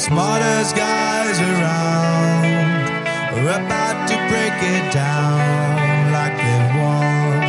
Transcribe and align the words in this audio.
Smartest 0.00 0.74
guys 0.74 1.38
around 1.40 2.46
are 3.36 3.48
about 3.50 4.08
to 4.08 4.16
break 4.30 4.56
it 4.62 4.92
down 4.94 6.10
like 6.10 6.36
they 6.38 6.60
won 6.80 7.40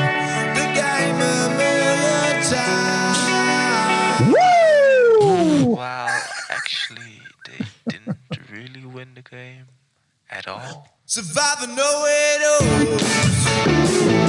the 0.60 0.66
game 0.76 1.16
a 1.16 1.48
million 1.62 2.44
times. 2.52 3.32
Wow, 5.78 6.20
actually, 6.50 7.22
they 7.46 7.66
didn't 7.88 8.18
really 8.52 8.86
win 8.86 9.14
the 9.16 9.22
game 9.22 9.68
at 10.30 10.46
all. 10.50 10.90
Survivor 11.06 11.68
know 11.68 12.06
it 12.06 12.42
all. 12.52 14.21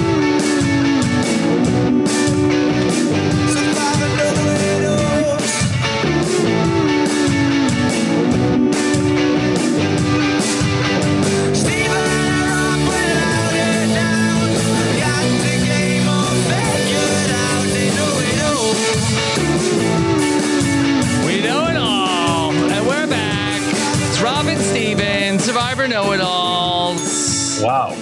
Survivor 25.73 25.89
Know 25.89 26.12
It 26.12 26.20
Alls. 26.20 27.62
Wow. 27.62 27.97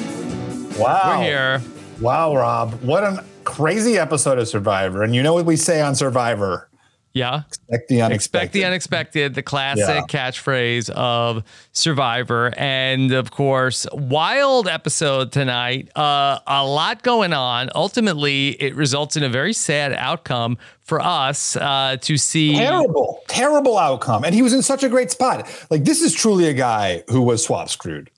Wow. 0.76 1.18
We're 1.18 1.22
here. 1.22 1.62
Wow, 2.00 2.34
Rob. 2.34 2.74
What 2.82 3.04
a 3.04 3.24
crazy 3.44 3.96
episode 3.96 4.38
of 4.38 4.48
Survivor. 4.48 5.04
And 5.04 5.14
you 5.14 5.22
know 5.22 5.34
what 5.34 5.46
we 5.46 5.54
say 5.54 5.80
on 5.80 5.94
Survivor? 5.94 6.68
Yeah. 7.12 7.42
Expect 7.48 7.89
the 7.89 8.03
unexpected. 8.03 8.14
Expect 8.14 8.53
the 8.53 8.64
unexpected, 8.64 9.34
the 9.34 9.42
classic 9.42 9.84
Yeah. 9.86 10.03
catchphrase 10.30 10.91
of 10.91 11.42
Survivor. 11.72 12.53
And 12.56 13.12
of 13.12 13.32
course, 13.32 13.84
wild 13.93 14.69
episode 14.69 15.32
tonight. 15.32 15.91
Uh, 15.97 16.38
a 16.47 16.65
lot 16.65 17.03
going 17.03 17.32
on. 17.32 17.69
Ultimately, 17.75 18.50
it 18.62 18.76
results 18.76 19.16
in 19.16 19.25
a 19.25 19.28
very 19.28 19.53
sad 19.53 19.93
outcome 19.93 20.56
for 20.82 21.00
us 21.00 21.56
uh, 21.56 21.97
to 22.00 22.16
see. 22.16 22.54
Terrible, 22.54 23.20
terrible 23.26 23.76
outcome. 23.76 24.25
And 24.25 24.32
he 24.34 24.43
was 24.43 24.53
in 24.53 24.62
such 24.62 24.84
a 24.84 24.88
great 24.88 25.10
spot. 25.10 25.49
Like, 25.69 25.84
this 25.84 26.03
is 26.03 26.15
truly 26.15 26.47
a 26.49 26.54
guy 26.54 27.03
who 27.09 27.22
was 27.22 27.44
swap 27.44 27.69
screwed. 27.70 28.10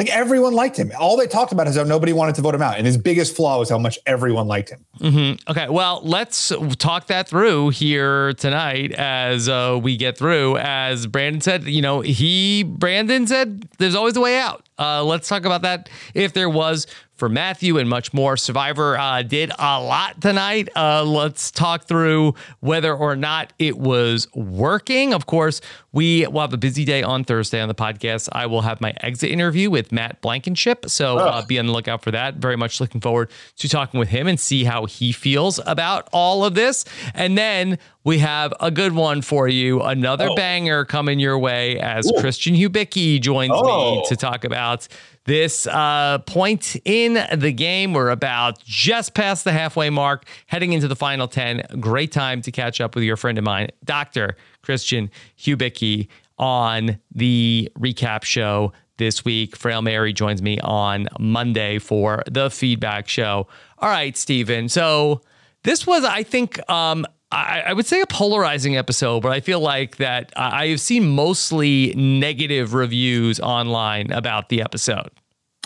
Like, 0.00 0.08
everyone 0.08 0.54
liked 0.54 0.78
him. 0.78 0.90
All 0.98 1.18
they 1.18 1.26
talked 1.26 1.52
about 1.52 1.66
is 1.66 1.76
how 1.76 1.82
nobody 1.82 2.14
wanted 2.14 2.34
to 2.36 2.40
vote 2.40 2.54
him 2.54 2.62
out. 2.62 2.78
And 2.78 2.86
his 2.86 2.96
biggest 2.96 3.36
flaw 3.36 3.58
was 3.58 3.68
how 3.68 3.76
much 3.76 3.98
everyone 4.06 4.48
liked 4.48 4.70
him. 4.70 4.86
Mm-hmm. 4.98 5.50
Okay, 5.50 5.68
well, 5.68 6.00
let's 6.02 6.50
talk 6.78 7.08
that 7.08 7.28
through 7.28 7.68
here 7.68 8.32
tonight 8.32 8.92
as 8.92 9.46
uh, 9.46 9.78
we 9.82 9.98
get 9.98 10.16
through. 10.16 10.56
As 10.56 11.06
Brandon 11.06 11.42
said, 11.42 11.64
you 11.64 11.82
know, 11.82 12.00
he, 12.00 12.62
Brandon 12.62 13.26
said, 13.26 13.68
there's 13.76 13.94
always 13.94 14.16
a 14.16 14.22
way 14.22 14.38
out. 14.38 14.66
Uh, 14.80 15.04
let's 15.04 15.28
talk 15.28 15.44
about 15.44 15.62
that 15.62 15.88
if 16.14 16.32
there 16.32 16.48
was 16.48 16.86
for 17.20 17.28
Matthew 17.28 17.76
and 17.76 17.86
much 17.86 18.14
more. 18.14 18.38
Survivor 18.38 18.98
uh, 18.98 19.22
did 19.22 19.52
a 19.58 19.78
lot 19.78 20.22
tonight. 20.22 20.70
Uh, 20.74 21.04
let's 21.04 21.50
talk 21.50 21.84
through 21.84 22.34
whether 22.60 22.94
or 22.94 23.14
not 23.14 23.52
it 23.58 23.76
was 23.76 24.26
working. 24.34 25.12
Of 25.12 25.26
course, 25.26 25.60
we 25.92 26.26
will 26.26 26.40
have 26.40 26.54
a 26.54 26.56
busy 26.56 26.86
day 26.86 27.02
on 27.02 27.24
Thursday 27.24 27.60
on 27.60 27.68
the 27.68 27.74
podcast. 27.74 28.30
I 28.32 28.46
will 28.46 28.62
have 28.62 28.80
my 28.80 28.94
exit 29.02 29.30
interview 29.30 29.68
with 29.68 29.92
Matt 29.92 30.22
Blankenship. 30.22 30.88
So 30.88 31.18
uh, 31.18 31.44
be 31.44 31.58
on 31.58 31.66
the 31.66 31.72
lookout 31.72 32.02
for 32.02 32.10
that. 32.10 32.36
Very 32.36 32.56
much 32.56 32.80
looking 32.80 33.02
forward 33.02 33.30
to 33.58 33.68
talking 33.68 34.00
with 34.00 34.08
him 34.08 34.26
and 34.26 34.40
see 34.40 34.64
how 34.64 34.86
he 34.86 35.12
feels 35.12 35.60
about 35.66 36.08
all 36.12 36.42
of 36.42 36.54
this. 36.54 36.86
And 37.12 37.36
then 37.36 37.78
we 38.04 38.18
have 38.18 38.52
a 38.60 38.70
good 38.70 38.92
one 38.92 39.20
for 39.22 39.46
you. 39.48 39.82
Another 39.82 40.28
Oh. 40.30 40.34
banger 40.34 40.84
coming 40.84 41.18
your 41.20 41.38
way 41.38 41.78
as 41.78 42.10
Christian 42.18 42.54
Hubicki 42.54 43.20
joins 43.20 43.50
me 43.50 43.56
Oh. 43.62 44.02
to 44.08 44.16
talk 44.16 44.44
about 44.44 44.88
this 45.26 45.66
uh, 45.66 46.18
point 46.26 46.76
in 46.84 47.18
the 47.38 47.52
game. 47.52 47.92
We're 47.92 48.08
about 48.10 48.64
just 48.64 49.12
past 49.14 49.44
the 49.44 49.52
halfway 49.52 49.90
mark, 49.90 50.24
heading 50.46 50.72
into 50.72 50.88
the 50.88 50.96
final 50.96 51.28
10. 51.28 51.62
Great 51.78 52.10
time 52.10 52.40
to 52.42 52.50
catch 52.50 52.80
up 52.80 52.94
with 52.94 53.04
your 53.04 53.16
friend 53.16 53.36
of 53.38 53.44
mine, 53.44 53.68
Dr. 53.84 54.36
Christian 54.62 55.10
Hubicki, 55.38 56.08
on 56.38 56.98
the 57.14 57.70
recap 57.78 58.24
show 58.24 58.72
this 58.96 59.24
week. 59.26 59.56
Frail 59.56 59.82
Mary 59.82 60.14
joins 60.14 60.40
me 60.40 60.58
on 60.60 61.06
Monday 61.18 61.78
for 61.78 62.22
the 62.30 62.48
feedback 62.50 63.08
show. 63.08 63.46
All 63.78 63.90
right, 63.90 64.16
Stephen. 64.16 64.70
So 64.70 65.20
this 65.64 65.86
was, 65.86 66.02
I 66.04 66.22
think, 66.22 66.58
um, 66.70 67.06
I, 67.32 67.62
I 67.66 67.72
would 67.72 67.86
say 67.86 68.00
a 68.00 68.06
polarizing 68.06 68.76
episode, 68.76 69.20
but 69.20 69.32
I 69.32 69.40
feel 69.40 69.60
like 69.60 69.96
that 69.98 70.32
I 70.36 70.66
have 70.68 70.80
seen 70.80 71.08
mostly 71.10 71.94
negative 71.94 72.74
reviews 72.74 73.38
online 73.38 74.10
about 74.10 74.48
the 74.48 74.62
episode. 74.62 75.10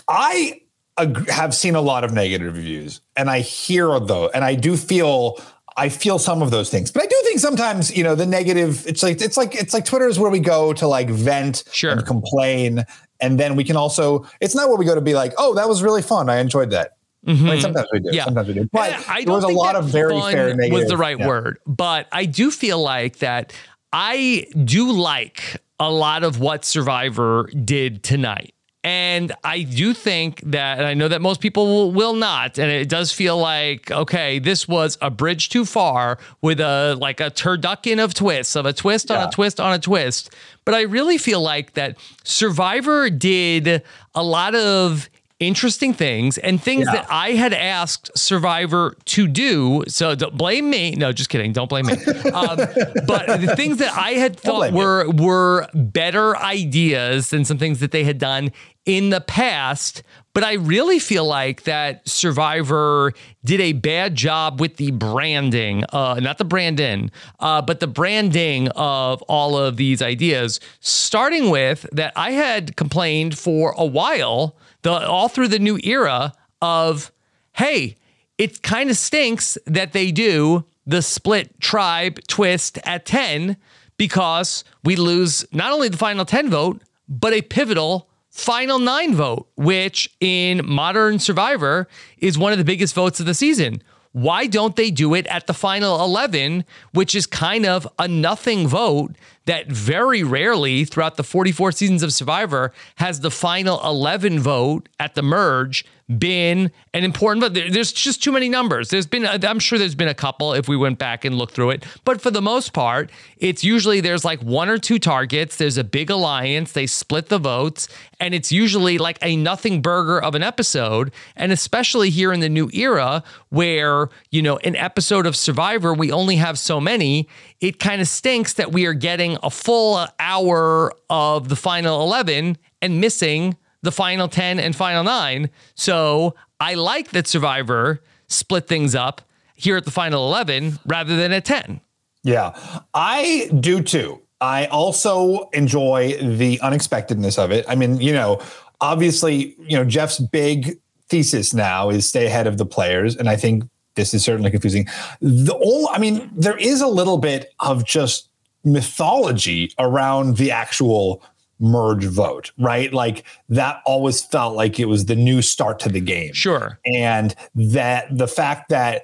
I 0.09 0.61
ag- 0.99 1.29
have 1.31 1.55
seen 1.55 1.75
a 1.75 1.81
lot 1.81 2.05
of 2.05 2.13
negative 2.13 2.55
reviews, 2.55 3.01
and 3.17 3.31
I 3.31 3.41
hear 3.41 3.99
though, 3.99 4.29
and 4.35 4.45
I 4.45 4.55
do 4.55 4.77
feel 4.77 5.39
I 5.77 5.89
feel 5.89 6.19
some 6.19 6.43
of 6.43 6.51
those 6.51 6.71
things. 6.71 6.91
But 6.93 7.03
I 7.03 7.07
do 7.07 7.21
think 7.25 7.41
sometimes, 7.41 7.97
you 7.97 8.05
know, 8.05 8.15
the 8.15 8.27
negative. 8.27 8.87
It's 8.87 9.03
like 9.03 9.21
it's 9.21 9.37
like 9.37 9.55
it's 9.55 9.75
like 9.75 9.85
Twitter 9.85 10.09
is 10.09 10.19
where 10.19 10.31
we 10.31 10.41
go 10.41 10.73
to 10.75 10.87
like 10.87 11.09
vent 11.09 11.65
and 11.93 12.07
complain, 12.07 12.85
and 13.21 13.41
then 13.41 13.57
we 13.57 13.65
can 13.65 13.77
also. 13.77 14.27
It's 14.41 14.55
not 14.55 14.69
where 14.69 14.77
we 14.77 14.85
go 14.85 14.95
to 14.95 15.01
be 15.01 15.15
like, 15.15 15.33
oh, 15.39 15.55
that 15.55 15.69
was 15.69 15.83
really 15.83 16.03
fun. 16.03 16.29
I 16.29 16.37
enjoyed 16.39 16.71
that. 16.71 16.99
Mm-hmm. 17.27 17.47
I 17.47 17.51
mean, 17.53 17.61
sometimes 17.61 17.89
we 17.93 18.01
do. 18.01 18.11
Yeah. 18.13 18.25
Sometimes 18.25 18.49
we 18.49 18.55
do. 18.55 18.69
But 18.73 19.09
I 19.09 19.25
there 19.25 19.35
was 19.35 19.45
a 19.45 19.49
lot 19.49 19.75
that 19.75 19.81
of 19.81 19.87
very 19.87 20.21
fair 20.21 20.55
negative. 20.55 20.73
was 20.73 20.89
the 20.89 20.97
right 20.97 21.19
yeah. 21.19 21.27
word, 21.27 21.59
but 21.67 22.07
I 22.13 22.27
do 22.27 22.51
feel 22.51 22.83
like 22.83 23.19
that 23.19 23.53
I 23.93 24.47
do 24.65 24.93
like 24.93 25.63
a 25.79 25.91
lot 25.91 26.25
of 26.25 26.41
what 26.41 26.65
Survivor 26.65 27.49
did 27.65 28.03
tonight. 28.03 28.55
And 28.83 29.33
I 29.43 29.63
do 29.63 29.95
think 29.95 30.43
that, 30.45 30.77
and 30.77 30.87
I 30.87 30.93
know 30.93 31.09
that 31.09 31.23
most 31.23 31.41
people 31.41 31.67
will, 31.67 31.93
will 31.93 32.13
not, 32.13 32.59
and 32.59 32.71
it 32.71 32.87
does 32.91 33.13
feel 33.13 33.39
like, 33.39 33.91
okay, 33.91 34.39
this 34.39 34.69
was 34.69 34.99
a 35.01 35.11
bridge 35.11 35.49
too 35.49 35.65
far 35.65 36.19
with 36.43 36.61
a 36.61 36.95
like 37.01 37.19
a 37.19 37.31
turducken 37.31 38.03
of 38.03 38.13
twists, 38.13 38.55
of 38.57 38.67
a 38.67 38.75
twist 38.75 39.11
on 39.11 39.27
a 39.27 39.31
twist 39.31 39.59
on 39.59 39.73
a 39.73 39.79
twist. 39.79 40.35
But 40.67 40.75
I 40.75 40.83
really 40.83 41.17
feel 41.17 41.41
like 41.41 41.73
that 41.75 41.97
Survivor 42.25 43.09
did 43.09 43.83
a 44.15 44.23
lot 44.23 44.55
of 44.55 45.09
interesting 45.41 45.93
things 45.93 46.39
and 46.39 46.63
things 46.63 46.87
Yeah. 46.87 46.93
that 47.01 47.07
I 47.11 47.33
had 47.33 47.53
asked 47.53 48.11
Survivor 48.17 48.97
to 49.07 49.27
do. 49.27 49.83
So 49.89 50.15
don't 50.15 50.37
blame 50.37 50.71
me. 50.71 50.93
No, 50.93 51.13
just 51.13 51.29
kidding. 51.29 51.53
Don't 51.53 51.69
blame 51.69 51.87
me. 51.87 51.93
Um, 52.33 52.57
but 53.07 53.27
the 53.41 53.53
things 53.57 53.79
that 53.79 53.93
I 53.97 54.13
had 54.13 54.39
thought 54.39 54.71
blame 54.71 54.75
you. 54.75 54.81
were 54.81 55.11
were 55.11 55.69
better 55.75 56.37
ideas 56.37 57.31
than 57.31 57.45
some 57.45 57.59
things 57.59 57.81
that 57.81 57.91
they 57.91 58.05
had 58.05 58.19
done 58.19 58.53
in 58.87 59.11
the 59.11 59.21
past. 59.21 60.03
But 60.35 60.43
I 60.45 60.55
really 60.55 60.99
feel 60.99 61.25
like 61.25 61.63
that 61.63 62.09
Survivor 62.09 63.13
did 63.45 63.61
a 63.61 63.73
bad 63.73 64.17
job 64.17 64.61
with 64.61 64.77
the 64.79 64.91
branding, 64.91 65.85
uh, 65.93 66.19
not 66.21 66.39
the 66.39 66.45
branding, 66.45 67.11
uh, 67.39 67.63
but 67.63 67.79
the 67.81 67.87
branding 67.87 68.69
of 68.71 69.23
all 69.23 69.57
of 69.57 69.77
these 69.77 70.03
ideas. 70.03 70.59
Starting 70.81 71.51
with 71.51 71.87
that, 71.93 72.13
I 72.17 72.33
had 72.33 72.75
complained 72.77 73.39
for 73.39 73.75
a 73.79 73.85
while, 73.87 74.57
the 74.85 74.93
all 74.93 75.29
through 75.29 75.49
the 75.49 75.59
new 75.59 75.81
era 75.83 76.33
of, 76.63 77.11
hey, 77.55 77.97
it 78.39 78.63
kind 78.63 78.91
of 78.91 78.97
stinks 78.97 79.59
that 79.67 79.93
they 79.93 80.13
do 80.13 80.65
the 80.87 81.03
split 81.03 81.61
tribe 81.61 82.21
twist 82.29 82.79
at 82.85 83.05
10 83.05 83.57
because 83.97 84.63
we 84.85 84.97
lose 84.97 85.45
not 85.53 85.73
only 85.73 85.89
the 85.89 85.97
final 85.97 86.25
10 86.25 86.51
vote, 86.51 86.83
but 87.09 87.33
a 87.33 87.43
pivotal 87.43 88.09
final 88.31 88.79
nine 88.79 89.15
vote, 89.15 89.49
which 89.57 90.15
in 90.21 90.61
modern 90.65 91.19
Survivor 91.19 91.89
is 92.19 92.37
one 92.37 92.53
of 92.53 92.59
the 92.59 92.65
biggest 92.65 92.95
votes 92.95 93.21
of 93.21 93.27
the 93.27 93.35
season. 93.35 93.83
Why 94.15 94.47
don't 94.47 94.77
they 94.77 94.93
do 94.93 95.13
it 95.13 95.27
at 95.27 95.49
the 95.49 95.53
final 95.53 96.01
11, 96.01 96.65
which 96.93 97.17
is 97.17 97.27
kind 97.27 97.67
of 97.67 97.89
a 97.99 98.07
nothing 98.07 98.69
vote 98.69 99.17
that 99.47 99.67
very 99.67 100.23
rarely 100.23 100.85
throughout 100.85 101.17
the 101.17 101.25
44 101.25 101.73
seasons 101.73 102.01
of 102.05 102.13
Survivor 102.13 102.73
has 102.97 103.21
the 103.21 103.31
final 103.31 103.85
11 103.85 104.39
vote 104.39 104.89
at 105.01 105.17
the 105.17 105.23
merge 105.23 105.85
been 106.19 106.71
an 106.93 107.05
important 107.05 107.43
vote. 107.43 107.73
There's 107.73 107.93
just 107.93 108.23
too 108.23 108.33
many 108.33 108.49
numbers. 108.49 108.91
There's 108.91 109.07
been, 109.07 109.27
I'm 109.27 109.59
sure 109.59 109.79
there's 109.79 109.95
been 109.95 110.09
a 110.09 110.15
couple 110.15 110.53
if 110.53 110.69
we 110.69 110.77
went 110.77 110.99
back 110.99 111.25
and 111.25 111.37
looked 111.37 111.55
through 111.55 111.71
it. 111.71 111.85
But 112.05 112.21
for 112.21 112.31
the 112.31 112.43
most 112.43 112.73
part, 112.73 113.11
it's 113.39 113.65
usually 113.65 114.01
there's 114.01 114.25
like 114.25 114.41
one 114.43 114.69
or 114.69 114.79
two 114.79 114.99
targets. 114.99 115.57
There's 115.57 115.79
a 115.79 115.85
big 115.85 116.11
alliance. 116.11 116.73
They 116.73 116.87
split 116.87 117.29
the 117.29 117.39
votes. 117.39 117.89
And 118.21 118.35
it's 118.35 118.53
usually 118.53 118.99
like 118.99 119.19
a 119.23 119.37
nothing 119.37 119.81
burger 119.81 120.23
of 120.23 120.35
an 120.35 120.43
episode. 120.43 121.11
And 121.37 121.53
especially 121.53 122.11
here 122.11 122.33
in 122.33 122.41
the 122.41 122.49
new 122.51 122.69
era 122.73 123.23
where, 123.49 124.09
you 124.31 124.43
know, 124.43 124.59
an 124.59 124.77
episode 124.77 125.27
of 125.27 125.37
Survivor, 125.37 125.95
we 125.95 126.13
only 126.13 126.37
have 126.37 126.59
so 126.59 126.81
many, 126.81 127.29
it 127.61 127.79
kind 127.79 128.03
of 128.03 128.09
stinks 128.09 128.53
that 128.55 128.73
we 128.73 128.85
are 128.85 128.95
getting 128.95 129.39
a 129.43 129.51
full 129.51 130.07
hour 130.21 130.93
of 131.09 131.49
the 131.49 131.57
final 131.57 132.03
11 132.03 132.59
and 132.83 133.01
missing 133.01 133.57
the 133.85 133.93
final 133.93 134.29
10 134.29 134.59
and 134.59 134.75
final 134.75 135.05
nine. 135.05 135.51
So 135.75 136.35
I 136.59 136.75
like 136.75 137.11
that 137.11 137.27
Survivor 137.27 138.03
split 138.27 138.67
things 138.67 138.95
up 138.95 139.23
here 139.55 139.77
at 139.77 139.85
the 139.85 139.91
final 139.91 140.27
11 140.27 140.81
rather 140.87 141.17
than 141.17 141.33
at 141.33 141.45
10. 141.45 141.81
Yeah, 142.25 142.59
I 142.95 143.51
do 143.61 143.83
too. 143.83 144.21
I 144.41 144.67
also 144.67 145.49
enjoy 145.51 146.17
the 146.21 146.61
unexpectedness 146.61 147.39
of 147.39 147.51
it. 147.51 147.65
I 147.69 147.75
mean, 147.75 148.01
you 148.01 148.13
know, 148.13 148.41
obviously, 148.81 149.55
you 149.61 149.77
know, 149.77 149.85
Jeff's 149.85 150.19
big 150.19 150.79
thesis 151.09 151.55
now 151.55 151.91
is 151.91 152.09
stay 152.09 152.27
ahead 152.27 152.47
of 152.47 152.59
the 152.59 152.67
players. 152.67 153.17
And 153.17 153.29
I 153.29 153.37
think 153.37 153.65
this 153.95 154.15
is 154.15 154.25
certainly 154.25 154.51
confusing. 154.51 154.87
The 155.21 155.55
only, 155.55 155.89
I 155.93 155.99
mean, 155.99 156.31
there 156.35 156.57
is 156.57 156.81
a 156.81 156.89
little 156.89 157.19
bit 157.19 157.53
of 157.61 157.85
just 157.85 158.29
mythology 158.65 159.73
around 159.79 160.39
the 160.39 160.51
actual 160.51 161.23
merge 161.61 162.05
vote, 162.05 162.53
right? 162.59 162.93
Like 162.93 163.25
that 163.49 163.81
always 163.87 164.23
felt 164.23 164.55
like 164.57 164.79
it 164.81 164.87
was 164.87 165.07
the 165.07 165.17
new 165.17 165.43
start 165.43 165.79
to 165.81 165.89
the 165.89 166.01
game. 166.01 166.33
Sure. 166.33 166.79
And 166.85 167.35
that 167.55 168.17
the 168.17 168.29
fact 168.29 168.69
that 168.71 169.03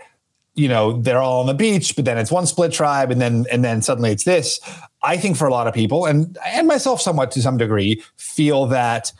you 0.55 0.69
know 0.69 1.01
they're 1.01 1.21
all 1.21 1.41
on 1.41 1.47
the 1.47 1.55
beach 1.55 1.95
but 1.95 2.05
then 2.05 2.19
it's 2.19 2.31
one 2.31 2.45
split 2.45 2.73
tribe 2.73 3.13
and 3.13 3.21
then 3.21 3.47
and 3.53 3.65
then 3.65 3.81
suddenly 3.81 4.11
it's 4.11 4.25
this 4.25 4.59
i 5.05 5.17
think 5.17 5.37
for 5.37 5.47
a 5.47 5.51
lot 5.51 5.69
of 5.69 5.73
people 5.73 6.07
and 6.07 6.37
and 6.45 6.67
myself 6.67 7.01
somewhat 7.01 7.31
to 7.31 7.41
some 7.41 7.57
degree 7.57 8.03
feel 8.17 8.67
that 8.67 9.13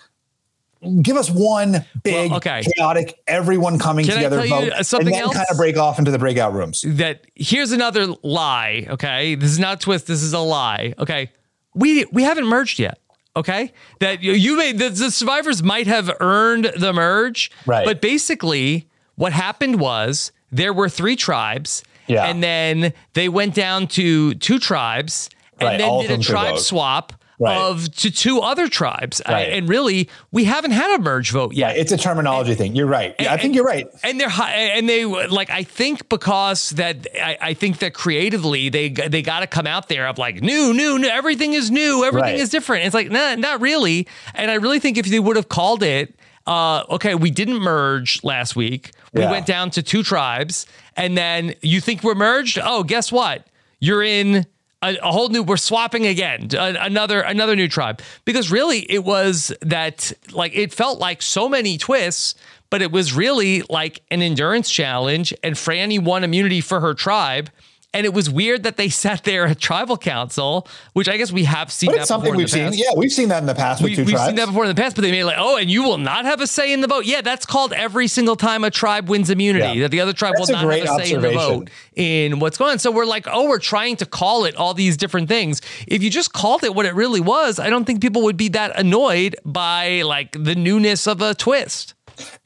give 1.03 1.17
us 1.17 1.31
one 1.31 1.85
big 2.03 2.31
Well, 2.31 2.39
okay. 2.39 2.63
chaotic 2.77 3.21
everyone 3.29 3.79
coming 3.79 4.07
Can 4.07 4.17
together 4.17 4.39
vote 4.49 4.73
something 4.85 5.07
and 5.07 5.15
then 5.15 5.23
else? 5.23 5.35
kind 5.35 5.47
of 5.51 5.57
break 5.57 5.77
off 5.77 6.01
into 6.01 6.11
the 6.11 6.19
breakout 6.19 6.53
rooms 6.53 6.83
that 6.87 7.25
here's 7.37 7.71
another 7.71 8.07
lie. 8.25 8.87
Okay, 8.91 9.37
this 9.37 9.51
is 9.51 9.59
not 9.61 9.77
a 9.77 9.81
twist. 9.81 10.09
This 10.09 10.23
is 10.25 10.33
a 10.33 10.39
lie. 10.41 10.95
Okay, 10.99 11.31
we 11.75 12.07
we 12.13 12.23
haven't 12.25 12.47
merged 12.47 12.79
yet. 12.81 12.99
Okay, 13.37 13.73
that 14.01 14.23
you, 14.23 14.33
you 14.33 14.57
made 14.57 14.79
the, 14.79 14.89
the 14.89 15.11
survivors 15.11 15.63
might 15.63 15.87
have 15.87 16.11
earned 16.21 16.73
the 16.77 16.93
merge, 16.93 17.51
Right. 17.65 17.85
But 17.85 18.01
basically, 18.01 18.89
what 19.15 19.33
happened 19.33 19.79
was 19.81 20.33
there 20.51 20.73
were 20.73 20.89
three 20.89 21.15
tribes, 21.15 21.85
Yeah. 22.09 22.25
and 22.27 22.43
then 22.43 22.93
they 23.15 23.29
went 23.29 23.55
down 23.55 23.87
to 23.89 24.35
two 24.35 24.59
tribes, 24.59 25.31
and 25.61 25.69
Right, 25.69 25.79
then 25.79 26.01
did 26.01 26.11
a 26.11 26.23
tribe 26.23 26.59
swap. 26.59 27.13
Right. 27.41 27.57
Of 27.57 27.91
to 27.97 28.11
two 28.11 28.41
other 28.41 28.69
tribes, 28.69 29.23
Right. 29.27 29.49
and 29.55 29.67
really, 29.67 30.11
we 30.31 30.45
haven't 30.45 30.73
had 30.73 30.95
a 30.95 31.03
merge 31.03 31.31
vote 31.31 31.55
yet. 31.55 31.75
Yeah, 31.75 31.81
it's 31.81 31.91
a 31.91 31.97
terminology 31.97 32.55
thing 32.55 32.77
you're 32.77 32.87
right 32.87 33.15
yeah, 33.19 33.33
i 33.33 33.39
think 33.39 33.55
you're 33.55 33.65
right 33.65 33.87
And 34.05 34.21
they're 34.21 34.29
high, 34.29 34.53
and 34.53 34.87
they 34.87 35.07
like 35.07 35.49
I 35.49 35.63
think 35.63 36.11
because 36.11 36.71
that 36.71 37.07
I, 37.21 37.39
I 37.41 37.55
think 37.55 37.79
that 37.79 37.95
creatively 37.95 38.69
they 38.69 38.91
they 38.91 39.23
got 39.23 39.41
to 39.41 39.47
come 39.47 39.67
out 39.67 39.89
there 39.89 40.07
of 40.07 40.19
like 40.19 40.43
new, 40.43 40.75
new, 40.75 40.99
new, 40.99 41.09
everything 41.09 41.55
is 41.55 41.71
new, 41.71 42.05
everything 42.05 42.33
Right. 42.35 42.41
is 42.41 42.51
different. 42.51 42.85
It's 42.85 42.95
like 42.95 43.11
nah, 43.11 43.35
not 43.37 43.61
really. 43.63 44.07
And 44.35 44.51
I 44.51 44.55
really 44.55 44.79
think 44.79 44.99
if 44.99 45.07
they 45.07 45.19
would 45.19 45.37
have 45.37 45.49
called 45.49 45.83
it, 45.83 46.15
uh, 46.47 46.85
okay, 46.91 47.15
we 47.15 47.31
didn't 47.31 47.59
merge 47.61 48.23
last 48.23 48.55
week. 48.55 48.91
We 49.15 49.23
Yeah. 49.23 49.31
went 49.31 49.47
down 49.47 49.71
to 49.71 49.83
two 49.83 50.03
tribes, 50.03 50.67
and 50.95 51.17
then 51.17 51.55
you 51.63 51.81
think 51.81 52.03
we're 52.05 52.15
merged? 52.15 52.59
Oh, 52.63 52.83
guess 52.83 53.11
what? 53.11 53.47
You're 53.81 54.03
in. 54.03 54.45
A, 54.83 54.97
a 55.03 55.13
whole 55.13 55.29
new 55.29 55.43
we're 55.43 55.59
swapping 55.59 56.07
again 56.07 56.49
another 56.53 57.21
another 57.21 57.55
new 57.55 57.69
tribe. 57.69 58.01
Because 58.25 58.51
really 58.51 58.91
it 58.91 59.05
was 59.05 59.53
that 59.61 60.13
like 60.33 60.57
it 60.57 60.73
felt 60.73 60.99
like 60.99 61.23
so 61.23 61.49
many 61.49 61.77
twists 61.77 62.35
but 62.71 62.81
it 62.83 62.93
was 62.93 63.13
really 63.13 63.63
like 63.63 64.01
an 64.11 64.23
endurance 64.23 64.71
challenge 64.71 65.35
and 65.43 65.57
Frannie 65.57 66.03
won 66.03 66.25
immunity 66.25 66.61
for 66.61 66.81
her 66.81 66.95
tribe 66.95 67.51
and 67.93 68.07
it 68.07 68.15
was 68.15 68.31
weird 68.31 68.63
that 68.63 68.77
they 68.77 68.89
sat 69.05 69.25
there 69.25 69.47
at 69.47 69.59
tribal 69.59 69.97
council 69.97 70.67
which 70.93 71.09
I 71.09 71.17
guess 71.17 71.33
we 71.33 71.45
have 71.45 71.73
seen 71.73 71.91
but 71.91 72.01
it's 72.01 72.09
something 72.09 72.35
we've 72.35 72.51
seen 72.51 72.73
yeah 72.73 72.91
we've 72.97 73.13
seen 73.13 73.29
that 73.29 73.39
in 73.39 73.47
the 73.47 73.55
past 73.55 73.83
with 73.83 73.97
We, 73.99 74.05
tribes 74.05 74.27
seen 74.27 74.35
that 74.37 74.47
before 74.47 74.65
in 74.65 74.69
the 74.75 74.81
past, 74.81 74.97
but 74.97 75.03
they 75.03 75.11
made 75.11 75.21
it 75.21 75.27
like, 75.27 75.37
oh, 75.39 75.57
and 75.57 75.71
you 75.71 75.83
will 75.83 75.99
not 75.99 76.25
have 76.25 76.41
a 76.41 76.47
say 76.47 76.73
in 76.73 76.81
the 76.81 76.87
vote. 76.87 77.05
Yeah, 77.05 77.21
that's 77.21 77.47
called 77.47 77.73
every 77.73 78.07
single 78.07 78.37
time 78.37 78.65
a 78.65 78.71
tribe 78.71 79.09
wins 79.09 79.31
immunity, 79.31 79.79
Yeah. 79.79 79.83
that 79.83 79.91
the 79.91 80.01
other 80.01 80.13
tribe 80.13 80.35
That's 80.37 80.51
will 80.51 80.57
not 80.57 80.73
have 80.75 81.01
a 81.01 81.05
say 81.05 81.13
in 81.15 81.21
the 81.21 81.31
vote 81.33 81.71
in 81.97 82.39
what's 82.39 82.59
going 82.59 82.73
on. 82.73 82.79
So 82.79 82.91
we're 82.91 83.05
like, 83.07 83.27
oh, 83.29 83.49
we're 83.49 83.59
trying 83.59 83.97
to 83.97 84.07
call 84.07 84.45
it 84.45 84.57
all 84.57 84.75
these 84.75 84.97
different 84.97 85.29
things. 85.29 85.61
If 85.87 86.03
you 86.03 86.11
just 86.11 86.33
called 86.33 86.65
it 86.65 86.75
what 86.75 86.87
it 86.87 86.95
really 86.95 87.21
was, 87.21 87.59
I 87.59 87.71
don't 87.71 87.85
think 87.85 88.01
people 88.01 88.23
would 88.23 88.37
be 88.37 88.49
that 88.51 88.79
annoyed 88.79 89.37
by 89.45 90.03
like 90.03 90.33
the 90.33 90.55
newness 90.55 91.07
of 91.07 91.21
a 91.21 91.35
twist. 91.35 91.95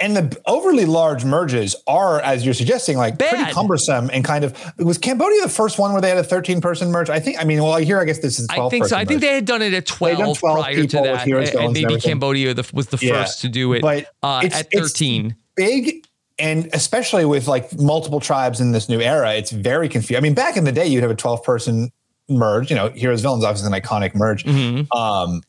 And 0.01 0.17
the 0.17 0.41
overly 0.47 0.85
large 0.87 1.25
merges 1.25 1.77
are, 1.87 2.21
as 2.21 2.45
you're 2.45 2.55
suggesting, 2.55 2.97
like 2.97 3.19
pretty 3.19 3.51
cumbersome 3.53 4.11
and 4.13 4.25
kind 4.25 4.45
of. 4.45 4.55
Was 4.79 4.99
Cambodia 4.99 5.43
the 5.43 5.49
first 5.49 5.79
one 5.79 5.93
where 5.93 6.01
they 6.01 6.09
had 6.09 6.19
a 6.19 6.25
13 6.25 6.61
person 6.61 6.91
merge? 6.91 7.11
I 7.11 7.21
think. 7.21 7.41
I 7.41 7.45
mean, 7.45 7.63
well, 7.63 7.77
here 7.77 8.01
I 8.01 8.05
guess 8.05 8.19
this 8.21 8.39
is. 8.39 8.47
12 8.49 8.67
I 8.67 8.71
think 8.71 8.87
so. 8.87 8.97
I 8.97 9.05
think 9.05 9.21
they 9.21 9.35
had 9.35 9.45
done 9.45 9.63
it 9.63 9.75
at 9.75 9.87
12, 9.87 10.19
done 10.19 10.35
12 10.35 10.39
prior 10.65 10.75
to 10.75 10.87
that. 10.87 11.27
And, 11.27 11.35
and 11.35 11.73
maybe 11.73 11.85
everything. 11.85 12.01
Cambodia 12.11 12.55
the, 12.55 12.69
was 12.73 12.87
the 12.89 12.99
Yeah. 13.01 13.23
first 13.25 13.41
to 13.43 13.49
do 13.49 13.73
it 13.73 13.83
But 13.83 14.07
uh, 14.23 14.43
it's- 14.45 14.61
at 14.61 14.69
it's 14.73 14.93
13. 14.93 15.37
big 15.57 16.05
and 16.39 16.69
especially 16.73 17.25
with 17.25 17.47
like 17.47 17.73
multiple 17.79 18.19
tribes 18.21 18.61
in 18.61 18.73
this 18.73 18.89
new 18.89 19.01
era, 19.01 19.35
it's 19.35 19.53
very 19.53 19.89
confusing. 19.89 20.17
I 20.17 20.21
mean, 20.21 20.35
back 20.35 20.57
in 20.57 20.65
the 20.65 20.73
day, 20.73 20.87
you'd 20.87 21.03
have 21.03 21.11
a 21.13 21.15
12 21.15 21.45
person 21.45 21.93
merge. 22.29 22.71
You 22.71 22.77
know, 22.77 22.89
heroes 22.89 23.21
villains 23.23 23.45
obviously 23.45 23.73
an 23.73 23.81
iconic 23.81 24.15
merge. 24.17 24.45
Um, 24.91 25.43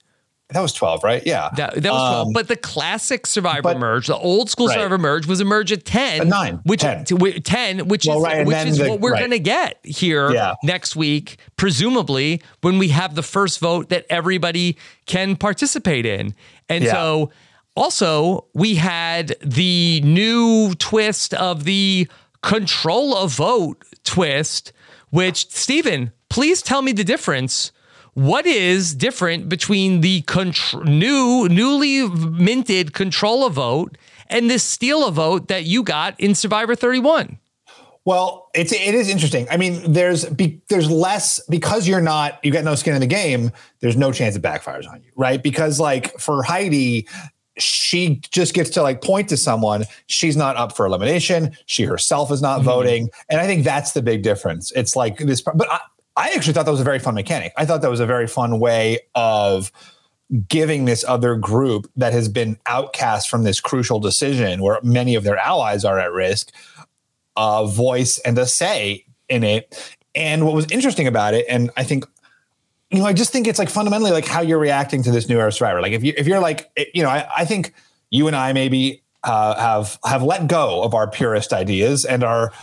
that 0.50 0.62
was 0.62 0.74
12, 0.74 1.04
right? 1.04 1.24
Yeah. 1.25 1.50
That, 1.58 1.74
that 1.82 1.92
was 1.92 2.10
12. 2.10 2.28
Um, 2.28 2.34
But 2.34 2.48
the 2.48 2.56
classic 2.56 3.25
Survivor 3.25 3.62
but- 3.64 3.80
merge, 3.80 4.08
the 4.08 4.16
old 4.18 4.50
school 4.50 4.68
Right. 4.68 4.75
Survivor 4.75 4.98
merge, 5.00 5.25
was 5.25 5.40
a 5.42 5.46
merge 5.46 5.72
at 5.72 5.86
10. 5.86 6.22
At 6.22 6.28
nine, 6.28 6.60
Which, 6.64 6.82
10. 6.82 7.06
to- 7.06 7.40
10, 7.40 7.88
which 7.88 8.06
Well, 8.06 8.20
is, 8.20 8.24
right, 8.24 8.46
which 8.46 8.56
is 8.58 8.78
the- 8.78 8.90
what 8.90 9.00
we're 9.02 9.14
right. 9.14 9.20
going 9.20 9.32
to 9.32 9.40
get 9.40 9.80
here 9.84 10.32
Yeah. 10.32 10.54
next 10.64 10.96
week, 10.96 11.38
presumably, 11.58 12.42
when 12.62 12.78
we 12.78 12.90
have 12.90 13.16
the 13.16 13.24
first 13.24 13.60
vote 13.60 13.90
that 13.90 14.06
everybody 14.10 14.78
can 15.08 15.36
participate 15.36 16.06
in. 16.06 16.36
And 16.70 16.84
Yeah. 16.84 16.94
so 16.94 17.32
also, 17.75 18.46
we 18.54 18.75
had 18.75 19.36
the 19.42 20.00
new 20.06 20.75
twist 20.75 21.34
of 21.34 21.64
the 21.66 22.08
control 22.44 23.16
a 23.18 23.28
vote 23.28 23.84
twist, 24.04 24.72
which, 25.10 25.50
Stephen, 25.50 26.12
please 26.30 26.62
tell 26.62 26.82
me 26.84 26.92
the 26.92 27.04
difference. 27.04 27.72
What 28.15 28.45
is 28.45 28.95
different 28.95 29.50
between 29.50 30.00
the 30.00 30.22
contr- 30.22 30.86
new, 30.86 31.50
newly 31.50 32.07
minted 32.07 32.93
control 32.93 33.45
a 33.45 33.50
vote 33.50 33.98
and 34.27 34.50
this 34.50 34.63
steal 34.63 35.05
a 35.05 35.12
vote 35.12 35.50
that 35.50 35.65
you 35.65 35.84
got 35.84 36.17
in 36.17 36.34
Survivor 36.34 36.75
31? 36.75 37.38
Well, 38.05 38.50
it's 38.55 38.72
it 38.72 38.95
is 38.95 39.10
interesting. 39.10 39.48
I 39.51 39.57
mean, 39.57 39.91
there's 39.91 40.24
be, 40.25 40.62
there's 40.69 40.89
less 40.89 41.41
because 41.50 41.89
you're 41.89 42.00
not 42.00 42.39
you 42.41 42.51
got 42.51 42.63
no 42.63 42.75
skin 42.75 42.93
in 42.93 43.01
the 43.01 43.07
game. 43.07 43.51
There's 43.81 43.98
no 43.98 44.13
chance 44.13 44.38
it 44.38 44.41
backfires 44.41 44.88
on 44.88 45.01
you, 45.03 45.12
right? 45.17 45.43
Because 45.43 45.77
like 45.81 46.17
for 46.17 46.41
Heidi, 46.43 47.10
she 47.57 48.22
just 48.31 48.53
gets 48.53 48.69
to 48.72 48.81
like 48.81 49.01
point 49.01 49.27
to 49.29 49.38
someone. 49.38 49.84
She's 50.05 50.38
not 50.38 50.55
up 50.55 50.74
for 50.74 50.86
elimination. 50.86 51.57
She 51.65 51.84
herself 51.84 52.31
is 52.31 52.41
not 52.41 52.60
mm-hmm. 52.60 52.65
voting, 52.65 53.10
and 53.29 53.41
I 53.41 53.45
think 53.45 53.65
that's 53.65 53.91
the 53.91 54.01
big 54.01 54.24
difference. 54.24 54.72
It's 54.72 54.95
like 54.95 55.17
this, 55.17 55.41
but 55.41 55.69
I, 55.69 55.79
I 56.17 56.31
actually 56.31 56.53
thought 56.53 56.65
that 56.65 56.72
was 56.72 56.81
a 56.81 56.86
very 56.86 57.00
fun 57.00 57.15
mechanic. 57.15 57.53
I 57.57 57.65
thought 57.65 57.81
that 57.81 57.89
was 57.89 58.00
a 58.00 58.05
very 58.05 58.27
fun 58.27 58.60
way 58.60 59.00
of 59.15 59.72
giving 60.48 60.86
this 60.86 61.03
other 61.07 61.36
group 61.36 61.89
that 61.95 62.13
has 62.13 62.29
been 62.29 62.57
outcast 62.65 63.29
from 63.29 63.43
this 63.43 63.60
crucial 63.60 64.00
decision 64.00 64.62
where 64.62 64.79
many 64.81 65.15
of 65.15 65.24
their 65.24 65.38
allies 65.38 65.86
are 65.86 66.00
at 66.00 66.12
risk 66.12 66.51
a 67.38 67.67
voice 67.67 68.17
and 68.19 68.38
a 68.38 68.45
say 68.45 69.05
in 69.29 69.43
it. 69.43 69.95
And 70.13 70.45
what 70.45 70.55
was 70.55 70.65
interesting 70.72 71.07
about 71.07 71.34
it, 71.34 71.45
and 71.50 71.69
I 71.75 71.84
think, 71.84 72.05
you 72.89 73.00
know, 73.00 73.05
I 73.05 73.13
just 73.13 73.31
think 73.31 73.48
it's 73.48 73.60
like 73.60 73.69
fundamentally 73.69 74.12
like 74.12 74.25
how 74.25 74.41
you're 74.41 74.60
reacting 74.60 75.03
to 75.03 75.12
this 75.12 75.27
new 75.27 75.38
era 75.38 75.51
survivor. 75.51 75.81
Like 75.81 75.91
if 75.91 76.03
you 76.03 76.13
if 76.15 76.27
you're 76.27 76.39
like, 76.39 76.72
you 76.93 77.03
know, 77.03 77.10
I, 77.10 77.27
I 77.38 77.45
think 77.45 77.74
you 78.10 78.27
and 78.27 78.36
I 78.36 78.53
maybe 78.53 79.03
uh, 79.24 79.60
have 79.60 80.00
have 80.05 80.24
let 80.24 80.48
go 80.48 80.81
of 80.84 80.93
our 80.93 81.10
purist 81.10 81.51
ideas 81.51 82.05
and 82.05 82.24
are 82.24 82.53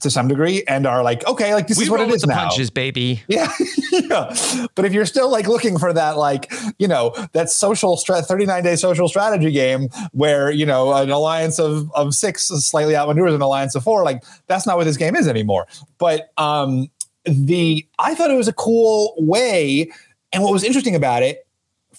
to 0.00 0.10
some 0.10 0.28
degree 0.28 0.62
and 0.66 0.86
are 0.86 1.02
like 1.02 1.26
okay 1.26 1.54
like 1.54 1.66
this 1.66 1.78
we 1.78 1.84
is 1.84 1.90
what 1.90 2.00
it 2.00 2.08
is 2.08 2.22
the 2.22 2.28
now 2.28 2.48
punches, 2.48 2.70
baby. 2.70 3.22
yeah. 3.28 3.52
yeah. 3.92 4.34
But 4.74 4.84
if 4.84 4.92
you're 4.92 5.06
still 5.06 5.30
like 5.30 5.46
looking 5.46 5.78
for 5.78 5.92
that, 5.92 6.16
like, 6.16 6.52
you 6.78 6.88
know, 6.88 7.14
that 7.32 7.50
social 7.50 7.96
strat 7.96 8.24
39 8.24 8.62
day 8.62 8.76
social 8.76 9.08
strategy 9.08 9.50
game 9.50 9.88
where, 10.12 10.50
you 10.50 10.64
know, 10.64 10.92
an 10.94 11.10
alliance 11.10 11.58
of, 11.58 11.90
of 11.92 12.14
six 12.14 12.44
slightly 12.48 12.94
outmaneuvers 12.94 13.34
an 13.34 13.42
alliance 13.42 13.74
of 13.74 13.82
four, 13.82 14.04
like 14.04 14.22
that's 14.46 14.66
not 14.66 14.76
what 14.76 14.84
this 14.84 14.96
game 14.96 15.16
is 15.16 15.28
anymore. 15.28 15.66
But 15.98 16.32
um 16.36 16.90
the 17.24 17.86
I 17.98 18.14
thought 18.14 18.30
it 18.30 18.36
was 18.36 18.48
a 18.48 18.52
cool 18.52 19.14
way. 19.18 19.90
And 20.32 20.42
what 20.42 20.52
was 20.52 20.64
interesting 20.64 20.94
about 20.94 21.22
it 21.22 21.46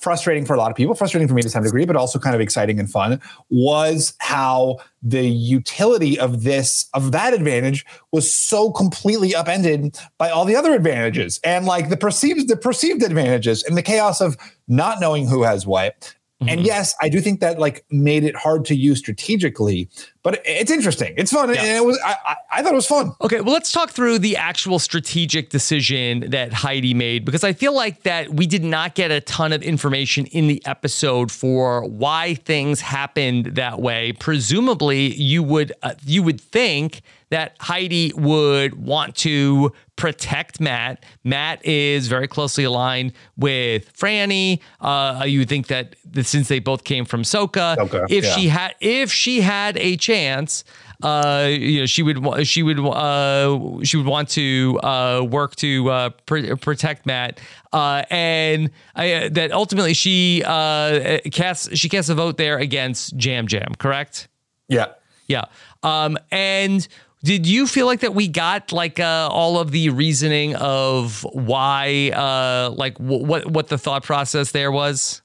frustrating 0.02 0.46
for 0.46 0.56
a 0.56 0.58
lot 0.58 0.72
of 0.72 0.76
people, 0.76 0.96
frustrating 0.96 1.28
for 1.28 1.36
me 1.36 1.42
to 1.42 1.50
some 1.50 1.64
degree, 1.64 1.86
but 1.86 1.96
also 1.96 2.20
kind 2.20 2.36
of 2.36 2.42
exciting 2.42 2.80
and 2.80 2.90
fun, 2.90 3.22
was 3.50 4.14
how 4.20 4.78
the 5.04 5.28
utility 5.30 6.20
of 6.20 6.44
this, 6.44 6.90
of 6.94 7.12
that 7.12 7.34
advantage 7.34 7.86
was 8.12 8.32
so 8.34 8.72
completely 8.72 9.34
upended 9.36 9.98
by 10.18 10.30
all 10.30 10.44
the 10.44 10.56
other 10.56 10.74
advantages 10.74 11.40
and 11.44 11.66
like 11.66 11.90
the 11.90 11.98
perceived, 11.98 12.50
the 12.50 12.58
perceived 12.58 13.04
advantages 13.04 13.64
and 13.64 13.78
the 13.78 13.82
chaos 13.82 14.22
of 14.22 14.38
not 14.68 15.00
knowing 15.00 15.28
who 15.28 15.44
has 15.44 15.66
what. 15.66 16.16
And 16.48 16.66
yes, 16.66 16.96
I 17.02 17.10
do 17.10 17.22
think 17.22 17.40
that 17.40 17.60
like 17.60 17.86
made 17.92 18.24
it 18.24 18.36
hard 18.36 18.66
to 18.66 18.76
use 18.76 19.00
strategically, 19.00 19.90
but 20.24 20.42
it's 20.46 20.72
interesting. 20.72 21.14
It's 21.18 21.32
fun. 21.32 21.54
Yeah. 21.54 21.64
And 21.64 21.78
it 21.78 21.86
was, 21.86 22.00
I, 22.04 22.16
I, 22.26 22.36
I 22.52 22.64
thought 22.64 22.74
it 22.74 22.76
was 22.76 22.88
fun. 22.88 23.12
Okay, 23.22 23.42
well, 23.42 23.54
let's 23.54 23.72
talk 23.72 23.92
through 23.92 24.20
the 24.20 24.38
actual 24.38 24.80
strategic 24.80 25.50
decision 25.50 26.32
that 26.32 26.52
Heidi 26.52 26.94
made 26.94 27.26
because 27.26 27.44
I 27.44 27.54
feel 27.54 27.76
like 27.76 28.04
that 28.04 28.32
we 28.32 28.48
did 28.48 28.64
not 28.64 28.96
get 28.96 29.12
a 29.12 29.22
ton 29.22 29.54
of 29.54 29.62
information 29.62 30.26
in 30.28 30.48
the 30.48 30.62
episode 30.66 31.32
for 31.32 31.86
why 31.86 32.36
things 32.36 32.82
happened 32.82 33.56
that 33.56 33.80
way. 33.80 34.14
Presumably, 34.14 35.14
you 35.14 35.44
would 35.44 35.74
uh, 35.84 35.94
you 36.06 36.24
would 36.24 36.42
think 36.42 37.02
that 37.32 37.56
Heidi 37.60 38.14
would 38.14 38.76
want 38.76 39.16
to 39.18 39.72
protect 39.96 40.60
Matt. 40.60 41.04
Matt 41.24 41.66
is 41.66 42.08
very 42.08 42.28
closely 42.28 42.66
aligned 42.66 43.14
with 43.38 43.92
Frannie. 43.98 44.60
Uh, 44.80 45.24
you 45.26 45.40
would 45.40 45.50
think 45.50 45.68
that 45.68 45.96
since 46.22 46.50
they 46.50 46.60
both 46.60 46.84
came 46.84 47.06
from 47.06 47.24
Soka, 47.24 47.78
Soka, 47.78 48.06
if 48.10 48.26
yeah. 48.26 48.36
she 48.36 48.48
had 48.50 48.76
if 48.80 49.12
she 49.12 49.42
had 49.42 49.78
a 49.78 49.96
chance, 49.96 50.64
uh, 51.04 51.48
you 51.50 51.80
know, 51.80 51.86
she 51.86 52.04
would 52.04 52.46
she 52.46 52.64
would 52.64 52.80
uh, 52.80 53.84
she 53.84 53.98
would 53.98 54.06
want 54.06 54.30
to 54.30 54.80
uh, 54.84 55.26
work 55.30 55.56
to 55.58 55.90
uh, 55.90 56.10
pr- 56.26 56.56
protect 56.58 57.06
Matt, 57.06 57.40
uh, 57.72 58.04
and 58.10 58.72
I, 58.96 59.30
that 59.30 59.52
ultimately 59.52 59.94
she 59.94 60.44
uh, 60.46 61.20
casts 61.32 61.78
she 61.78 61.88
casts 61.88 62.10
a 62.10 62.16
vote 62.16 62.38
there 62.38 62.58
against 62.58 63.24
Yam 63.24 63.48
Yam. 63.50 63.74
Correct? 63.78 64.28
Yeah. 64.68 64.88
Yeah. 65.28 65.46
Um, 65.84 66.18
and 66.30 66.88
did 67.24 67.46
you 67.46 67.68
feel 67.68 67.86
like 67.86 68.00
that 68.00 68.16
we 68.16 68.28
got 68.28 68.72
like 68.72 69.00
uh, 69.00 69.30
all 69.32 69.60
of 69.60 69.72
the 69.72 69.90
reasoning 69.90 70.56
of 70.56 71.26
why, 71.34 72.12
uh, 72.16 72.72
like 72.72 72.98
w- 72.98 73.24
what 73.24 73.48
what 73.48 73.68
the 73.68 73.78
thought 73.78 74.04
process 74.04 74.52
there 74.52 74.72
was? 74.72 75.22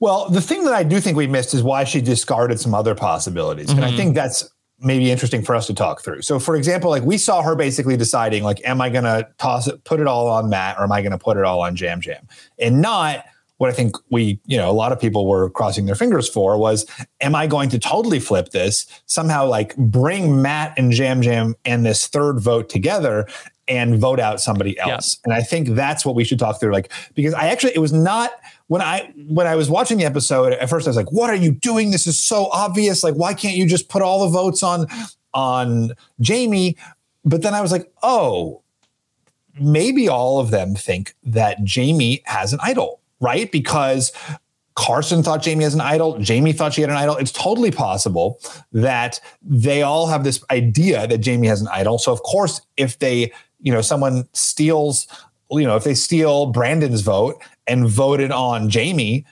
Well, 0.00 0.28
the 0.28 0.40
thing 0.40 0.64
that 0.64 0.74
I 0.74 0.82
do 0.82 1.00
think 1.00 1.16
we 1.16 1.26
missed 1.26 1.54
is 1.54 1.62
why 1.62 1.84
she 1.84 2.00
discarded 2.00 2.60
some 2.60 2.74
other 2.74 2.94
possibilities. 2.94 3.70
And 3.70 3.84
I 3.84 3.96
think 3.96 4.14
that's 4.14 4.48
maybe 4.80 5.10
interesting 5.10 5.42
for 5.42 5.54
us 5.54 5.66
to 5.68 5.74
talk 5.74 6.02
through. 6.02 6.22
So 6.22 6.38
for 6.38 6.56
example, 6.56 6.90
like 6.90 7.04
we 7.04 7.16
saw 7.16 7.42
her 7.42 7.54
basically 7.54 7.96
deciding 7.96 8.42
like 8.42 8.60
am 8.66 8.80
I 8.80 8.90
going 8.90 9.04
to 9.04 9.26
toss 9.38 9.66
it 9.66 9.82
put 9.84 10.00
it 10.00 10.06
all 10.06 10.28
on 10.28 10.50
Matt 10.50 10.76
or 10.78 10.84
am 10.84 10.92
I 10.92 11.00
going 11.00 11.12
to 11.12 11.18
put 11.18 11.36
it 11.36 11.44
all 11.44 11.62
on 11.62 11.76
Yam 11.76 12.00
Yam? 12.04 12.26
And 12.58 12.82
not 12.82 13.24
what 13.58 13.70
I 13.70 13.72
think 13.72 13.96
we, 14.10 14.40
you 14.46 14.56
know, 14.56 14.68
a 14.68 14.72
lot 14.72 14.92
of 14.92 15.00
people 15.00 15.26
were 15.26 15.48
crossing 15.50 15.86
their 15.86 15.94
fingers 15.94 16.28
for 16.28 16.58
was 16.58 16.86
am 17.20 17.34
I 17.34 17.46
going 17.46 17.68
to 17.70 17.78
totally 17.78 18.18
flip 18.18 18.50
this, 18.50 18.86
somehow 19.06 19.46
like 19.46 19.76
bring 19.76 20.42
Matt 20.42 20.74
and 20.76 20.96
Yam 20.96 21.22
Yam 21.22 21.54
and 21.64 21.86
this 21.86 22.06
third 22.06 22.40
vote 22.40 22.68
together 22.68 23.26
and 23.66 23.98
vote 23.98 24.20
out 24.20 24.40
somebody 24.40 24.78
else. 24.78 25.18
And 25.24 25.32
I 25.32 25.40
think 25.40 25.68
that's 25.70 26.04
what 26.04 26.14
we 26.14 26.24
should 26.24 26.38
talk 26.38 26.60
through 26.60 26.72
like 26.72 26.92
because 27.14 27.32
I 27.34 27.48
actually 27.48 27.74
it 27.74 27.78
was 27.78 27.92
not 27.92 28.32
when 28.66 28.82
I 28.82 29.12
when 29.28 29.46
I 29.46 29.54
was 29.54 29.70
watching 29.70 29.98
the 29.98 30.04
episode 30.04 30.52
at 30.52 30.68
first 30.68 30.86
I 30.86 30.90
was 30.90 30.96
like 30.96 31.12
what 31.12 31.30
are 31.30 31.36
you 31.36 31.52
doing? 31.52 31.90
This 31.90 32.06
is 32.06 32.22
so 32.22 32.46
obvious. 32.46 33.02
Like 33.02 33.14
why 33.14 33.34
can't 33.34 33.56
you 33.56 33.66
just 33.66 33.88
put 33.88 34.02
all 34.02 34.24
the 34.24 34.30
votes 34.30 34.62
on 34.62 34.86
on 35.32 35.92
Jamie? 36.20 36.76
But 37.24 37.42
then 37.42 37.54
I 37.54 37.60
was 37.60 37.72
like 37.72 37.90
oh 38.02 38.62
maybe 39.58 40.08
all 40.08 40.40
of 40.40 40.50
them 40.50 40.74
think 40.74 41.14
that 41.22 41.62
Jamie 41.62 42.20
has 42.26 42.52
an 42.52 42.58
idol 42.62 43.00
right 43.20 43.50
because 43.50 44.12
Carson 44.74 45.22
thought 45.22 45.42
Jamie 45.42 45.64
has 45.64 45.74
an 45.74 45.80
idol. 45.80 46.18
Jamie 46.18 46.52
thought 46.52 46.74
she 46.74 46.80
had 46.80 46.90
an 46.90 46.96
idol. 46.96 47.16
It's 47.16 47.30
totally 47.30 47.70
possible 47.70 48.40
that 48.72 49.20
they 49.42 49.82
all 49.82 50.08
have 50.08 50.24
this 50.24 50.42
idea 50.50 51.06
that 51.06 51.18
Jamie 51.18 51.46
has 51.46 51.60
an 51.60 51.68
idol. 51.68 51.98
So 51.98 52.12
of 52.12 52.22
course, 52.22 52.60
if 52.76 52.98
they, 52.98 53.32
you 53.60 53.72
know, 53.72 53.80
someone 53.80 54.28
steals, 54.32 55.06
you 55.50 55.64
know, 55.64 55.76
if 55.76 55.84
they 55.84 55.94
steal 55.94 56.46
Brandon's 56.46 57.02
vote 57.02 57.40
and 57.66 57.88
voted 57.88 58.32
on 58.32 58.68
Jamie, 58.68 59.24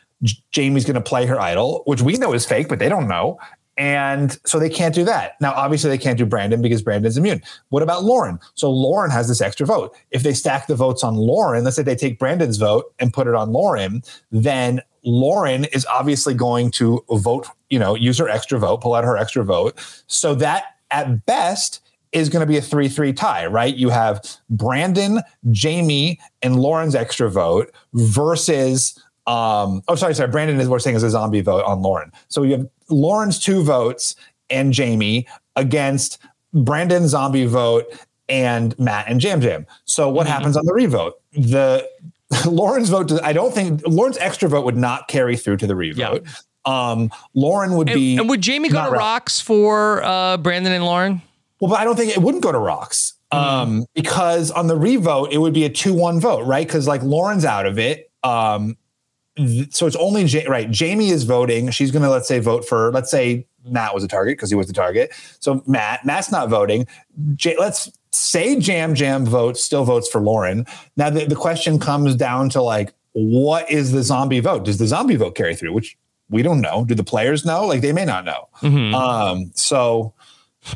Jamie's 0.52 0.84
going 0.84 0.94
to 0.94 1.00
play 1.00 1.26
her 1.26 1.40
idol, 1.40 1.82
which 1.86 2.02
we 2.02 2.14
know 2.14 2.32
is 2.32 2.46
fake, 2.46 2.68
but 2.68 2.78
they 2.78 2.88
don't 2.88 3.08
know. 3.08 3.38
And 3.78 4.38
so 4.44 4.58
they 4.58 4.68
can't 4.68 4.94
do 4.94 5.04
that. 5.04 5.40
Now, 5.40 5.52
obviously, 5.52 5.88
they 5.88 5.98
can't 5.98 6.18
do 6.18 6.26
Brandon 6.26 6.60
because 6.60 6.82
Brandon's 6.82 7.16
immune. 7.16 7.42
What 7.70 7.82
about 7.82 8.04
Lauren? 8.04 8.38
So 8.54 8.70
Lauren 8.70 9.10
has 9.10 9.28
this 9.28 9.40
extra 9.40 9.66
vote. 9.66 9.96
If 10.10 10.22
they 10.22 10.34
stack 10.34 10.66
the 10.66 10.74
votes 10.74 11.02
on 11.02 11.14
Lauren, 11.14 11.64
let's 11.64 11.76
say 11.76 11.82
they 11.82 11.96
take 11.96 12.18
Brandon's 12.18 12.58
vote 12.58 12.92
and 12.98 13.14
put 13.14 13.26
it 13.26 13.34
on 13.34 13.52
Lauren, 13.52 14.02
then 14.30 14.82
Lauren 15.04 15.64
is 15.66 15.86
obviously 15.86 16.34
going 16.34 16.70
to 16.72 17.02
vote, 17.10 17.48
you 17.70 17.78
know, 17.78 17.94
use 17.94 18.18
her 18.18 18.28
extra 18.28 18.58
vote, 18.58 18.82
pull 18.82 18.94
out 18.94 19.04
her 19.04 19.16
extra 19.16 19.42
vote. 19.42 19.78
So 20.06 20.34
that 20.36 20.64
at 20.90 21.24
best 21.24 21.80
is 22.12 22.28
going 22.28 22.40
to 22.40 22.46
be 22.46 22.58
a 22.58 22.62
3 22.62 22.88
3 22.88 23.12
tie, 23.14 23.46
right? 23.46 23.74
You 23.74 23.88
have 23.88 24.22
Brandon, 24.50 25.22
Jamie, 25.50 26.20
and 26.42 26.60
Lauren's 26.60 26.94
extra 26.94 27.30
vote 27.30 27.74
versus 27.94 29.02
um 29.28 29.82
oh 29.86 29.94
sorry 29.94 30.12
sorry 30.16 30.28
brandon 30.28 30.58
is 30.58 30.68
we're 30.68 30.80
saying 30.80 30.96
is 30.96 31.04
a 31.04 31.10
zombie 31.10 31.42
vote 31.42 31.62
on 31.64 31.80
lauren 31.80 32.10
so 32.26 32.42
you 32.42 32.56
have 32.56 32.68
lauren's 32.92 33.38
two 33.38 33.62
votes 33.62 34.14
and 34.50 34.72
jamie 34.72 35.26
against 35.56 36.18
Brandon 36.54 37.08
zombie 37.08 37.46
vote 37.46 37.86
and 38.28 38.78
matt 38.78 39.06
and 39.08 39.22
yam 39.24 39.40
yam. 39.42 39.66
So 39.86 40.08
what 40.10 40.26
happens 40.26 40.56
on 40.56 40.64
the 40.66 40.74
revote? 40.74 41.14
The 41.32 41.88
lauren's 42.46 42.88
vote 42.90 43.08
does- 43.08 43.20
i 43.22 43.32
don't 43.32 43.52
think 43.54 43.82
lauren's 43.86 44.16
extra 44.18 44.48
vote 44.48 44.64
would 44.64 44.76
not 44.76 45.08
carry 45.08 45.36
through 45.36 45.56
to 45.58 45.66
the 45.66 45.74
revote. 45.74 46.26
Um 46.64 47.10
lauren 47.34 47.74
would 47.76 47.88
And, 47.88 47.96
be 47.96 48.16
and 48.18 48.28
would 48.28 48.40
Jamie 48.40 48.68
go 48.68 48.84
to 48.84 48.90
re- 48.90 48.98
rocks 48.98 49.40
for 49.40 50.02
uh, 50.04 50.36
Brandon 50.36 50.72
and 50.72 50.84
Lauren? 50.84 51.20
well, 51.60 51.70
but 51.70 51.80
I 51.80 51.84
don't 51.84 51.96
think 51.96 52.12
it 52.16 52.22
wouldn't 52.22 52.42
go 52.42 52.52
to 52.52 52.58
rocks. 52.58 53.14
Um, 53.32 53.86
because 53.94 54.50
on 54.50 54.66
the 54.66 54.76
revote 54.76 55.32
it 55.32 55.38
would 55.38 55.54
be 55.54 55.64
a 55.64 55.70
two-one 55.70 56.20
vote, 56.20 56.44
right? 56.44 56.66
Because 56.66 56.86
like 56.86 57.02
Lauren's 57.02 57.46
out 57.46 57.64
of 57.64 57.78
it, 57.78 58.10
um, 58.22 58.76
so 59.70 59.86
it's 59.86 59.96
only 59.96 60.24
ja- 60.24 60.48
right. 60.48 60.70
Jamie 60.70 61.08
is 61.10 61.24
voting. 61.24 61.70
She's 61.70 61.90
going 61.90 62.02
to 62.02 62.10
let's 62.10 62.28
say 62.28 62.38
vote 62.38 62.66
for 62.66 62.92
let's 62.92 63.10
say 63.10 63.46
Matt 63.64 63.94
was 63.94 64.04
a 64.04 64.08
target 64.08 64.36
because 64.36 64.50
he 64.50 64.56
was 64.56 64.66
the 64.66 64.72
target. 64.72 65.12
So 65.40 65.62
Matt, 65.66 66.04
Matt's 66.04 66.30
not 66.30 66.48
voting. 66.48 66.86
J- 67.34 67.56
let's 67.58 67.90
say 68.10 68.56
Yam 68.56 68.94
Yam 68.94 69.24
votes 69.24 69.62
still 69.64 69.84
votes 69.84 70.08
for 70.08 70.20
Lauren. 70.20 70.66
Now 70.96 71.10
the, 71.10 71.24
the 71.26 71.36
question 71.36 71.78
comes 71.78 72.14
down 72.14 72.50
to 72.50 72.62
like, 72.62 72.92
what 73.12 73.70
is 73.70 73.92
the 73.92 74.02
zombie 74.02 74.40
vote? 74.40 74.64
Does 74.64 74.78
the 74.78 74.86
zombie 74.86 75.16
vote 75.16 75.34
carry 75.34 75.54
through? 75.54 75.72
Which 75.72 75.96
we 76.30 76.42
don't 76.42 76.60
know. 76.60 76.84
Do 76.84 76.94
the 76.94 77.04
players 77.04 77.44
know? 77.44 77.66
Like 77.66 77.80
they 77.82 77.92
may 77.92 78.04
not 78.04 78.24
know. 78.24 78.48
Um, 78.94 79.50
so 79.54 80.14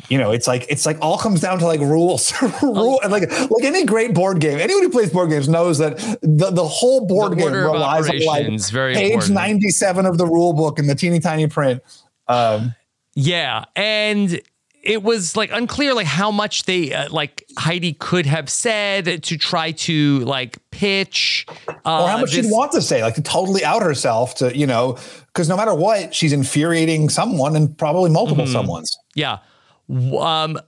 you 0.09 0.17
know, 0.17 0.31
it's 0.31 0.47
like 0.47 0.65
it's 0.69 0.85
like 0.85 0.97
all 1.01 1.17
comes 1.17 1.39
down 1.41 1.59
to 1.59 1.65
like 1.65 1.79
rules, 1.79 2.33
rule, 2.61 2.99
and 3.03 3.11
like 3.11 3.29
like 3.31 3.63
any 3.63 3.85
great 3.85 4.13
board 4.13 4.39
game. 4.39 4.59
Anyone 4.59 4.83
who 4.83 4.89
plays 4.89 5.11
board 5.11 5.29
games 5.29 5.47
knows 5.47 5.77
that 5.77 5.97
the, 6.21 6.51
the 6.51 6.65
whole 6.67 7.07
board 7.07 7.31
The 7.33 7.35
game 7.37 7.53
relies 7.53 8.09
on 8.09 8.19
like 8.25 8.45
page 8.47 8.71
important. 8.71 9.33
ninety 9.33 9.69
seven 9.69 10.05
of 10.05 10.17
the 10.17 10.25
rule 10.25 10.53
book 10.53 10.77
in 10.79 10.87
the 10.87 10.95
teeny 10.95 11.19
tiny 11.19 11.47
print. 11.47 11.81
Um, 12.27 12.75
Yeah, 13.13 13.63
and 13.75 14.41
it 14.83 15.03
was 15.03 15.35
like 15.35 15.51
unclear 15.51 15.93
like 15.93 16.05
how 16.05 16.31
much 16.31 16.63
they 16.63 16.93
uh, 16.93 17.09
like 17.09 17.43
Heidi 17.57 17.93
could 17.93 18.25
have 18.25 18.49
said 18.49 19.23
to 19.23 19.37
try 19.37 19.71
to 19.71 20.19
like 20.19 20.57
pitch 20.71 21.45
uh, 21.67 22.03
or 22.03 22.07
how 22.09 22.17
much 22.19 22.31
this- 22.33 22.45
she'd 22.45 22.51
want 22.51 22.71
to 22.73 22.81
say, 22.81 23.01
like 23.03 23.15
to 23.15 23.21
totally 23.21 23.63
out 23.65 23.81
herself 23.81 24.35
to 24.35 24.55
you 24.57 24.67
know, 24.67 24.97
because 25.27 25.49
no 25.49 25.55
matter 25.57 25.73
what, 25.73 26.13
she's 26.13 26.31
infuriating 26.33 27.09
someone 27.09 27.55
and 27.55 27.77
probably 27.77 28.09
multiple 28.09 28.45
Mm-hmm. 28.45 28.69
someones. 28.69 28.89
Yeah. 29.15 29.39
Um, 29.89 30.59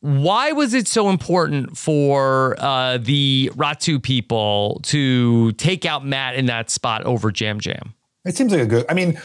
why 0.00 0.52
was 0.52 0.74
it 0.74 0.86
so 0.86 1.08
important 1.08 1.76
for 1.76 2.56
uh, 2.58 2.98
the 2.98 3.50
Ratu 3.54 4.00
people 4.02 4.80
to 4.84 5.52
take 5.52 5.84
out 5.84 6.06
Matt 6.06 6.36
in 6.36 6.46
that 6.46 6.70
spot 6.70 7.04
over 7.04 7.32
Yam 7.34 7.58
Yam? 7.62 7.94
It 8.24 8.36
seems 8.36 8.52
like 8.52 8.60
a 8.60 8.66
good. 8.66 8.86
I 8.88 8.94
mean, 8.94 9.20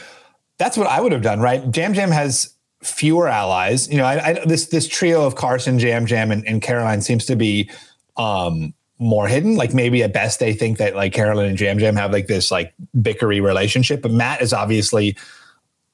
that's 0.58 0.76
what 0.76 0.86
I 0.86 1.00
would 1.00 1.12
have 1.12 1.22
done, 1.22 1.40
right? 1.40 1.76
Yam 1.76 1.94
Yam 1.94 2.10
has 2.10 2.54
fewer 2.82 3.28
allies. 3.28 3.88
You 3.88 3.98
know, 3.98 4.04
I, 4.04 4.30
I, 4.30 4.44
this 4.46 4.66
this 4.66 4.88
trio 4.88 5.24
of 5.24 5.36
Carson, 5.36 5.78
Yam 5.78 6.06
Yam, 6.06 6.32
and, 6.32 6.46
and 6.46 6.60
Carolyn 6.60 7.02
seems 7.02 7.24
to 7.26 7.36
be 7.36 7.70
um, 8.16 8.74
more 8.98 9.28
hidden. 9.28 9.56
Like 9.56 9.74
maybe 9.74 10.02
at 10.02 10.12
best 10.12 10.40
they 10.40 10.52
think 10.52 10.78
that 10.78 10.96
like 10.96 11.12
Carolyn 11.12 11.50
and 11.50 11.60
Yam 11.60 11.78
Yam 11.78 11.96
have 11.96 12.12
like 12.12 12.26
this 12.26 12.50
like 12.50 12.74
bickery 12.96 13.40
relationship, 13.42 14.02
but 14.02 14.10
Matt 14.10 14.42
is 14.42 14.52
obviously 14.52 15.16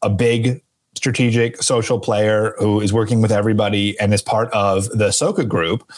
a 0.02 0.08
big 0.08 0.62
strategic 1.00 1.62
social 1.62 1.98
player 1.98 2.54
who 2.58 2.78
is 2.78 2.92
working 2.92 3.22
with 3.22 3.32
everybody 3.32 3.98
and 3.98 4.12
is 4.12 4.20
part 4.20 4.50
of 4.52 4.84
the 4.90 5.08
Soka 5.08 5.48
group. 5.48 5.90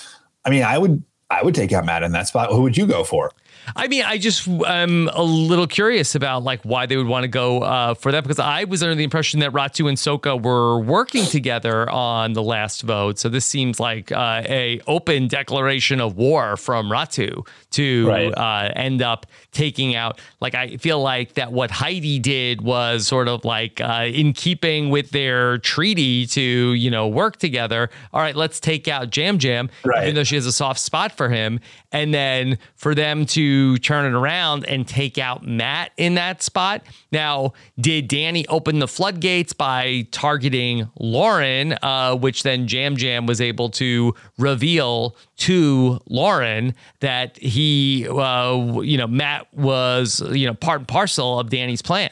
I 0.45 0.51
mean, 0.51 0.63
I 0.63 0.79
would 0.79 1.03
I 1.29 1.43
would 1.43 1.57
take 1.57 1.73
out 1.73 1.85
Matt 1.85 2.05
in 2.05 2.13
that 2.13 2.29
spot. 2.29 2.51
Who 2.53 2.63
would 2.63 2.77
you 2.77 2.87
go 2.87 3.03
for? 3.03 3.33
I 3.77 3.89
mean, 3.89 4.05
I 4.05 4.19
just 4.19 4.47
am 4.49 5.09
a 5.13 5.23
little 5.23 5.67
curious 5.67 6.15
about 6.15 6.43
like 6.43 6.63
why 6.63 6.87
they 6.87 6.97
would 6.97 7.07
want 7.07 7.23
to 7.25 7.29
go 7.29 7.61
uh, 7.63 7.95
for 7.95 8.13
that 8.13 8.23
because 8.25 8.39
I 8.39 8.65
was 8.65 8.83
under 8.83 8.95
the 8.95 9.05
impression 9.05 9.41
that 9.41 9.53
Ratu 9.53 9.89
and 9.89 9.97
Soka 9.97 10.41
were 10.41 10.79
working 10.81 11.25
together 11.25 11.89
on 11.91 12.33
the 12.33 12.43
last 12.43 12.83
vote. 12.83 13.19
So 13.19 13.29
this 13.29 13.45
seems 13.47 13.79
like 13.79 14.11
uh, 14.13 14.43
a 14.47 14.81
open 14.87 15.29
declaration 15.29 16.01
of 16.01 16.17
war 16.17 16.57
from 16.57 16.91
Ratu 16.91 17.47
to 17.73 18.09
Right. 18.09 18.33
uh, 18.37 18.73
end 18.75 19.01
up 19.03 19.27
taking 19.53 19.95
out. 19.95 20.21
Like 20.41 20.55
I 20.55 20.77
feel 20.79 21.01
like 21.01 21.35
that 21.35 21.53
what 21.53 21.71
Heidi 21.71 22.19
did 22.19 22.61
was 22.63 23.07
sort 23.07 23.29
of 23.29 23.45
like 23.45 23.81
uh, 23.81 24.09
in 24.13 24.33
keeping 24.33 24.91
with 24.91 25.11
their 25.11 25.59
treaty 25.59 26.27
to 26.27 26.41
you 26.43 26.91
know 26.91 27.07
work 27.09 27.37
together. 27.37 27.91
All 28.13 28.21
right, 28.21 28.35
let's 28.37 28.61
take 28.61 28.89
out 28.89 29.17
Yam 29.17 29.39
Yam, 29.41 29.71
Right. 29.85 30.03
even 30.05 30.15
though 30.17 30.25
she 30.25 30.35
has 30.35 30.47
a 30.47 30.53
soft 30.53 30.81
spot 30.81 31.13
for 31.13 31.29
him, 31.29 31.61
and 31.93 32.13
then 32.13 32.59
for 32.75 32.95
them 32.95 33.25
to 33.27 33.52
turn 33.79 34.05
it 34.07 34.17
around 34.17 34.65
and 34.67 34.87
take 34.87 35.19
out 35.19 35.47
Matt 35.47 35.93
in 35.97 36.15
that 36.15 36.43
spot. 36.43 36.83
Now, 37.11 37.53
did 37.79 38.09
Danny 38.09 38.47
open 38.49 38.79
the 38.79 38.89
floodgates 38.89 39.53
by 39.53 40.07
targeting 40.11 40.89
Lauren, 40.99 41.75
uh, 41.83 42.17
which 42.17 42.43
then 42.43 42.67
Yam 42.69 42.97
Yam 42.99 43.27
was 43.27 43.41
able 43.41 43.71
to 43.71 44.15
reveal 44.39 45.17
to 45.39 46.01
Lauren 46.09 46.75
that 47.01 47.37
he, 47.39 48.07
uh, 48.09 48.81
you 48.83 48.97
know, 48.97 49.07
Matt 49.07 49.53
was, 49.55 50.23
you 50.33 50.47
know, 50.47 50.55
part 50.55 50.81
and 50.81 50.89
parcel 50.89 51.39
of 51.41 51.51
Danny's 51.51 51.83
plan. 51.83 52.11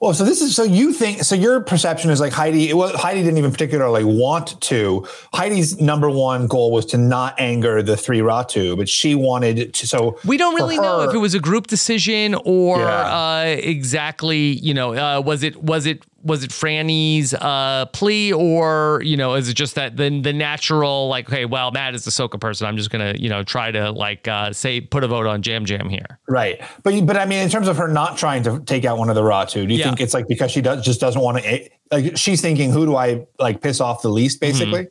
Well, 0.00 0.14
so 0.14 0.24
this 0.24 0.40
is 0.40 0.54
so 0.54 0.62
you 0.62 0.92
think 0.92 1.22
so 1.24 1.34
your 1.34 1.60
perception 1.60 2.10
is 2.10 2.20
like 2.20 2.32
Heidi. 2.32 2.72
Well, 2.72 2.96
Heidi 2.96 3.22
didn't 3.22 3.38
even 3.38 3.50
particularly 3.52 4.04
want 4.04 4.60
to. 4.62 5.06
Heidi's 5.32 5.80
number 5.80 6.08
one 6.10 6.46
goal 6.46 6.70
was 6.70 6.86
to 6.86 6.98
not 6.98 7.34
anger 7.38 7.82
the 7.82 7.96
three 7.96 8.20
Ratu, 8.20 8.76
but 8.76 8.88
she 8.88 9.14
wanted 9.14 9.74
to. 9.74 9.86
So 9.86 10.18
We 10.24 10.36
don't 10.36 10.54
really 10.54 10.78
know 10.78 11.02
if 11.08 11.14
it 11.14 11.18
was 11.18 11.34
a 11.34 11.40
group 11.40 11.66
decision 11.66 12.34
or 12.44 12.78
Yeah. 12.78 12.86
uh, 12.86 13.56
exactly, 13.58 14.38
you 14.38 14.74
know, 14.74 14.94
uh, 14.94 15.20
was 15.20 15.42
it 15.42 15.62
was 15.62 15.86
it 15.86 16.02
was 16.22 16.42
it 16.42 16.50
Frannie's 16.52 17.32
uh, 17.32 17.86
plea 17.92 18.32
or 18.32 19.00
you 19.04 19.16
know 19.16 19.34
is 19.34 19.48
it 19.48 19.54
just 19.54 19.76
that 19.76 19.96
the 19.96 20.20
the 20.20 20.32
natural 20.32 21.08
like, 21.08 21.28
okay, 21.28 21.44
well, 21.44 21.70
Matt 21.70 21.94
is 21.94 22.04
the 22.04 22.10
Soka 22.10 22.40
person, 22.40 22.66
I'm 22.66 22.76
just 22.76 22.90
gonna 22.90 23.14
you 23.18 23.28
know 23.28 23.42
try 23.42 23.70
to 23.70 23.90
like 23.92 24.26
uh, 24.28 24.52
say 24.52 24.80
put 24.80 25.04
a 25.04 25.08
vote 25.08 25.26
on 25.26 25.42
Yam 25.44 25.64
Yam 25.66 25.88
here. 25.88 26.18
Right, 26.28 26.60
but 26.82 27.06
but 27.06 27.16
I 27.16 27.24
mean, 27.26 27.38
in 27.42 27.48
terms 27.50 27.68
of 27.68 27.76
her 27.76 27.88
not 27.88 28.16
trying 28.18 28.42
to 28.44 28.60
take 28.60 28.84
out 28.84 28.98
one 28.98 29.08
of 29.10 29.14
the 29.14 29.22
Ratu 29.22 29.66
do 29.66 29.74
you 29.74 29.78
Yeah. 29.80 29.86
think 29.86 30.00
it's 30.00 30.14
like 30.14 30.26
because 30.28 30.50
she 30.50 30.60
does 30.60 30.84
just 30.84 31.00
doesn't 31.00 31.20
want 31.20 31.42
to? 31.42 31.68
Like 31.90 32.16
she's 32.16 32.40
thinking, 32.40 32.70
who 32.70 32.86
do 32.86 32.96
I 32.96 33.26
like 33.38 33.60
piss 33.60 33.80
off 33.80 34.02
the 34.02 34.08
least, 34.10 34.40
Mm-hmm. 34.40 34.52
basically? 34.52 34.88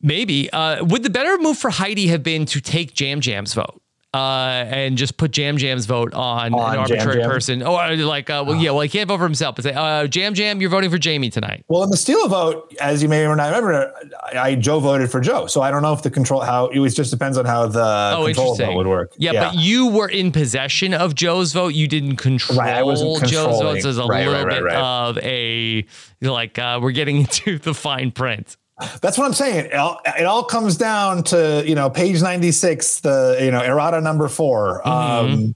Maybe 0.00 0.50
uh, 0.52 0.84
would 0.84 1.04
the 1.04 1.10
better 1.10 1.38
move 1.38 1.58
for 1.58 1.70
Heidi 1.70 2.08
have 2.08 2.22
been 2.22 2.46
to 2.46 2.60
take 2.60 2.98
Yam 3.00 3.20
Yam's 3.22 3.54
vote? 3.54 3.80
Uh, 4.14 4.66
and 4.68 4.98
just 4.98 5.16
put 5.16 5.38
Yam 5.38 5.56
Yam's 5.58 5.86
vote 5.86 6.12
on, 6.12 6.52
On 6.52 6.72
an 6.74 6.78
arbitrary 6.80 7.20
Jam? 7.22 7.30
person, 7.30 7.62
or 7.62 7.96
like, 7.96 8.28
uh, 8.28 8.44
well, 8.46 8.56
yeah, 8.56 8.70
well, 8.70 8.82
he 8.82 8.88
can't 8.90 9.08
vote 9.08 9.16
for 9.16 9.24
himself, 9.24 9.56
but 9.56 9.62
say, 9.62 9.72
uh, 9.72 10.06
Yam 10.12 10.34
Yam, 10.34 10.60
you're 10.60 10.68
voting 10.68 10.90
for 10.90 10.98
Jamie 10.98 11.30
tonight. 11.30 11.64
Well, 11.68 11.82
in 11.82 11.88
the 11.88 11.96
steal 11.96 12.28
vote, 12.28 12.74
as 12.78 13.02
you 13.02 13.08
may 13.08 13.24
or 13.26 13.34
not 13.34 13.46
remember, 13.46 13.90
I, 14.34 14.38
I 14.38 14.54
Joe 14.56 14.80
voted 14.80 15.10
for 15.10 15.22
Joe, 15.22 15.46
so 15.46 15.62
I 15.62 15.70
don't 15.70 15.80
know 15.80 15.94
if 15.94 16.02
the 16.02 16.10
control 16.10 16.42
how 16.42 16.66
it 16.66 16.78
was 16.78 16.94
just 16.94 17.10
depends 17.10 17.38
on 17.38 17.46
how 17.46 17.66
the 17.68 18.12
Oh, 18.18 18.26
control 18.26 18.54
vote 18.54 18.76
would 18.76 18.86
work. 18.86 19.14
Yeah, 19.16 19.32
but 19.32 19.54
you 19.54 19.86
were 19.86 20.10
in 20.10 20.30
possession 20.30 20.92
of 20.92 21.14
Joe's 21.14 21.54
vote. 21.54 21.68
You 21.72 21.88
didn't 21.88 22.16
control 22.16 22.58
Right, 22.58 22.74
I 22.74 22.82
wasn't 22.82 23.24
Joe's 23.24 23.62
vote. 23.62 23.76
So 23.78 23.82
there's 23.84 23.96
a 23.96 24.04
Right, 24.04 24.26
little 24.28 24.34
right, 24.34 24.46
right, 24.46 24.54
bit 24.56 24.64
right. 24.64 24.76
of 24.76 25.16
a 25.22 25.86
like 26.20 26.58
uh, 26.58 26.80
we're 26.82 26.92
getting 26.92 27.16
into 27.20 27.58
the 27.58 27.72
fine 27.72 28.10
print. 28.10 28.58
That's 29.00 29.18
what 29.18 29.26
I'm 29.26 29.34
saying. 29.34 29.66
It 29.66 29.74
all, 29.74 30.00
it 30.04 30.24
all 30.24 30.44
comes 30.44 30.76
down 30.76 31.24
to 31.24 31.62
you 31.66 31.74
know 31.74 31.90
page 31.90 32.22
96, 32.22 33.00
the 33.00 33.38
you 33.40 33.50
know 33.50 33.62
errata 33.62 34.00
number 34.00 34.28
4 34.28 34.86
Um, 34.86 35.54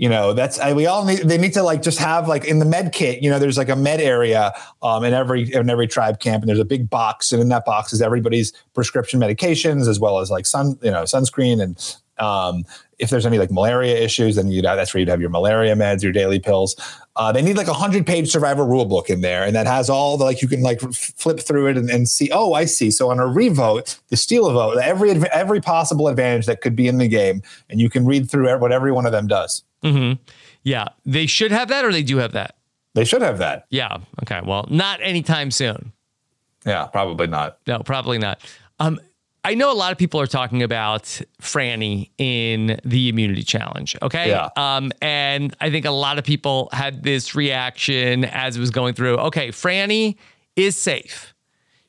you 0.00 0.08
know 0.08 0.32
that's 0.32 0.58
I, 0.58 0.72
we 0.72 0.86
all 0.86 1.04
need. 1.04 1.18
They 1.18 1.36
need 1.36 1.52
to 1.52 1.62
like 1.62 1.82
just 1.82 1.98
have 1.98 2.26
like 2.26 2.46
in 2.46 2.58
the 2.58 2.64
med 2.64 2.94
kit. 2.94 3.22
You 3.22 3.28
know, 3.28 3.38
there's 3.38 3.58
like 3.58 3.68
a 3.68 3.76
med 3.76 4.00
area 4.00 4.54
um, 4.80 5.04
in 5.04 5.12
every 5.12 5.52
in 5.52 5.68
every 5.68 5.86
tribe 5.86 6.20
camp, 6.20 6.42
and 6.42 6.48
there's 6.48 6.58
a 6.58 6.64
big 6.64 6.88
box, 6.88 7.32
and 7.32 7.42
in 7.42 7.50
that 7.50 7.66
box 7.66 7.92
is 7.92 8.00
everybody's 8.00 8.54
prescription 8.72 9.20
medications 9.20 9.88
as 9.88 10.00
well 10.00 10.18
as 10.18 10.30
like 10.30 10.46
sun 10.46 10.78
you 10.80 10.90
know 10.90 11.02
sunscreen 11.02 11.62
and 11.62 11.76
um, 12.20 12.64
if 12.98 13.10
there's 13.10 13.24
any 13.24 13.38
like 13.38 13.50
malaria 13.50 13.96
issues, 13.96 14.36
then 14.36 14.50
you'd 14.50 14.64
have, 14.64 14.76
that's 14.76 14.92
where 14.92 14.98
you'd 14.98 15.08
have 15.08 15.20
your 15.20 15.30
malaria 15.30 15.74
meds, 15.74 16.02
your 16.02 16.12
daily 16.12 16.38
pills. 16.38 16.76
Uh, 17.16 17.32
they 17.32 17.42
need 17.42 17.56
like 17.56 17.66
a 17.66 17.72
hundred 17.72 18.06
page 18.06 18.30
survivor 18.30 18.64
rule 18.64 18.84
book 18.84 19.10
in 19.10 19.20
there, 19.20 19.44
and 19.44 19.54
that 19.56 19.66
has 19.66 19.90
all 19.90 20.16
the 20.16 20.24
like 20.24 20.42
you 20.42 20.48
can 20.48 20.62
like 20.62 20.80
flip 20.80 21.40
through 21.40 21.68
it 21.68 21.76
and, 21.76 21.90
and 21.90 22.08
see. 22.08 22.30
Oh, 22.32 22.52
I 22.52 22.66
see. 22.66 22.90
So 22.90 23.10
on 23.10 23.18
a 23.18 23.26
revote, 23.26 23.98
the 24.08 24.16
steal 24.16 24.50
vote, 24.52 24.78
every 24.78 25.10
every 25.32 25.60
possible 25.60 26.08
advantage 26.08 26.46
that 26.46 26.60
could 26.60 26.76
be 26.76 26.88
in 26.88 26.98
the 26.98 27.08
game, 27.08 27.42
and 27.68 27.80
you 27.80 27.90
can 27.90 28.06
read 28.06 28.30
through 28.30 28.50
what 28.58 28.72
every 28.72 28.92
one 28.92 29.06
of 29.06 29.12
them 29.12 29.26
does. 29.26 29.64
Yeah, 30.62 30.88
they 31.06 31.26
should 31.26 31.52
have 31.52 31.68
that, 31.68 31.84
or 31.84 31.92
they 31.92 32.02
do 32.02 32.18
have 32.18 32.32
that. 32.32 32.56
They 32.94 33.04
should 33.04 33.22
have 33.22 33.38
that. 33.38 33.66
Yeah. 33.70 33.98
Okay. 34.22 34.40
Well, 34.44 34.66
not 34.68 35.00
anytime 35.02 35.50
soon. 35.50 35.92
Yeah, 36.66 36.86
probably 36.86 37.26
not. 37.26 37.58
No, 37.66 37.78
probably 37.80 38.18
not. 38.18 38.40
Um, 38.78 39.00
I 39.42 39.54
know 39.54 39.72
a 39.72 39.74
lot 39.74 39.90
of 39.92 39.98
people 39.98 40.20
are 40.20 40.26
talking 40.26 40.62
about 40.62 41.04
Frannie 41.40 42.10
in 42.18 42.78
the 42.84 43.08
immunity 43.08 43.42
challenge. 43.42 43.96
Okay. 44.02 44.28
Yeah. 44.28 44.50
Um, 44.56 44.92
and 45.00 45.54
I 45.60 45.70
think 45.70 45.86
a 45.86 45.90
lot 45.90 46.18
of 46.18 46.24
people 46.24 46.68
had 46.72 47.02
this 47.02 47.34
reaction 47.34 48.24
as 48.26 48.56
it 48.56 48.60
was 48.60 48.70
going 48.70 48.94
through. 48.94 49.16
Okay, 49.16 49.48
Frannie 49.48 50.16
is 50.56 50.76
safe. 50.76 51.34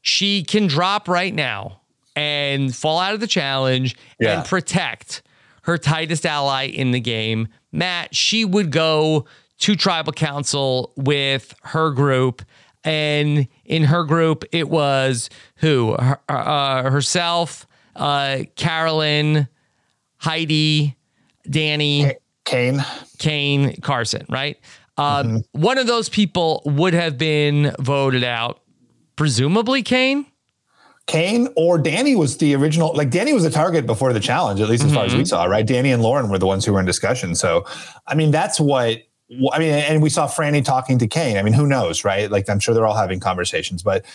She 0.02 0.44
can 0.44 0.68
drop 0.68 1.08
right 1.10 1.34
now 1.34 1.82
and 2.16 2.74
fall 2.76 3.00
out 3.00 3.14
of 3.14 3.20
the 3.20 3.28
challenge 3.28 3.96
Yeah. 4.20 4.38
and 4.40 4.48
protect 4.48 5.22
her 5.64 5.78
tightest 5.78 6.26
ally 6.26 6.68
in 6.68 6.92
the 6.92 7.00
game. 7.00 7.48
Matt, 7.72 8.16
she 8.16 8.46
would 8.46 8.72
go 8.72 9.26
to 9.60 9.76
tribal 9.76 10.14
council 10.14 10.94
with 10.96 11.54
her 11.64 11.92
group. 11.92 12.42
And 12.84 13.48
in 13.72 13.86
her 13.86 14.04
group, 14.04 14.44
it 14.52 14.70
was 14.70 15.30
who? 15.56 15.96
Her, 15.98 16.20
uh, 16.28 16.92
herself, 16.92 17.66
uh, 17.96 18.40
Carolyn, 18.56 19.48
Heidi, 20.18 20.98
Danny, 21.50 22.14
Kane. 22.44 22.84
Kane, 23.18 23.80
Carson, 23.82 24.26
right? 24.30 24.58
Um, 24.98 25.44
One 25.54 25.78
of 25.78 25.88
those 25.88 26.10
people 26.10 26.62
would 26.66 26.94
have 26.94 27.18
been 27.18 27.74
voted 27.80 28.26
out, 28.26 28.62
presumably 29.16 29.82
Kane. 29.84 30.26
Kane 31.08 31.48
or 31.56 31.78
Danny 31.78 32.16
was 32.16 32.38
the 32.38 32.54
original. 32.56 32.94
Like 32.94 33.10
Danny 33.10 33.34
was 33.34 33.44
the 33.44 33.50
target 33.50 33.86
before 33.86 34.14
the 34.14 34.20
challenge, 34.20 34.60
at 34.60 34.70
least 34.70 34.84
as 34.84 34.94
far 34.94 35.06
as 35.06 35.16
we 35.16 35.26
saw, 35.26 35.46
right? 35.46 35.66
Danny 35.66 35.92
and 35.92 36.04
Lauren 36.04 36.30
were 36.30 36.38
the 36.38 36.46
ones 36.46 36.66
who 36.66 36.74
were 36.74 36.80
in 36.80 36.86
discussion. 36.86 37.36
So, 37.36 37.66
I 38.06 38.16
mean, 38.16 38.32
that's 38.32 38.60
what. 38.60 39.00
I 39.54 39.60
mean, 39.60 39.72
and 39.72 40.02
we 40.02 40.10
saw 40.10 40.28
Frannie 40.28 40.64
talking 40.64 40.98
to 41.00 41.08
Kane. 41.08 41.38
I 41.38 41.44
mean, 41.44 41.54
who 41.54 41.66
knows, 41.66 42.04
right? 42.04 42.30
Like, 42.30 42.50
I'm 42.50 42.60
sure 42.60 42.74
they're 42.74 42.86
all 42.86 42.98
having 42.98 43.20
conversations. 43.20 43.82
But 43.82 44.06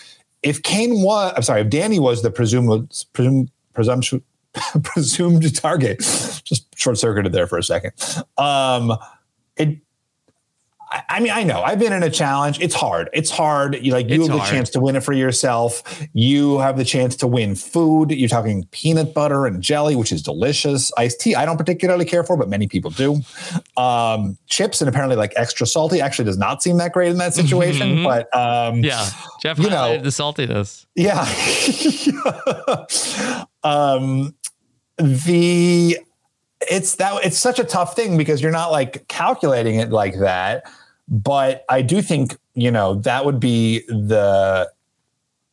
if 0.43 0.61
Kane 0.63 1.01
was, 1.01 1.33
I'm 1.35 1.41
sorry, 1.41 1.61
if 1.61 1.69
Danny 1.69 1.99
was 1.99 2.21
the 2.21 2.31
presumed 2.31 2.93
presumed 3.13 3.51
presumption 3.73 4.23
presumed 4.83 5.55
target, 5.55 5.99
just 6.43 6.67
short 6.77 6.97
circuited 6.97 7.31
there 7.31 7.47
for 7.47 7.57
a 7.57 7.63
second. 7.63 7.93
Um, 8.37 8.93
it. 9.55 9.79
I- 11.09 11.19
mean, 11.19 11.31
I 11.33 11.43
know 11.43 11.61
I've 11.63 11.79
been 11.79 11.91
in 11.93 12.01
a 12.03 12.09
challenge. 12.09 12.59
It's 12.61 12.73
hard. 12.75 13.09
It's 13.11 13.29
hard. 13.29 13.77
You 13.83 13.91
like 13.91 14.07
you 14.09 14.21
It's 14.21 14.27
have 14.29 14.37
the 14.37 14.41
hard. 14.41 14.51
chance 14.53 14.69
to 14.71 14.79
win 14.79 14.95
it 14.95 15.03
for 15.03 15.11
yourself. 15.13 15.83
You 16.13 16.59
have 16.59 16.77
the 16.77 16.85
chance 16.85 17.15
to 17.17 17.27
win 17.27 17.55
food. 17.55 18.11
You're 18.11 18.29
talking 18.29 18.65
peanut 18.71 19.13
butter 19.13 19.45
and 19.45 19.61
jelly, 19.61 19.95
which 19.95 20.11
is 20.11 20.21
delicious. 20.21 20.91
Iced 20.97 21.19
tea, 21.19 21.35
I 21.35 21.45
don't 21.45 21.57
particularly 21.57 22.05
care 22.05 22.23
for, 22.23 22.37
but 22.37 22.47
many 22.49 22.67
people 22.67 22.91
do. 22.91 23.19
Um, 23.75 24.37
chips 24.47 24.79
and 24.81 24.87
apparently 24.87 25.17
like 25.17 25.33
extra 25.35 25.67
salty 25.67 25.99
actually 25.99 26.25
does 26.25 26.37
not 26.37 26.63
seem 26.63 26.77
that 26.77 26.93
great 26.93 27.09
in 27.11 27.17
that 27.17 27.33
situation. 27.33 28.03
But 28.03 28.33
um, 28.35 28.83
Yeah. 28.83 29.09
Jeff 29.41 29.59
You 29.59 29.69
know- 29.69 29.97
the 29.97 30.09
saltiness. 30.09 30.85
yeah. 30.95 31.25
um, 33.63 34.33
the 34.97 35.97
it's 36.61 36.95
that 36.95 37.23
it's 37.25 37.37
such 37.37 37.59
a 37.59 37.63
tough 37.63 37.95
thing 37.95 38.17
because 38.17 38.41
you're 38.41 38.51
not 38.51 38.71
like 38.71 39.07
calculating 39.07 39.75
it 39.75 39.89
like 39.89 40.19
that. 40.19 40.63
But 41.07 41.65
I 41.69 41.81
do 41.81 42.01
think 42.01 42.37
you 42.53 42.71
know 42.71 42.95
that 42.95 43.25
would 43.25 43.39
be 43.39 43.81
the 43.87 44.69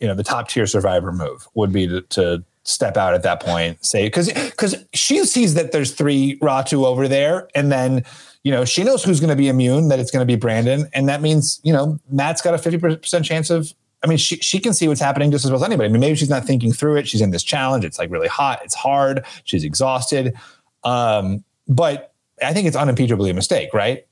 you 0.00 0.08
know 0.08 0.14
the 0.14 0.24
top 0.24 0.48
tier 0.48 0.66
survivor 0.66 1.12
move 1.12 1.46
would 1.54 1.72
be 1.72 1.86
to, 1.86 2.00
to 2.02 2.44
step 2.64 2.96
out 2.96 3.12
at 3.12 3.22
that 3.22 3.40
point 3.40 3.84
say 3.84 4.06
because 4.06 4.32
because 4.32 4.74
she 4.94 5.24
sees 5.24 5.54
that 5.54 5.70
there's 5.72 5.92
three 5.92 6.38
ratu 6.40 6.84
over 6.84 7.06
there 7.06 7.46
and 7.54 7.70
then 7.70 8.02
you 8.42 8.50
know 8.50 8.64
she 8.64 8.82
knows 8.82 9.04
who's 9.04 9.20
going 9.20 9.30
to 9.30 9.36
be 9.36 9.48
immune 9.48 9.88
that 9.88 9.98
it's 9.98 10.10
going 10.10 10.26
to 10.26 10.30
be 10.30 10.38
brandon. 10.38 10.88
And 10.94 11.08
that 11.08 11.20
means 11.20 11.60
you 11.62 11.72
know 11.72 11.98
matt's 12.10 12.42
got 12.42 12.54
a 12.54 12.56
50% 12.58 13.24
chance 13.24 13.50
of 13.50 13.72
i 14.02 14.06
mean 14.06 14.18
she, 14.18 14.36
she 14.36 14.58
can 14.58 14.74
see 14.74 14.88
what's 14.88 15.00
happening 15.00 15.30
just 15.30 15.44
as 15.44 15.50
well 15.50 15.60
as 15.60 15.64
anybody. 15.64 15.88
I 15.88 15.92
mean 15.92 16.00
maybe 16.00 16.16
she's 16.16 16.30
not 16.30 16.44
thinking 16.44 16.72
through 16.72 16.96
it. 16.96 17.06
She's 17.06 17.20
in 17.20 17.30
this 17.30 17.44
challenge. 17.44 17.84
It's 17.84 17.98
like 17.98 18.10
really 18.10 18.28
hot. 18.28 18.60
It's 18.64 18.74
hard. 18.74 19.24
She's 19.44 19.62
exhausted 19.62 20.34
um 20.84 21.44
but 21.68 22.12
i 22.42 22.52
think 22.52 22.66
it's 22.66 22.76
unimpeachably 22.76 23.30
a 23.30 23.34
mistake 23.34 23.72
right 23.72 24.06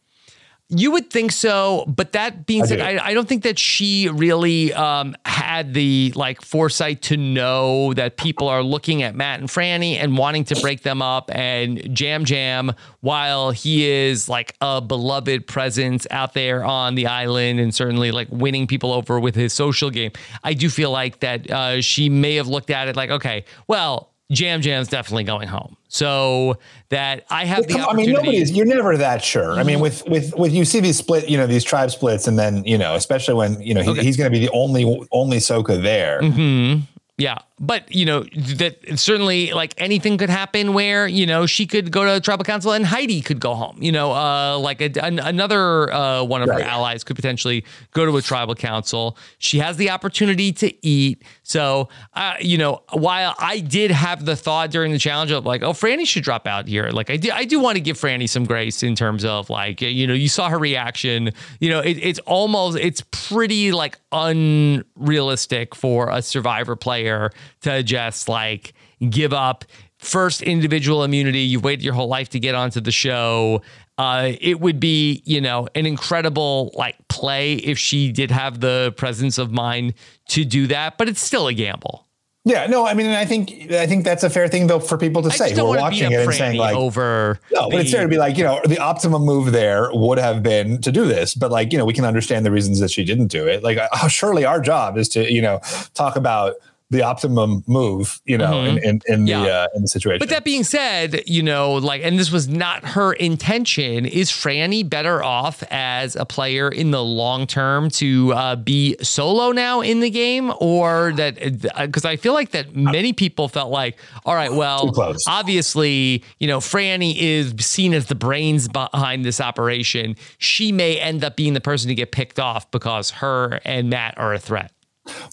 You 0.74 0.90
would 0.92 1.10
think 1.10 1.32
so, 1.32 1.84
but 1.86 2.12
that 2.12 2.46
being 2.46 2.62
I 2.62 2.66
said, 2.66 2.78
do. 2.78 2.84
I, 2.84 3.08
I 3.08 3.14
don't 3.14 3.28
think 3.28 3.42
that 3.42 3.58
she 3.58 4.08
really 4.08 4.72
um, 4.72 5.14
had 5.26 5.74
the 5.74 6.14
like 6.16 6.40
foresight 6.40 7.02
to 7.10 7.18
know 7.18 7.92
that 7.92 8.16
people 8.16 8.48
are 8.48 8.62
looking 8.62 9.02
at 9.02 9.14
Matt 9.14 9.40
and 9.40 9.50
Frannie 9.50 9.96
and 10.00 10.16
wanting 10.16 10.44
to 10.44 10.58
break 10.62 10.80
them 10.82 11.02
up 11.02 11.30
and 11.34 12.00
yam 12.00 12.24
yam 12.26 12.72
while 13.00 13.50
he 13.50 13.84
is 13.86 14.30
like 14.30 14.54
a 14.62 14.80
beloved 14.80 15.46
presence 15.46 16.06
out 16.10 16.32
there 16.32 16.64
on 16.64 16.94
the 16.94 17.06
island 17.06 17.60
and 17.60 17.74
certainly 17.74 18.10
like 18.10 18.28
winning 18.30 18.66
people 18.66 18.92
over 18.94 19.20
with 19.20 19.34
his 19.34 19.52
social 19.52 19.90
game. 19.90 20.12
I 20.42 20.54
do 20.54 20.70
feel 20.70 20.90
like 20.90 21.20
that 21.20 21.50
uh, 21.50 21.82
she 21.82 22.08
may 22.08 22.36
have 22.36 22.48
looked 22.48 22.70
at 22.70 22.88
it 22.88 22.96
like, 22.96 23.10
okay, 23.10 23.44
well, 23.66 24.11
Yam 24.28 24.62
Yam's 24.62 24.88
definitely 24.88 25.24
going 25.24 25.48
home. 25.48 25.76
So 25.88 26.56
that 26.88 27.24
I 27.28 27.44
have 27.44 27.66
the 27.66 27.74
Come- 27.74 27.88
I 27.90 27.92
mean, 27.92 28.12
nobody's. 28.12 28.50
You're 28.50 28.64
never 28.66 28.96
that 28.96 29.22
sure. 29.22 29.52
I 29.52 29.62
mean, 29.62 29.74
Mm-hmm. 29.74 29.82
with 29.82 30.08
with 30.08 30.34
with 30.38 30.52
you 30.52 30.64
see 30.64 30.80
these 30.80 30.96
split, 30.96 31.28
you 31.28 31.36
know, 31.36 31.46
these 31.46 31.64
tribe 31.64 31.90
splits, 31.90 32.26
and 32.26 32.38
then 32.38 32.64
you 32.64 32.78
know, 32.78 32.94
especially 32.94 33.34
when 33.34 33.60
you 33.60 33.74
know 33.74 33.82
he, 33.82 33.94
he's 34.02 34.16
going 34.16 34.30
to 34.32 34.38
be 34.38 34.44
the 34.44 34.50
only 34.54 35.06
only 35.12 35.36
Soka 35.38 35.82
there. 35.82 36.20
Mm-hmm. 36.22 36.80
Yeah, 37.18 37.38
but 37.62 37.94
you 37.94 38.04
know 38.04 38.24
that 38.34 38.98
certainly 38.98 39.52
like 39.52 39.72
anything 39.78 40.18
could 40.18 40.28
happen 40.28 40.74
where 40.74 41.06
you 41.06 41.24
know 41.24 41.46
she 41.46 41.64
could 41.64 41.92
go 41.92 42.04
to 42.04 42.16
a 42.16 42.20
tribal 42.20 42.44
council 42.44 42.72
and 42.72 42.84
Heidi 42.84 43.22
could 43.22 43.38
go 43.40 43.54
home. 43.54 43.80
You 43.80 43.92
know, 43.92 44.12
uh, 44.12 44.58
like 44.58 44.80
a, 44.80 44.90
an, 45.02 45.20
another 45.20 45.90
uh, 45.92 46.24
one 46.24 46.42
of 46.42 46.48
her 46.48 46.60
allies 46.60 47.04
could 47.04 47.16
potentially 47.16 47.64
go 47.92 48.04
to 48.04 48.16
a 48.16 48.22
tribal 48.22 48.56
council. 48.56 49.16
She 49.38 49.58
has 49.58 49.76
the 49.76 49.90
opportunity 49.90 50.52
to 50.54 50.86
eat. 50.86 51.22
So, 51.44 51.88
uh, 52.14 52.34
you 52.40 52.58
know, 52.58 52.82
while 52.92 53.34
I 53.38 53.60
did 53.60 53.92
have 53.92 54.24
the 54.24 54.34
thought 54.34 54.70
during 54.70 54.90
the 54.90 54.98
challenge 54.98 55.30
of 55.30 55.46
like, 55.46 55.62
oh, 55.62 55.72
Frannie 55.72 56.06
should 56.06 56.24
drop 56.24 56.46
out 56.46 56.66
here. 56.66 56.90
Like, 56.90 57.10
I 57.10 57.16
do, 57.16 57.30
I 57.30 57.44
do 57.44 57.60
want 57.60 57.76
to 57.76 57.80
give 57.80 57.96
Frannie 57.98 58.28
some 58.28 58.44
grace 58.44 58.82
in 58.82 58.96
terms 58.96 59.24
of 59.24 59.50
like, 59.50 59.80
you 59.80 60.06
know, 60.06 60.14
you 60.14 60.28
saw 60.28 60.48
her 60.48 60.58
reaction. 60.58 61.30
You 61.60 61.70
know, 61.70 61.80
it, 61.80 61.98
it's 61.98 62.18
almost, 62.20 62.78
it's 62.78 63.04
pretty 63.12 63.70
like 63.70 63.98
unrealistic 64.10 65.74
for 65.74 66.10
a 66.10 66.22
survivor 66.22 66.74
player 66.74 67.30
to 67.60 67.82
just 67.82 68.28
like 68.28 68.74
give 69.08 69.32
up 69.32 69.64
first 69.98 70.42
individual 70.42 71.04
immunity. 71.04 71.40
You've 71.40 71.64
waited 71.64 71.84
your 71.84 71.94
whole 71.94 72.08
life 72.08 72.28
to 72.30 72.40
get 72.40 72.54
onto 72.54 72.80
the 72.80 72.92
show. 72.92 73.62
Uh, 73.98 74.32
it 74.40 74.60
would 74.60 74.80
be, 74.80 75.22
you 75.24 75.40
know, 75.40 75.68
an 75.74 75.86
incredible 75.86 76.72
like 76.74 76.96
play 77.08 77.54
if 77.54 77.78
she 77.78 78.10
did 78.10 78.30
have 78.30 78.60
the 78.60 78.94
presence 78.96 79.38
of 79.38 79.52
mind 79.52 79.94
to 80.28 80.44
do 80.44 80.66
that, 80.66 80.98
but 80.98 81.08
it's 81.08 81.22
still 81.22 81.46
a 81.46 81.54
gamble. 81.54 82.06
Yeah, 82.44 82.66
no, 82.66 82.84
I 82.84 82.94
mean, 82.94 83.06
and 83.06 83.14
I 83.14 83.24
think 83.24 83.70
I 83.70 83.86
think 83.86 84.02
that's 84.04 84.24
a 84.24 84.30
fair 84.30 84.48
thing 84.48 84.66
though 84.66 84.80
for 84.80 84.98
people 84.98 85.22
to 85.22 85.30
say 85.30 85.54
who 85.54 85.60
are 85.60 85.64
want 85.64 85.78
to 85.78 85.90
beat 85.90 86.02
watching 86.02 86.12
it 86.12 86.24
and 86.24 86.34
saying 86.34 86.58
like, 86.58 86.74
over. 86.74 87.38
no, 87.52 87.70
but 87.70 87.80
it's 87.80 87.92
the- 87.92 87.98
fair 87.98 88.02
to 88.02 88.08
be 88.08 88.18
like, 88.18 88.36
you 88.36 88.42
know, 88.42 88.60
the 88.64 88.78
optimum 88.80 89.22
move 89.22 89.52
there 89.52 89.90
would 89.92 90.18
have 90.18 90.42
been 90.42 90.80
to 90.80 90.90
do 90.90 91.04
this, 91.04 91.34
but 91.34 91.52
like, 91.52 91.70
you 91.70 91.78
know, 91.78 91.84
we 91.84 91.92
can 91.92 92.04
understand 92.04 92.44
the 92.44 92.50
reasons 92.50 92.80
that 92.80 92.90
she 92.90 93.04
didn't 93.04 93.28
do 93.28 93.46
it. 93.46 93.62
Like, 93.62 93.78
uh, 93.78 94.08
surely 94.08 94.44
our 94.44 94.60
job 94.60 94.98
is 94.98 95.08
to, 95.10 95.32
you 95.32 95.40
know, 95.40 95.60
talk 95.94 96.16
about 96.16 96.56
the 96.92 97.02
optimum 97.02 97.64
move, 97.66 98.20
you 98.26 98.36
know, 98.38 98.62
in 98.64 98.76
in, 98.78 99.00
in 99.08 99.26
Yeah. 99.26 99.42
the 99.42 99.50
uh, 99.52 99.66
in 99.74 99.82
the 99.82 99.88
situation. 99.88 100.18
But 100.18 100.28
that 100.28 100.44
being 100.44 100.62
said, 100.62 101.22
you 101.26 101.42
know, 101.42 101.72
like, 101.74 102.02
and 102.04 102.18
this 102.18 102.30
was 102.30 102.48
not 102.48 102.84
her 102.84 103.14
intention. 103.14 104.04
Is 104.06 104.30
Frannie 104.30 104.88
better 104.88 105.22
off 105.22 105.64
as 105.70 106.16
a 106.16 106.24
player 106.26 106.68
in 106.68 106.90
the 106.90 107.02
long 107.02 107.46
term 107.46 107.88
to 107.90 108.32
uh, 108.34 108.56
be 108.56 108.96
solo 109.02 109.52
now 109.52 109.80
in 109.80 110.00
the 110.00 110.10
game, 110.10 110.52
or 110.60 111.12
that? 111.16 111.36
Because 111.78 112.04
I 112.04 112.16
feel 112.16 112.34
like 112.34 112.50
that 112.50 112.76
many 112.76 113.12
people 113.14 113.48
felt 113.48 113.70
like, 113.70 113.98
all 114.26 114.34
right, 114.34 114.52
well, 114.52 114.92
obviously, 115.26 116.22
you 116.38 116.46
know, 116.46 116.58
Frannie 116.58 117.16
is 117.16 117.54
seen 117.58 117.94
as 117.94 118.06
the 118.06 118.14
brains 118.14 118.68
behind 118.68 119.24
this 119.24 119.40
operation. 119.40 120.14
She 120.38 120.72
may 120.72 120.98
end 121.00 121.24
up 121.24 121.36
being 121.36 121.54
the 121.54 121.60
person 121.60 121.88
to 121.88 121.94
get 121.94 122.12
picked 122.12 122.38
off 122.38 122.70
because 122.70 123.10
her 123.10 123.60
and 123.64 123.88
Matt 123.90 124.18
are 124.18 124.34
a 124.34 124.38
threat. 124.38 124.72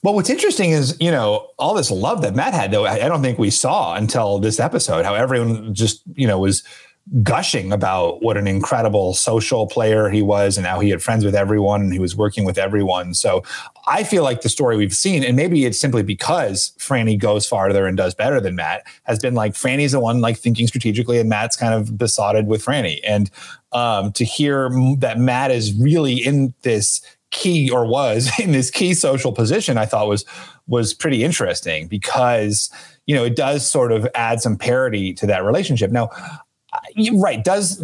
But 0.01 0.13
what's 0.13 0.29
interesting 0.29 0.71
is, 0.71 0.97
you 0.99 1.11
know, 1.11 1.47
all 1.59 1.73
this 1.73 1.91
love 1.91 2.21
that 2.23 2.35
Matt 2.35 2.53
had, 2.53 2.71
though, 2.71 2.85
I 2.85 3.05
I 3.05 3.07
don't 3.07 3.21
think 3.21 3.37
we 3.37 3.49
saw 3.49 3.95
until 3.95 4.39
this 4.39 4.59
episode, 4.59 5.05
how 5.05 5.13
everyone 5.13 5.73
just, 5.73 6.01
you 6.15 6.27
know, 6.27 6.39
was 6.39 6.63
gushing 7.23 7.71
about 7.71 8.21
what 8.21 8.37
an 8.37 8.47
incredible 8.47 9.15
social 9.15 9.65
player 9.65 10.09
he 10.09 10.21
was 10.21 10.57
and 10.57 10.67
how 10.67 10.79
he 10.79 10.91
had 10.91 11.01
friends 11.01 11.25
with 11.25 11.33
everyone 11.33 11.81
and 11.81 11.91
he 11.91 11.97
was 11.97 12.15
working 12.15 12.45
with 12.45 12.57
everyone. 12.57 13.15
So 13.15 13.43
I 13.87 14.03
feel 14.03 14.23
like 14.23 14.41
the 14.41 14.49
story 14.49 14.77
we've 14.77 14.95
seen, 14.95 15.23
and 15.23 15.35
maybe 15.35 15.65
it's 15.65 15.79
simply 15.79 16.03
because 16.03 16.71
Frannie 16.77 17.17
goes 17.17 17.47
farther 17.47 17.87
and 17.87 17.97
does 17.97 18.13
better 18.13 18.39
than 18.39 18.55
Matt, 18.55 18.83
has 19.03 19.17
been 19.17 19.33
like 19.33 19.53
Frannie's 19.53 19.93
the 19.93 19.99
one 19.99 20.21
like 20.21 20.37
thinking 20.37 20.67
strategically 20.67 21.19
and 21.19 21.29
Matt's 21.29 21.57
kind 21.57 21.73
of 21.73 21.97
besotted 21.97 22.45
with 22.45 22.63
Frannie. 22.63 22.99
And 23.03 23.31
um, 23.71 24.11
to 24.13 24.23
hear 24.23 24.69
that 24.99 25.17
Matt 25.17 25.49
is 25.49 25.73
really 25.73 26.13
in 26.13 26.53
this 26.61 27.01
key 27.31 27.69
or 27.69 27.85
was 27.85 28.31
in 28.39 28.51
this 28.51 28.71
key 28.71 28.93
social 28.93 29.31
position 29.31 29.77
i 29.77 29.85
thought 29.85 30.07
was 30.07 30.25
was 30.67 30.93
pretty 30.93 31.23
interesting 31.23 31.87
because 31.87 32.71
you 33.05 33.15
know 33.15 33.23
it 33.23 33.35
does 33.35 33.69
sort 33.69 33.91
of 33.91 34.07
add 34.15 34.41
some 34.41 34.57
parity 34.57 35.13
to 35.13 35.27
that 35.27 35.43
relationship 35.43 35.91
now 35.91 36.09
right 37.13 37.43
does 37.43 37.83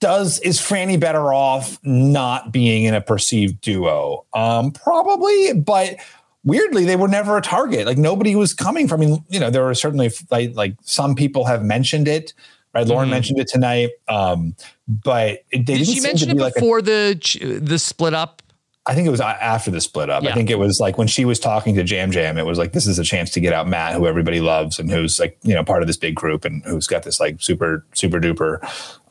does 0.00 0.38
is 0.40 0.58
frannie 0.60 0.98
better 0.98 1.32
off 1.34 1.78
not 1.82 2.52
being 2.52 2.84
in 2.84 2.94
a 2.94 3.00
perceived 3.00 3.60
duo 3.60 4.24
um 4.34 4.70
probably 4.72 5.52
but 5.54 5.96
weirdly 6.44 6.84
they 6.84 6.96
were 6.96 7.08
never 7.08 7.36
a 7.36 7.42
target 7.42 7.86
like 7.86 7.98
nobody 7.98 8.34
was 8.34 8.54
coming 8.54 8.88
from 8.88 9.00
I 9.02 9.06
mean, 9.06 9.24
you 9.28 9.38
know 9.40 9.50
there 9.50 9.64
were 9.64 9.74
certainly 9.74 10.10
like 10.30 10.54
like 10.54 10.74
some 10.82 11.14
people 11.14 11.44
have 11.44 11.62
mentioned 11.64 12.08
it 12.08 12.32
right 12.74 12.86
lauren 12.86 13.08
Mhm. 13.08 13.12
mentioned 13.12 13.40
it 13.40 13.48
tonight 13.48 13.90
um 14.08 14.54
but 14.88 15.40
they 15.52 15.58
Did 15.58 15.66
didn't 15.66 15.86
she 15.86 16.00
mention 16.00 16.28
be 16.30 16.36
it 16.36 16.40
like 16.40 16.52
a- 16.56 16.60
before 16.60 16.80
the 16.82 17.58
the 17.62 17.78
split 17.78 18.14
up? 18.14 18.42
I 18.86 18.94
think 18.94 19.06
it 19.06 19.10
was 19.10 19.20
after 19.20 19.70
the 19.70 19.80
split 19.80 20.08
up. 20.08 20.22
Yeah. 20.22 20.30
I 20.30 20.32
think 20.32 20.48
it 20.48 20.58
was 20.58 20.80
like 20.80 20.96
when 20.96 21.06
she 21.06 21.24
was 21.24 21.38
talking 21.38 21.74
to 21.74 21.84
Yam 21.84 22.12
Yam, 22.12 22.38
it 22.38 22.46
was 22.46 22.58
like, 22.58 22.72
this 22.72 22.86
is 22.86 22.98
a 22.98 23.04
chance 23.04 23.30
to 23.32 23.40
get 23.40 23.52
out 23.52 23.68
Matt, 23.68 23.94
who 23.94 24.06
everybody 24.06 24.40
loves 24.40 24.78
and 24.78 24.90
who's 24.90 25.20
like, 25.20 25.38
you 25.42 25.54
know, 25.54 25.62
part 25.62 25.82
of 25.82 25.86
this 25.86 25.98
big 25.98 26.14
group 26.14 26.44
and 26.46 26.64
who's 26.64 26.86
got 26.86 27.02
this 27.02 27.20
like 27.20 27.40
super, 27.40 27.84
super 27.92 28.18
duper 28.18 28.58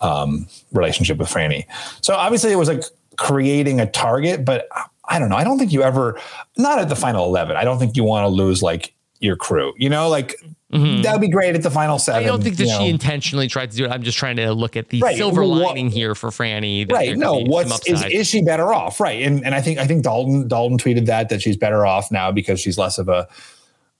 um, 0.01 0.47
relationship 0.71 1.17
with 1.17 1.29
Frannie. 1.29 1.65
So 2.01 2.15
obviously 2.15 2.51
it 2.51 2.55
was 2.55 2.67
like 2.67 2.83
creating 3.17 3.79
a 3.79 3.85
target, 3.85 4.43
but 4.43 4.67
I 5.07 5.19
don't 5.19 5.29
know. 5.29 5.35
I 5.35 5.43
don't 5.43 5.59
think 5.59 5.71
you 5.71 5.83
ever, 5.83 6.19
not 6.57 6.79
at 6.79 6.89
the 6.89 6.95
final 6.95 7.25
11, 7.25 7.55
I 7.55 7.63
don't 7.63 7.77
think 7.77 7.95
you 7.95 8.03
want 8.03 8.23
to 8.23 8.29
lose 8.29 8.63
like 8.63 8.93
your 9.19 9.35
crew, 9.35 9.73
you 9.77 9.89
know, 9.89 10.07
like 10.09 10.35
that 10.71 11.09
would 11.13 11.21
be 11.21 11.27
great 11.29 11.55
at 11.55 11.63
the 11.63 11.71
final 11.71 11.97
seven. 11.97 12.21
Mm-hmm. 12.21 12.27
I 12.27 12.31
don't 12.31 12.43
think 12.43 12.57
that 12.57 12.67
she 12.67 12.77
know. 12.79 12.85
intentionally 12.85 13.47
tried 13.47 13.71
to 13.71 13.77
do 13.77 13.85
it. 13.85 13.91
I'm 13.91 14.03
just 14.03 14.17
trying 14.17 14.35
to 14.37 14.53
look 14.53 14.77
at 14.77 14.89
the 14.89 15.01
Right. 15.01 15.17
silver 15.17 15.41
Well, 15.41 15.49
lining 15.55 15.89
here 15.89 16.13
for 16.15 16.29
Frannie. 16.29 16.89
right 16.91 17.17
no 17.17 17.39
what's 17.39 17.87
is, 17.87 18.03
is 18.05 18.27
she 18.27 18.43
better 18.43 18.71
off 18.71 18.99
right 18.99 19.21
and 19.23 19.43
and 19.43 19.55
i 19.55 19.61
think 19.61 19.79
i 19.79 19.87
think 19.87 20.03
dalton 20.03 20.47
dalton 20.47 20.77
tweeted 20.77 21.07
that 21.07 21.29
that 21.29 21.41
she's 21.41 21.57
better 21.57 21.85
off 21.87 22.11
now 22.11 22.31
because 22.31 22.59
she's 22.59 22.77
less 22.77 22.97
of 22.99 23.09
a 23.09 23.27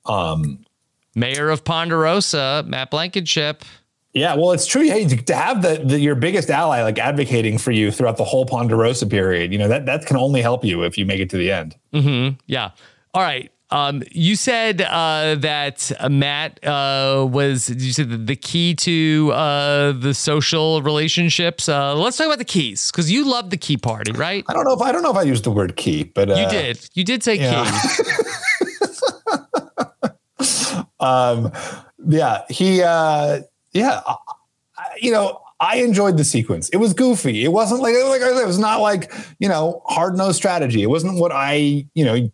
um 0.06 0.60
Mayor 1.16 1.50
of 1.50 1.64
Ponderosa, 1.64 2.64
Matt 2.68 2.92
Blankenship. 2.92 3.64
yeah 4.14 4.36
well 4.36 4.52
it's 4.52 4.66
true 4.68 4.84
hey 4.84 5.06
to, 5.06 5.36
have 5.36 5.62
the, 5.64 5.82
the 5.84 6.00
your 6.00 6.16
biggest 6.16 6.50
ally 6.50 6.82
like 6.84 7.00
advocating 7.00 7.58
for 7.58 7.72
you 7.72 7.92
throughout 7.92 8.18
the 8.18 8.24
whole 8.24 8.46
ponderosa 8.46 9.08
period 9.08 9.52
you 9.52 9.58
know 9.58 9.68
that 9.68 9.86
that 9.88 10.06
can 10.06 10.18
only 10.18 10.42
help 10.42 10.64
you 10.64 10.84
if 10.84 10.98
you 10.98 11.06
make 11.06 11.20
it 11.20 11.30
to 11.32 11.38
the 11.38 11.52
end 11.52 11.76
hmm 11.94 12.30
Yeah. 12.46 12.72
All 13.16 13.24
right. 13.24 13.52
Um, 13.72 14.02
you 14.12 14.36
said 14.36 14.82
uh, 14.82 15.36
that 15.36 15.92
uh, 16.00 16.10
Matt 16.10 16.64
uh, 16.66 17.28
was. 17.30 17.70
You 17.70 17.94
said 17.94 18.26
the 18.28 18.36
key 18.36 18.74
to 18.76 19.32
uh, 19.34 19.92
the 19.92 20.14
social 20.14 20.82
relationships. 20.82 21.70
Uh, 21.70 21.96
let's 21.96 22.18
talk 22.18 22.26
about 22.28 22.40
the 22.40 22.46
keys 22.46 22.92
because 22.92 23.12
you 23.12 23.30
love 23.30 23.52
the 23.52 23.58
key 23.58 23.78
party, 23.78 24.12
right? 24.12 24.44
i 24.48 24.54
don't 24.54 24.66
know 24.66 24.74
if 24.74 24.82
i 24.82 24.92
don't 24.92 25.04
know 25.04 25.12
if 25.12 25.18
i 25.18 25.22
used 25.22 25.44
the 25.44 25.52
word 25.52 25.76
key 25.76 26.04
but 26.04 26.30
uh, 26.30 26.36
You 26.36 26.50
did. 26.50 26.90
You 26.94 27.04
did 27.04 27.24
say 27.24 27.36
yeah. 27.36 27.64
key. 27.66 28.04
um 31.00 31.52
yeah 32.08 32.42
he 32.50 32.82
uh 32.82 33.40
yeah 33.74 34.02
you 35.02 35.12
know 35.12 35.40
i 35.60 35.78
enjoyed 35.78 36.18
the 36.18 36.24
sequence 36.24 36.70
it 36.70 36.78
was 36.78 36.94
goofy 36.94 37.44
it 37.44 37.50
wasn't 37.50 37.82
like 37.82 37.94
like 38.06 38.22
it 38.22 38.48
was 38.48 38.60
not 38.60 38.82
like 38.82 39.12
you 39.40 39.48
know 39.48 39.82
hard-nosed 39.86 40.36
strategy 40.36 40.82
it 40.82 40.90
wasn't 40.90 41.14
what 41.20 41.32
i 41.32 41.86
you 41.94 42.04
know 42.04 42.30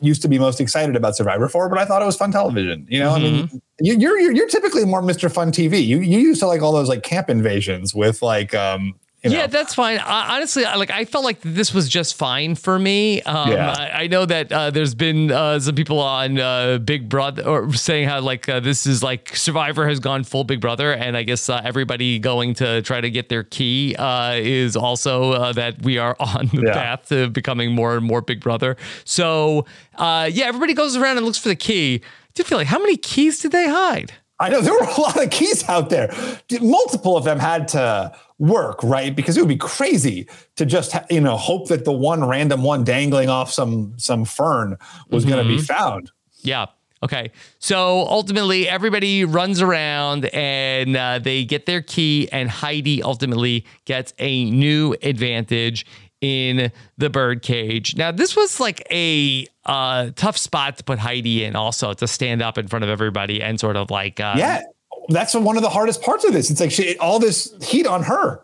used 0.00 0.22
to 0.22 0.28
be 0.28 0.38
most 0.38 0.60
excited 0.60 0.94
about 0.96 1.16
survivor 1.16 1.48
for 1.48 1.68
but 1.68 1.78
i 1.78 1.84
thought 1.84 2.00
it 2.00 2.04
was 2.04 2.16
fun 2.16 2.30
television 2.30 2.86
you 2.88 2.98
know? 2.98 3.10
I 3.10 3.18
mean 3.18 3.62
you, 3.80 3.94
you're, 3.96 4.18
you're 4.18 4.32
you're 4.32 4.48
typically 4.48 4.84
more 4.84 5.02
mr 5.02 5.32
fun 5.32 5.50
tv 5.50 5.84
you 5.84 5.98
you 5.98 6.18
used 6.18 6.40
to 6.40 6.46
like 6.46 6.62
all 6.62 6.72
those 6.72 6.88
like 6.88 7.02
camp 7.02 7.28
invasions 7.28 7.94
with 7.94 8.22
like 8.22 8.54
um 8.54 8.94
you 9.24 9.30
know, 9.30 9.36
Yeah, 9.38 9.46
that's 9.46 9.74
fine. 9.74 9.98
I, 9.98 10.36
honestly, 10.36 10.64
I, 10.64 10.76
like 10.76 10.90
I 10.90 11.04
felt 11.06 11.24
like 11.24 11.40
this 11.40 11.72
was 11.74 11.88
just 11.88 12.14
fine 12.14 12.54
for 12.54 12.78
me. 12.78 13.22
Um, 13.22 13.50
Yeah. 13.50 13.70
I, 13.76 14.02
I 14.02 14.06
know 14.06 14.26
that 14.26 14.52
uh, 14.52 14.70
there's 14.70 14.94
been 14.94 15.32
uh, 15.32 15.58
some 15.58 15.74
people 15.74 15.98
on 15.98 16.38
uh, 16.38 16.78
Big 16.78 17.08
Brother 17.08 17.42
or 17.46 17.72
saying 17.72 18.06
how 18.08 18.20
like 18.20 18.48
uh, 18.48 18.60
this 18.60 18.86
is 18.86 19.02
like 19.02 19.34
Survivor 19.36 19.88
has 19.88 19.98
gone 19.98 20.24
full 20.24 20.44
Big 20.44 20.60
Brother, 20.60 20.92
and 20.92 21.16
I 21.16 21.22
guess 21.22 21.48
uh, 21.48 21.60
everybody 21.64 22.18
going 22.18 22.54
to 22.54 22.82
try 22.82 23.00
to 23.00 23.10
get 23.10 23.28
their 23.30 23.42
key 23.44 23.96
uh, 23.96 24.34
is 24.34 24.76
also 24.76 25.32
uh, 25.32 25.52
that 25.54 25.82
we 25.82 25.98
are 25.98 26.14
on 26.20 26.46
the 26.52 26.62
Yeah. 26.66 26.74
path 26.74 27.08
to 27.08 27.28
becoming 27.30 27.72
more 27.72 27.96
and 27.96 28.04
more 28.06 28.20
Big 28.20 28.40
Brother. 28.40 28.76
So 29.04 29.64
uh, 29.96 30.28
yeah, 30.32 30.44
everybody 30.46 30.74
goes 30.74 30.96
around 30.96 31.16
and 31.16 31.24
looks 31.26 31.38
for 31.38 31.48
the 31.48 31.56
key. 31.56 32.02
I 32.04 32.30
do 32.34 32.42
feel 32.42 32.58
like 32.58 32.66
how 32.66 32.78
many 32.78 32.96
keys 32.96 33.38
did 33.40 33.52
they 33.52 33.68
hide? 33.68 34.12
I 34.44 34.50
know 34.50 34.60
there 34.60 34.74
were 34.74 34.86
a 34.86 35.00
lot 35.00 35.22
of 35.22 35.30
keys 35.30 35.66
out 35.70 35.88
there. 35.88 36.14
Multiple 36.60 37.16
of 37.16 37.24
them 37.24 37.38
had 37.38 37.66
to 37.68 38.14
work, 38.38 38.82
right? 38.82 39.16
Because 39.16 39.38
it 39.38 39.40
would 39.40 39.48
be 39.48 39.56
crazy 39.56 40.28
to 40.56 40.66
just 40.66 40.94
you 41.08 41.22
know 41.22 41.38
hope 41.38 41.68
that 41.68 41.86
the 41.86 41.92
one 41.92 42.22
random 42.22 42.62
one 42.62 42.84
dangling 42.84 43.30
off 43.30 43.50
some 43.50 43.94
some 43.96 44.26
fern 44.26 44.76
was 45.08 45.24
going 45.24 45.42
to 45.42 45.48
be 45.48 45.58
found. 45.58 46.10
Yeah. 46.42 46.66
Okay. 47.02 47.32
So 47.58 48.06
ultimately, 48.08 48.68
everybody 48.68 49.24
runs 49.24 49.62
around 49.62 50.26
and 50.26 50.94
uh, 50.94 51.20
they 51.20 51.44
get 51.44 51.64
their 51.64 51.80
key, 51.80 52.28
and 52.30 52.50
Heidi 52.50 53.02
ultimately 53.02 53.64
gets 53.86 54.12
a 54.18 54.50
new 54.50 54.94
advantage 55.02 55.86
in 56.24 56.72
the 56.96 57.10
bird 57.10 57.42
cage. 57.42 57.96
Now, 57.96 58.10
this 58.10 58.34
was 58.34 58.58
like 58.58 58.86
a 58.90 59.46
uh, 59.66 60.10
tough 60.16 60.38
spot 60.38 60.78
to 60.78 60.84
put 60.84 60.98
Heidi 60.98 61.44
in, 61.44 61.54
also 61.54 61.92
to 61.92 62.06
stand 62.08 62.40
up 62.40 62.56
in 62.56 62.66
front 62.66 62.82
of 62.82 62.88
everybody 62.88 63.42
and 63.42 63.60
sort 63.60 63.76
of 63.76 63.90
like, 63.90 64.20
uh, 64.20 64.34
Yeah, 64.38 64.62
that's 65.10 65.34
one 65.34 65.58
of 65.58 65.62
the 65.62 65.68
hardest 65.68 66.00
parts 66.00 66.24
of 66.24 66.32
this. 66.32 66.50
It's 66.50 66.60
like 66.60 66.70
she, 66.70 66.96
all 66.96 67.18
this 67.18 67.54
heat 67.62 67.86
on 67.86 68.04
her. 68.04 68.40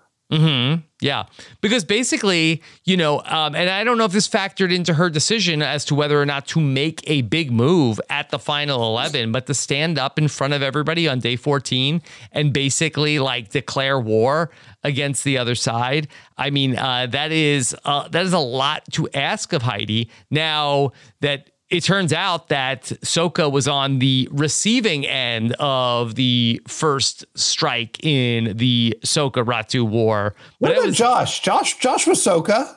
Yeah, 1.01 1.25
because 1.63 1.85
basically, 1.85 2.63
you 2.85 2.97
know, 2.97 3.23
um, 3.25 3.55
and 3.55 3.71
I 3.71 3.85
don't 3.85 3.97
know 3.97 4.05
if 4.05 4.13
this 4.13 4.29
factored 4.29 4.73
into 4.73 4.95
her 4.95 5.09
decision 5.09 5.63
as 5.63 5.85
to 5.87 5.95
whether 5.95 6.21
or 6.21 6.27
not 6.27 6.47
to 6.49 6.61
make 6.61 7.03
a 7.09 7.23
big 7.23 7.51
move 7.51 8.01
at 8.11 8.29
the 8.29 8.39
final 8.39 8.83
11, 8.85 9.33
but 9.33 9.47
to 9.47 9.55
stand 9.55 9.99
up 9.99 10.19
in 10.19 10.29
front 10.29 10.53
of 10.53 10.63
everybody 10.63 11.09
on 11.09 11.19
day 11.19 11.37
14 11.37 12.03
and 12.33 12.53
basically 12.53 13.19
like 13.19 13.51
declare 13.51 13.99
war 13.99 14.51
against 14.85 15.25
the 15.25 15.39
other 15.39 15.55
side. 15.55 16.07
I 16.37 16.51
mean, 16.51 16.77
uh, 16.77 17.07
that 17.07 17.33
is 17.33 17.75
uh, 17.85 18.09
that 18.09 18.25
is 18.25 18.33
a 18.33 18.39
lot 18.39 18.85
to 18.93 19.09
ask 19.15 19.53
of 19.53 19.63
Heidi. 19.63 20.11
Now 20.31 20.93
that 21.21 21.50
it 21.71 21.83
turns 21.85 22.13
out 22.13 22.49
that 22.49 22.85
Soka 23.03 23.51
was 23.51 23.69
on 23.69 24.01
the 24.01 24.29
receiving 24.33 25.07
end 25.07 25.55
of 25.61 26.17
the 26.17 26.61
first 26.67 27.25
strike 27.37 28.05
in 28.05 28.57
the 28.57 28.99
Soka 29.05 29.45
Ratu 29.45 29.89
war. 29.89 30.35
What 30.59 30.69
But 30.69 30.73
about 30.73 30.87
was 30.87 30.97
Josh? 30.97 31.41
Josh, 31.41 31.79
Josh 31.79 32.07
was 32.07 32.19
Soka. 32.25 32.77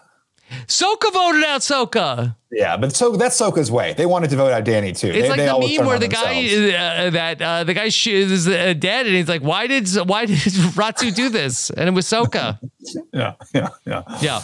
Soka 0.68 1.12
voted 1.12 1.44
out 1.44 1.62
Soka. 1.62 2.36
Yeah, 2.52 2.78
but 2.78 2.96
so 2.96 3.16
that's 3.16 3.40
Soka's 3.40 3.72
way. 3.72 3.94
They 3.94 4.06
wanted 4.06 4.30
to 4.30 4.36
vote 4.36 4.52
out 4.52 4.64
Danny 4.64 4.92
too. 4.92 5.08
It's 5.08 5.22
they, 5.22 5.30
like 5.30 5.38
they 5.38 5.48
the 5.48 5.78
meme 5.78 5.88
where 5.88 5.98
the 5.98 6.08
guy 6.08 6.46
uh, 6.46 7.10
that 7.10 7.42
uh, 7.42 7.64
the 7.64 7.74
guy 7.74 7.90
sh- 7.90 8.08
is 8.08 8.48
uh, 8.48 8.74
dead, 8.78 9.08
and 9.08 9.16
he's 9.16 9.28
like, 9.28 9.42
"Why 9.42 9.66
did 9.66 9.90
why 10.08 10.26
did 10.26 10.38
Ratu 10.78 11.14
do 11.16 11.30
this?" 11.30 11.72
And 11.72 11.90
it 11.90 11.94
was 11.94 12.06
Soka. 12.06 12.60
Yeah, 13.14 13.34
yeah, 13.56 13.70
yeah. 13.86 14.04
Yeah. 14.22 14.42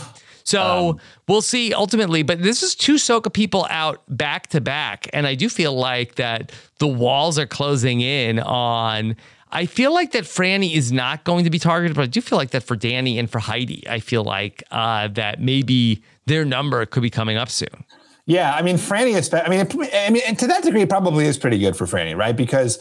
So 0.50 0.90
Um, 0.90 1.00
we'll 1.28 1.42
see 1.42 1.74
ultimately, 1.74 2.24
but 2.24 2.42
this 2.42 2.64
is 2.64 2.74
two 2.74 2.96
Soka 2.96 3.32
people 3.32 3.68
out 3.70 4.02
back 4.10 4.48
to 4.48 4.60
back. 4.60 5.08
And 5.14 5.28
I 5.28 5.36
do 5.36 5.48
feel 5.48 5.74
like 5.74 6.16
that 6.16 6.52
the 6.80 6.88
walls 6.88 7.38
are 7.38 7.46
closing 7.46 8.02
in 8.02 8.40
on. 8.40 9.16
I 9.52 9.68
feel 9.68 9.94
like 9.94 10.12
that 10.14 10.24
Frannie 10.24 10.76
is 10.76 10.92
not 10.92 11.24
going 11.24 11.44
to 11.44 11.52
be 11.52 11.60
targeted, 11.60 11.96
but 11.96 12.04
I 12.04 12.08
do 12.08 12.20
feel 12.22 12.38
like 12.38 12.50
that 12.52 12.64
for 12.64 12.76
Danny 12.76 13.20
and 13.20 13.30
for 13.30 13.38
Heidi, 13.40 13.88
I 13.88 14.00
feel 14.00 14.24
like 14.24 14.64
uh, 14.72 15.08
that 15.10 15.40
maybe 15.40 16.04
their 16.26 16.46
number 16.46 16.84
could 16.88 17.04
be 17.04 17.10
coming 17.12 17.38
up 17.38 17.50
soon. 17.50 17.86
Yeah, 18.26 18.54
I 18.54 18.62
mean, 18.62 18.78
Frannie 18.78 19.16
is. 19.16 19.32
I 19.34 19.50
mean, 19.50 19.68
I 19.94 20.10
mean, 20.10 20.22
and 20.28 20.38
to 20.40 20.48
that 20.48 20.64
degree, 20.64 20.82
it 20.82 20.90
probably 20.90 21.26
is 21.26 21.38
pretty 21.38 21.58
good 21.58 21.76
for 21.76 21.86
Frannie, 21.86 22.16
right? 22.16 22.36
Because 22.36 22.78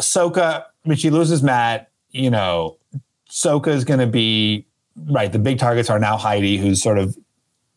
Soka, 0.00 0.64
when 0.84 0.96
she 0.96 1.10
loses 1.10 1.42
Matt, 1.42 1.90
you 2.10 2.30
know, 2.30 2.78
Soka 3.30 3.68
is 3.68 3.84
going 3.84 4.00
to 4.00 4.06
be 4.06 4.66
right. 4.96 5.32
The 5.32 5.38
big 5.38 5.58
targets 5.58 5.90
are 5.90 5.98
now 5.98 6.16
Heidi, 6.16 6.56
who's 6.56 6.82
sort 6.82 6.98
of 6.98 7.16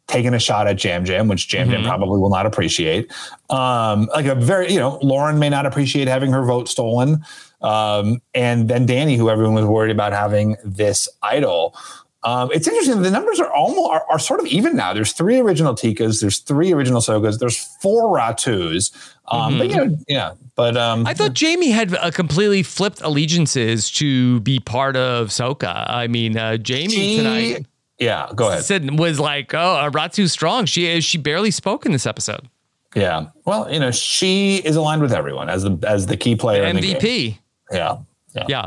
taking 0.07 0.33
a 0.33 0.39
shot 0.39 0.67
at 0.67 0.83
Yam 0.83 1.05
Yam, 1.05 1.27
which 1.27 1.53
Yam 1.53 1.71
Yam 1.71 1.83
probably 1.83 2.19
will 2.19 2.29
not 2.29 2.45
appreciate. 2.45 3.11
Um, 3.49 4.09
like 4.13 4.25
a 4.25 4.35
very, 4.35 4.71
you 4.71 4.79
know, 4.79 4.99
Lauren 5.01 5.39
may 5.39 5.49
not 5.49 5.65
appreciate 5.65 6.07
having 6.07 6.31
her 6.31 6.43
vote 6.43 6.67
stolen. 6.67 7.23
Um, 7.61 8.21
and 8.33 8.69
then 8.69 8.85
Danny, 8.85 9.15
who 9.15 9.29
everyone 9.29 9.55
was 9.55 9.65
worried 9.65 9.91
about 9.91 10.11
having 10.11 10.57
this 10.65 11.07
idol. 11.21 11.75
Um, 12.25 12.49
it's 12.53 12.67
interesting. 12.67 13.01
The 13.01 13.11
numbers 13.11 13.39
are 13.39 13.51
almost 13.51 13.91
are, 13.91 14.05
are 14.09 14.19
sort 14.19 14.39
of 14.39 14.45
even 14.47 14.75
now. 14.75 14.93
There's 14.93 15.11
three 15.11 15.39
original 15.39 15.73
Tikas. 15.75 16.21
There's 16.21 16.39
three 16.39 16.71
original 16.73 17.01
Sokas. 17.01 17.39
There's 17.39 17.57
four 17.81 18.15
Ratus. 18.15 18.91
Um, 19.27 19.57
But 19.57 19.69
you 19.69 19.75
know, 19.75 19.97
yeah. 20.07 20.33
But 20.55 20.77
um, 20.77 21.05
I 21.05 21.13
thought 21.13 21.33
Jamie 21.33 21.71
had 21.71 21.93
a 21.93 22.11
completely 22.11 22.63
flipped 22.63 23.01
allegiances 23.01 23.89
to 23.91 24.39
be 24.41 24.59
part 24.59 24.95
of 24.95 25.29
Soka. 25.29 25.85
I 25.89 26.07
mean, 26.07 26.37
uh, 26.37 26.57
Jamie 26.57 26.89
she- 26.89 27.17
tonight 27.17 27.65
yeah. 27.99 28.29
Go 28.35 28.49
ahead. 28.49 28.63
said 28.63 28.99
was 28.99 29.19
like, 29.19 29.53
"Oh, 29.53 29.75
uh, 29.75 29.89
Ratu's 29.89 30.31
strong." 30.31 30.65
She 30.65 30.99
she 31.01 31.17
barely 31.17 31.51
spoke 31.51 31.85
in 31.85 31.91
this 31.91 32.05
episode. 32.05 32.49
Yeah. 32.95 33.27
Well, 33.45 33.71
you 33.71 33.79
know, 33.79 33.91
she 33.91 34.57
is 34.57 34.75
aligned 34.75 35.01
with 35.01 35.13
everyone 35.13 35.49
as 35.49 35.63
the 35.63 35.77
as 35.87 36.05
the 36.07 36.17
key 36.17 36.35
player. 36.35 36.63
in 36.63 36.75
the 36.75 36.81
game. 36.81 36.97
MVP. 36.97 37.37
Yeah. 37.71 37.97
Yeah. 38.35 38.45
Yeah. 38.47 38.65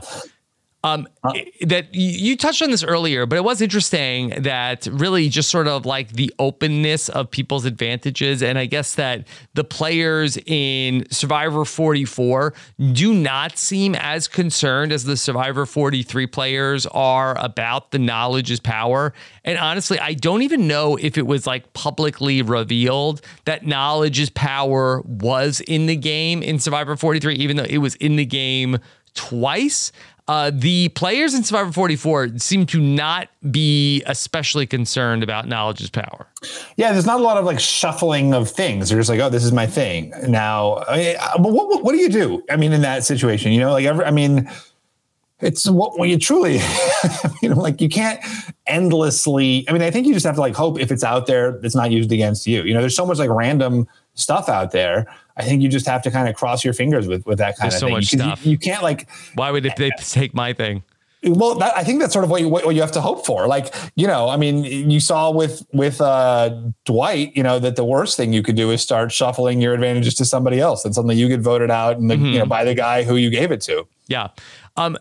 Um, 0.84 1.08
that 1.62 1.92
you 1.92 2.10
you 2.10 2.36
touched 2.36 2.62
on 2.62 2.70
this 2.70 2.84
earlier, 2.84 3.26
but 3.26 3.36
it 3.36 3.42
was 3.42 3.60
interesting 3.60 4.28
that 4.42 4.86
really 4.86 5.28
just 5.28 5.50
sort 5.50 5.66
of 5.66 5.84
like 5.84 6.12
the 6.12 6.32
openness 6.38 7.08
of 7.08 7.28
people's 7.28 7.64
advantages. 7.64 8.40
And 8.40 8.56
I 8.56 8.66
guess 8.66 8.94
that 8.94 9.26
the 9.54 9.64
players 9.64 10.38
in 10.46 11.04
Survivor 11.10 11.64
44 11.64 12.54
do 12.92 13.12
not 13.12 13.58
seem 13.58 13.96
as 13.96 14.28
concerned 14.28 14.92
as 14.92 15.02
the 15.02 15.16
Survivor 15.16 15.66
43 15.66 16.26
players 16.28 16.86
are 16.86 17.36
about 17.38 17.90
the 17.90 17.98
knowledge 17.98 18.52
is 18.52 18.60
power. 18.60 19.12
And 19.44 19.58
honestly, 19.58 19.98
I 19.98 20.12
don't 20.14 20.42
even 20.42 20.68
know 20.68 20.96
if 20.96 21.18
it 21.18 21.26
was 21.26 21.48
like 21.48 21.72
publicly 21.72 22.42
revealed 22.42 23.22
that 23.44 23.66
knowledge 23.66 24.20
is 24.20 24.30
power 24.30 25.02
was 25.04 25.60
in 25.62 25.86
the 25.86 25.96
game 25.96 26.44
in 26.44 26.60
Survivor 26.60 26.96
43, 26.96 27.34
even 27.34 27.56
though 27.56 27.64
it 27.64 27.78
was 27.78 27.96
in 27.96 28.14
the 28.14 28.26
game 28.26 28.78
twice. 29.14 29.90
Uh, 30.28 30.50
the 30.52 30.88
players 30.90 31.34
in 31.34 31.44
Survivor 31.44 31.72
44 31.72 32.38
seem 32.38 32.66
to 32.66 32.80
not 32.80 33.28
be 33.50 34.02
especially 34.06 34.66
concerned 34.66 35.22
about 35.22 35.46
knowledge 35.46 35.80
is 35.80 35.88
power. 35.88 36.26
Yeah, 36.76 36.92
there's 36.92 37.06
not 37.06 37.20
a 37.20 37.22
lot 37.22 37.36
of 37.36 37.44
like 37.44 37.60
shuffling 37.60 38.34
of 38.34 38.50
things. 38.50 38.88
They're 38.88 38.98
just 38.98 39.08
like, 39.08 39.20
oh, 39.20 39.30
this 39.30 39.44
is 39.44 39.52
my 39.52 39.66
thing. 39.66 40.12
Now, 40.26 40.82
I 40.88 40.96
mean, 40.96 41.16
uh, 41.20 41.38
but 41.38 41.52
what, 41.52 41.68
what, 41.68 41.84
what 41.84 41.92
do 41.92 41.98
you 41.98 42.08
do? 42.08 42.42
I 42.50 42.56
mean, 42.56 42.72
in 42.72 42.80
that 42.82 43.04
situation, 43.04 43.52
you 43.52 43.60
know, 43.60 43.70
like, 43.70 43.84
every, 43.84 44.04
I 44.04 44.10
mean, 44.10 44.50
it's 45.40 45.68
what 45.68 45.98
when 45.98 46.08
you 46.08 46.18
truly, 46.18 46.60
you 47.42 47.48
know, 47.48 47.56
like 47.56 47.80
you 47.80 47.88
can't 47.88 48.20
endlessly. 48.66 49.64
I 49.68 49.72
mean, 49.72 49.82
I 49.82 49.90
think 49.90 50.06
you 50.06 50.14
just 50.14 50.26
have 50.26 50.36
to 50.36 50.40
like 50.40 50.54
hope 50.54 50.80
if 50.80 50.90
it's 50.90 51.04
out 51.04 51.26
there, 51.26 51.60
it's 51.62 51.74
not 51.76 51.90
used 51.90 52.10
against 52.10 52.46
you. 52.46 52.62
You 52.62 52.74
know, 52.74 52.80
there's 52.80 52.96
so 52.96 53.06
much 53.06 53.18
like 53.18 53.30
random 53.30 53.86
stuff 54.16 54.48
out 54.48 54.72
there. 54.72 55.06
I 55.36 55.44
think 55.44 55.62
you 55.62 55.68
just 55.68 55.86
have 55.86 56.02
to 56.02 56.10
kind 56.10 56.28
of 56.28 56.34
cross 56.34 56.64
your 56.64 56.74
fingers 56.74 57.06
with 57.06 57.24
with 57.26 57.38
that 57.38 57.56
kind 57.56 57.70
There's 57.70 57.80
of 57.80 57.80
so 57.80 57.86
thing. 57.86 57.94
much 57.94 58.12
you- 58.12 58.18
stuff. 58.18 58.44
You, 58.46 58.58
can't 58.58 58.82
like 58.82 59.08
Why 59.34 59.50
would 59.50 59.62
they 59.62 59.90
take 60.00 60.34
my 60.34 60.52
thing? 60.52 60.82
well, 61.24 61.56
that, 61.56 61.76
I 61.76 61.82
think 61.82 62.00
that's 62.00 62.12
sort 62.12 62.24
of 62.24 62.30
what 62.30 62.40
you, 62.40 62.48
what 62.48 62.72
you 62.74 62.80
have 62.82 62.92
to 62.92 63.00
hope 63.00 63.26
for. 63.26 63.46
Like, 63.48 63.74
you 63.96 64.06
know, 64.06 64.28
I 64.28 64.36
mean, 64.36 64.64
you 64.64 65.00
saw 65.00 65.30
with 65.30 65.66
with 65.72 66.00
uh, 66.00 66.54
Dwight, 66.84 67.34
you 67.34 67.42
know, 67.42 67.58
that 67.58 67.74
the 67.76 67.84
worst 67.84 68.16
thing 68.16 68.32
you 68.32 68.42
could 68.42 68.54
do 68.54 68.70
is 68.70 68.80
start 68.82 69.10
shuffling 69.12 69.60
your 69.60 69.74
advantages 69.74 70.14
to 70.16 70.24
somebody 70.24 70.60
else, 70.60 70.84
and 70.84 70.94
suddenly 70.94 71.16
you 71.16 71.28
get 71.28 71.40
voted 71.40 71.70
out, 71.70 71.96
and 71.98 72.10
the, 72.10 72.16
you 72.16 72.38
know, 72.38 72.46
by 72.46 72.64
the 72.64 72.74
guy 72.74 73.02
who 73.02 73.16
you 73.16 73.30
gave 73.30 73.50
it 73.50 73.60
to. 73.62 73.88
Yeah. 74.06 74.28
Um, 74.76 74.96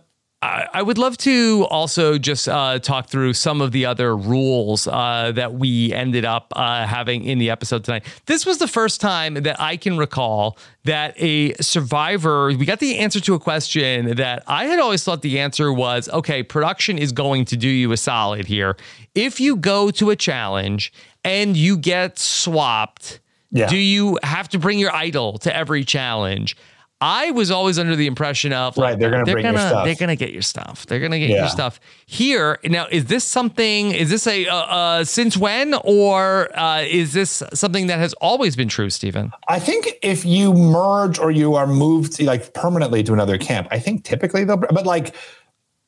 I, 0.46 0.68
I 0.76 0.82
would 0.82 0.98
love 0.98 1.18
to 1.20 1.66
also 1.70 2.18
just 2.18 2.48
uh, 2.48 2.80
talk 2.80 3.10
through 3.10 3.34
some 3.34 3.62
of 3.62 3.72
the 3.72 3.86
other 3.86 4.16
rules 4.16 4.88
uh, 4.88 5.32
that 5.36 5.56
we 5.56 5.92
ended 5.92 6.24
up 6.26 6.54
uh, 6.56 6.86
having 6.86 7.24
in 7.24 7.40
the 7.40 7.50
episode 7.50 7.84
tonight. 7.84 8.06
This 8.28 8.46
was 8.46 8.60
the 8.60 8.68
first 8.68 9.02
time 9.02 9.34
that 9.36 9.60
I 9.60 9.76
can 9.78 9.98
recall 9.98 10.58
that 10.84 11.16
a 11.18 11.54
survivor, 11.56 12.48
we 12.48 12.66
got 12.66 12.80
the 12.80 13.00
answer 13.00 13.20
to 13.22 13.34
a 13.34 13.40
question 13.40 14.16
that 14.18 14.44
I 14.48 14.66
had 14.66 14.80
always 14.80 15.04
thought 15.04 15.22
the 15.24 15.40
answer 15.40 15.74
was 15.74 16.08
okay, 16.10 16.44
production 16.44 16.98
is 16.98 17.12
going 17.12 17.46
to 17.46 17.58
do 17.58 17.68
you 17.68 17.92
a 17.92 17.98
solid 17.98 18.46
here. 18.46 18.78
If 19.16 19.40
you 19.40 19.56
go 19.56 19.90
to 19.92 20.10
a 20.12 20.16
challenge 20.16 20.94
and 21.24 21.58
you 21.58 21.76
get 21.78 22.20
swapped, 22.20 23.20
Yeah. 23.52 23.68
do 23.68 23.78
you 23.78 24.20
have 24.22 24.48
to 24.50 24.60
bring 24.60 24.78
your 24.80 24.94
idol 24.94 25.40
to 25.40 25.56
every 25.56 25.84
challenge? 25.84 26.56
I 27.02 27.32
was 27.32 27.52
always 27.52 27.78
under 27.78 27.96
the 27.96 28.08
impression 28.08 28.54
of 28.54 28.78
like, 28.78 28.92
Right, 28.92 29.00
they're 29.00 29.12
gonna 29.12 29.26
bring 29.26 29.44
your 29.44 29.54
gonna, 29.54 29.68
stuff. 29.68 29.86
They're 29.86 29.96
gonna 29.96 30.16
get 30.16 30.32
your 30.32 30.42
stuff. 30.42 30.86
They're 30.86 31.02
gonna 31.02 31.20
get 31.20 31.30
your 31.30 31.50
stuff. 31.50 31.80
Here 32.06 32.58
now, 32.64 32.88
is 32.90 33.06
this 33.06 33.26
something? 33.26 33.92
Is 33.92 34.10
this 34.10 34.26
a 34.28 34.48
uh, 34.48 34.56
uh, 34.56 35.04
since 35.04 35.36
when, 35.36 35.74
or 35.84 36.58
uh, 36.58 36.84
is 36.84 37.12
this 37.12 37.44
something 37.54 37.88
that 37.88 38.00
has 38.00 38.14
always 38.16 38.56
been 38.56 38.70
true, 38.70 38.90
Stephen? 38.90 39.32
I 39.48 39.60
think 39.60 39.90
if 40.02 40.26
you 40.26 40.54
merge 40.54 41.20
or 41.20 41.32
you 41.32 41.56
are 41.56 41.68
moved 41.68 42.22
like 42.22 42.54
permanently 42.54 43.04
to 43.04 43.14
another 43.14 43.38
camp, 43.38 43.68
I 43.72 43.80
think 43.80 44.06
typically 44.06 44.46
they'll. 44.46 44.58
But 44.58 44.86
like, 44.86 45.14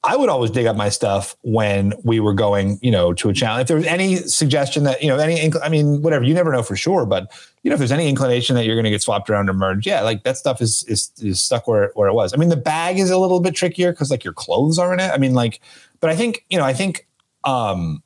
I 0.03 0.15
would 0.15 0.29
always 0.29 0.51
dig 0.51 0.67
up 0.67 0.75
my 0.75 0.89
stuff 0.89 1.35
when 1.41 1.93
we 2.03 2.19
were 2.19 2.33
going, 2.33 2.79
you 2.81 2.91
know, 2.91 3.13
to 3.13 3.29
a 3.29 3.33
challenge. 3.33 3.63
If 3.63 3.67
there 3.67 3.77
was 3.77 3.87
any 3.87 4.17
suggestion 4.17 4.83
that 4.83 5.01
you 5.01 5.09
know, 5.09 5.17
any, 5.17 5.51
I 5.61 5.69
mean, 5.69 6.01
whatever, 6.01 6.23
you 6.23 6.33
never 6.33 6.51
know 6.51 6.63
for 6.63 6.75
sure, 6.75 7.05
but 7.05 7.31
you 7.63 7.69
know, 7.69 7.73
if 7.73 7.79
there's 7.79 7.91
any 7.91 8.07
inclination 8.07 8.55
that 8.55 8.65
you're 8.65 8.75
going 8.75 8.85
to 8.85 8.91
get 8.91 9.01
swapped 9.01 9.29
around 9.29 9.49
or 9.49 9.53
merged, 9.53 9.87
yeah, 9.87 10.01
like 10.01 10.23
that 10.23 10.37
stuff 10.37 10.61
is 10.61 10.85
is, 10.87 11.11
is 11.19 11.41
stuck 11.41 11.67
where 11.67 11.91
where 11.95 12.07
it 12.07 12.13
was. 12.13 12.33
I 12.33 12.37
mean, 12.37 12.49
the 12.49 12.55
bag 12.55 12.99
is 12.99 13.09
a 13.09 13.17
little 13.17 13.39
bit 13.39 13.55
trickier 13.55 13.91
because 13.91 14.11
like 14.11 14.23
your 14.23 14.33
clothes 14.33 14.77
are 14.77 14.93
in 14.93 14.99
it. 14.99 15.11
I 15.11 15.17
mean, 15.17 15.33
like, 15.33 15.59
but 15.99 16.09
I 16.09 16.15
think 16.15 16.45
you 16.49 16.57
know, 16.57 16.63
I 16.63 16.73
think, 16.73 17.07
um, 17.43 18.03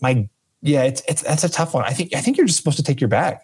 my 0.00 0.28
yeah, 0.62 0.84
it's 0.84 1.02
it's 1.06 1.22
that's 1.22 1.44
a 1.44 1.48
tough 1.50 1.74
one. 1.74 1.84
I 1.84 1.90
think 1.90 2.14
I 2.14 2.20
think 2.20 2.38
you're 2.38 2.46
just 2.46 2.58
supposed 2.58 2.78
to 2.78 2.82
take 2.82 3.00
your 3.00 3.08
bag. 3.08 3.38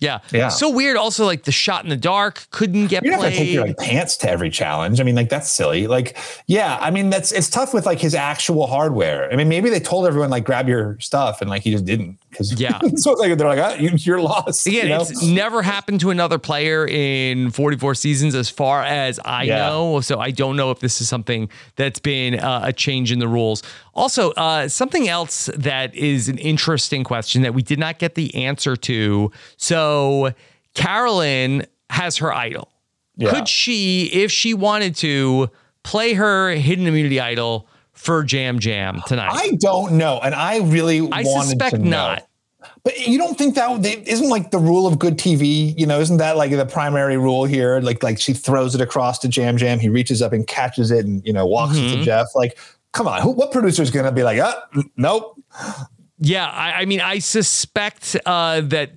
Yeah. 0.00 0.20
Yeah. 0.30 0.48
So 0.48 0.70
weird. 0.70 0.96
Also, 0.96 1.24
like 1.26 1.42
the 1.44 1.52
shot 1.52 1.82
in 1.82 1.90
the 1.90 1.96
dark 1.96 2.46
couldn't 2.50 2.86
get 2.86 3.04
You 3.04 3.10
don't 3.10 3.20
have 3.20 3.32
played. 3.32 3.38
to 3.38 3.44
take 3.44 3.52
your 3.52 3.66
like 3.66 3.78
pants 3.78 4.16
to 4.18 4.30
every 4.30 4.50
challenge. 4.50 5.00
I 5.00 5.04
mean, 5.04 5.16
like 5.16 5.28
that's 5.28 5.50
silly. 5.52 5.86
Like, 5.86 6.16
yeah, 6.46 6.78
I 6.80 6.90
mean, 6.90 7.10
that's 7.10 7.32
it's 7.32 7.50
tough 7.50 7.74
with 7.74 7.84
like 7.86 7.98
his 7.98 8.14
actual 8.14 8.66
hardware. 8.66 9.32
I 9.32 9.36
mean, 9.36 9.48
maybe 9.48 9.70
they 9.70 9.80
told 9.80 10.06
everyone 10.06 10.30
like 10.30 10.44
grab 10.44 10.68
your 10.68 10.98
stuff, 11.00 11.40
and 11.40 11.50
like 11.50 11.62
he 11.62 11.70
just 11.72 11.84
didn't 11.84 12.18
Yeah. 12.40 12.78
so 12.96 13.12
it's 13.12 13.20
like 13.20 13.36
they're 13.38 13.48
like, 13.48 13.80
you, 13.80 13.90
you're 13.94 14.20
lost. 14.20 14.66
Again, 14.66 14.84
you 14.84 14.88
know? 14.90 15.00
it's 15.00 15.22
never 15.24 15.62
happened 15.62 16.00
to 16.00 16.10
another 16.10 16.38
player 16.38 16.86
in 16.86 17.50
44 17.50 17.94
seasons, 17.94 18.34
as 18.34 18.48
far 18.48 18.82
as 18.82 19.18
I 19.24 19.44
Yeah. 19.44 19.68
know. 19.68 20.00
So 20.00 20.18
I 20.20 20.30
don't 20.30 20.56
know 20.56 20.70
if 20.70 20.80
this 20.80 21.00
is 21.00 21.08
something 21.08 21.48
that's 21.76 21.98
been 21.98 22.38
uh, 22.38 22.62
a 22.64 22.72
change 22.72 23.12
in 23.12 23.18
the 23.18 23.28
rules. 23.28 23.62
Also, 23.94 24.32
uh, 24.32 24.68
something 24.68 25.08
else 25.08 25.50
that 25.56 25.94
is 25.94 26.28
an 26.28 26.38
interesting 26.38 27.04
question 27.04 27.42
that 27.42 27.54
we 27.54 27.62
did 27.62 27.78
not 27.78 27.98
get 27.98 28.14
the 28.14 28.34
answer 28.34 28.76
to. 28.76 29.32
So 29.56 30.32
Carolyn 30.74 31.66
has 31.90 32.18
her 32.18 32.32
idol. 32.32 32.68
Yeah. 33.16 33.30
Could 33.30 33.48
she, 33.48 34.04
if 34.12 34.30
she 34.30 34.54
wanted 34.54 34.94
to, 34.96 35.50
play 35.84 36.12
her 36.12 36.50
hidden 36.50 36.86
immunity 36.86 37.18
idol 37.18 37.66
for 37.98 38.24
Yam 38.24 38.58
Yam 38.60 39.02
tonight? 39.06 39.30
I 39.32 39.50
don't 39.60 39.92
know, 39.92 40.20
and 40.20 40.34
I 40.34 40.58
really 40.60 41.00
I 41.00 41.22
wanted 41.22 41.48
suspect 41.48 41.78
not. 41.78 42.24
But 42.84 43.06
you 43.06 43.18
don't 43.18 43.36
think 43.36 43.54
that 43.56 43.82
they, 43.82 44.02
isn't 44.06 44.28
like 44.30 44.50
the 44.50 44.58
rule 44.58 44.86
of 44.86 44.98
good 44.98 45.16
TV? 45.18 45.78
You 45.78 45.86
know, 45.86 46.00
isn't 46.00 46.16
that 46.18 46.36
like 46.36 46.50
the 46.52 46.64
primary 46.66 47.16
rule 47.16 47.44
here? 47.44 47.80
Like, 47.80 48.02
like 48.02 48.18
she 48.20 48.32
throws 48.32 48.74
it 48.74 48.80
across 48.80 49.18
to 49.20 49.28
Yam 49.28 49.58
Yam, 49.58 49.78
he 49.78 49.88
reaches 49.88 50.22
up 50.22 50.32
and 50.32 50.46
catches 50.46 50.90
it, 50.90 51.04
and 51.04 51.24
you 51.26 51.32
know 51.32 51.44
walks 51.46 51.76
Mm-hmm. 51.76 51.98
to 51.98 52.04
Jeff. 52.04 52.28
Like, 52.34 52.58
come 52.92 53.06
on, 53.08 53.20
who, 53.20 53.30
what 53.32 53.52
producer 53.52 53.82
is 53.82 53.90
going 53.90 54.06
to 54.06 54.12
be 54.12 54.22
like, 54.22 54.38
uh, 54.38 54.54
nope, 54.96 55.38
Yeah, 56.20 56.46
I, 56.46 56.80
I 56.80 56.84
mean, 56.84 57.00
I 57.00 57.18
suspect 57.18 58.16
uh, 58.26 58.60
that 58.62 58.90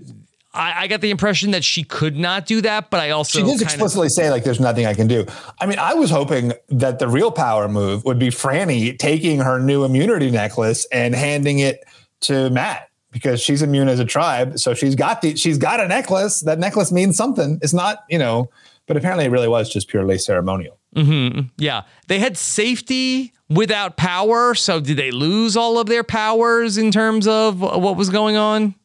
I, 0.54 0.84
I 0.84 0.88
got 0.88 1.02
the 1.02 1.12
impression 1.12 1.52
that 1.52 1.64
she 1.64 1.84
could 1.84 2.18
not 2.18 2.46
do 2.46 2.62
that, 2.62 2.90
but 2.90 3.00
I 3.00 3.12
also 3.12 3.40
she 3.40 3.44
did 3.44 3.52
kind 3.52 3.62
of 3.62 3.68
explicitly 3.68 4.10
say 4.10 4.30
like, 4.30 4.44
there's 4.44 4.60
nothing 4.60 4.86
I 4.86 4.94
can 4.94 5.08
do. 5.08 5.26
I 5.60 5.66
mean, 5.66 5.80
I 5.80 5.94
was 5.94 6.10
hoping 6.10 6.54
that 6.70 7.00
the 7.00 7.08
real 7.08 7.32
power 7.32 7.70
move 7.70 8.04
would 8.04 8.20
be 8.20 8.28
Frannie 8.28 8.98
taking 8.98 9.40
her 9.40 9.60
new 9.60 9.86
immunity 9.86 10.30
necklace 10.30 10.86
and 10.92 11.16
handing 11.16 11.60
it 11.60 11.84
to 12.22 12.50
Matt 12.50 12.90
because 13.12 13.42
she's 13.42 13.62
immune 13.62 13.88
as 13.88 14.00
a 14.00 14.06
tribe, 14.06 14.58
so 14.58 14.74
she's 14.74 14.96
got 14.96 15.22
the 15.22 15.36
she's 15.36 15.58
got 15.58 15.80
a 15.80 15.88
necklace. 15.88 16.42
That 16.42 16.60
necklace 16.60 16.92
means 16.92 17.18
something. 17.18 17.60
It's 17.62 17.74
not, 17.74 18.06
you 18.10 18.18
know, 18.18 18.50
but 18.88 18.98
apparently 18.98 19.26
it 19.26 19.32
really 19.32 19.48
was 19.48 19.70
just 19.70 19.88
purely 19.88 20.18
ceremonial. 20.18 20.78
Mm-hmm. 20.96 21.48
yeah, 21.58 21.84
they 22.08 22.20
had 22.20 22.38
safety 22.38 23.34
without 23.50 23.96
power. 23.96 24.54
So 24.56 24.82
did 24.82 24.98
they 24.98 25.12
lose 25.12 25.56
all 25.56 25.80
of 25.80 25.88
their 25.88 26.04
powers 26.04 26.78
in 26.78 26.92
terms 26.92 27.28
of 27.28 27.62
what 27.62 27.96
was 27.96 28.10
going 28.10 28.36
on? 28.36 28.76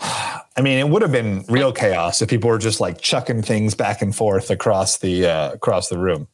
I 0.58 0.60
mean, 0.60 0.78
it 0.78 0.88
would 0.88 1.02
have 1.02 1.12
been 1.12 1.44
real 1.48 1.72
chaos 1.72 2.20
if 2.20 2.28
people 2.28 2.50
were 2.50 2.58
just 2.58 2.80
like 2.80 3.00
chucking 3.00 3.42
things 3.42 3.74
back 3.76 4.02
and 4.02 4.14
forth 4.14 4.50
across 4.50 4.98
the 4.98 5.26
uh, 5.26 5.52
across 5.52 5.88
the 5.88 5.98
room. 5.98 6.26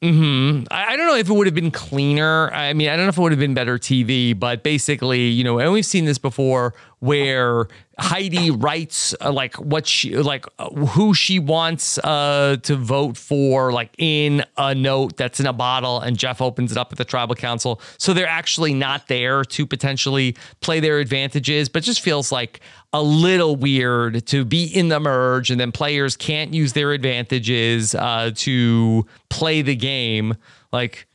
I, 0.70 0.92
I 0.92 0.96
don't 0.96 1.06
know 1.06 1.16
if 1.16 1.28
it 1.28 1.32
would 1.32 1.46
have 1.46 1.54
been 1.54 1.70
cleaner. 1.70 2.50
I 2.52 2.72
mean, 2.72 2.88
I 2.88 2.96
don't 2.96 3.04
know 3.04 3.10
if 3.10 3.18
it 3.18 3.20
would 3.20 3.32
have 3.32 3.38
been 3.38 3.54
better 3.54 3.78
TV, 3.78 4.38
but 4.38 4.62
basically, 4.62 5.28
you 5.28 5.44
know, 5.44 5.58
and 5.58 5.72
we've 5.72 5.84
seen 5.84 6.06
this 6.06 6.18
before 6.18 6.74
where 7.04 7.68
Heidi 7.98 8.50
writes 8.50 9.14
uh, 9.20 9.30
like 9.30 9.56
what 9.56 9.86
she 9.86 10.16
like 10.16 10.46
uh, 10.58 10.70
who 10.70 11.12
she 11.12 11.38
wants 11.38 11.98
uh, 11.98 12.56
to 12.62 12.76
vote 12.76 13.18
for, 13.18 13.72
like 13.72 13.94
in 13.98 14.42
a 14.56 14.74
note 14.74 15.18
that's 15.18 15.38
in 15.38 15.44
a 15.44 15.52
bottle, 15.52 16.00
and 16.00 16.16
Jeff 16.16 16.40
opens 16.40 16.72
it 16.72 16.78
up 16.78 16.92
at 16.92 16.98
the 16.98 17.04
tribal 17.04 17.34
council. 17.34 17.80
So 17.98 18.14
they're 18.14 18.26
actually 18.26 18.72
not 18.72 19.08
there 19.08 19.44
to 19.44 19.66
potentially 19.66 20.34
play 20.60 20.80
their 20.80 20.98
advantages, 20.98 21.68
but 21.68 21.82
just 21.82 22.00
feels 22.00 22.32
like 22.32 22.60
a 22.94 23.02
little 23.02 23.56
weird 23.56 24.24
to 24.24 24.44
be 24.44 24.64
in 24.64 24.88
the 24.88 25.00
merge 25.00 25.50
and 25.50 25.58
then 25.58 25.72
players 25.72 26.16
can't 26.16 26.54
use 26.54 26.74
their 26.74 26.92
advantages 26.92 27.92
uh, 27.92 28.30
to 28.36 29.04
play 29.28 29.62
the 29.62 29.74
game. 29.74 30.36
Like 30.72 31.08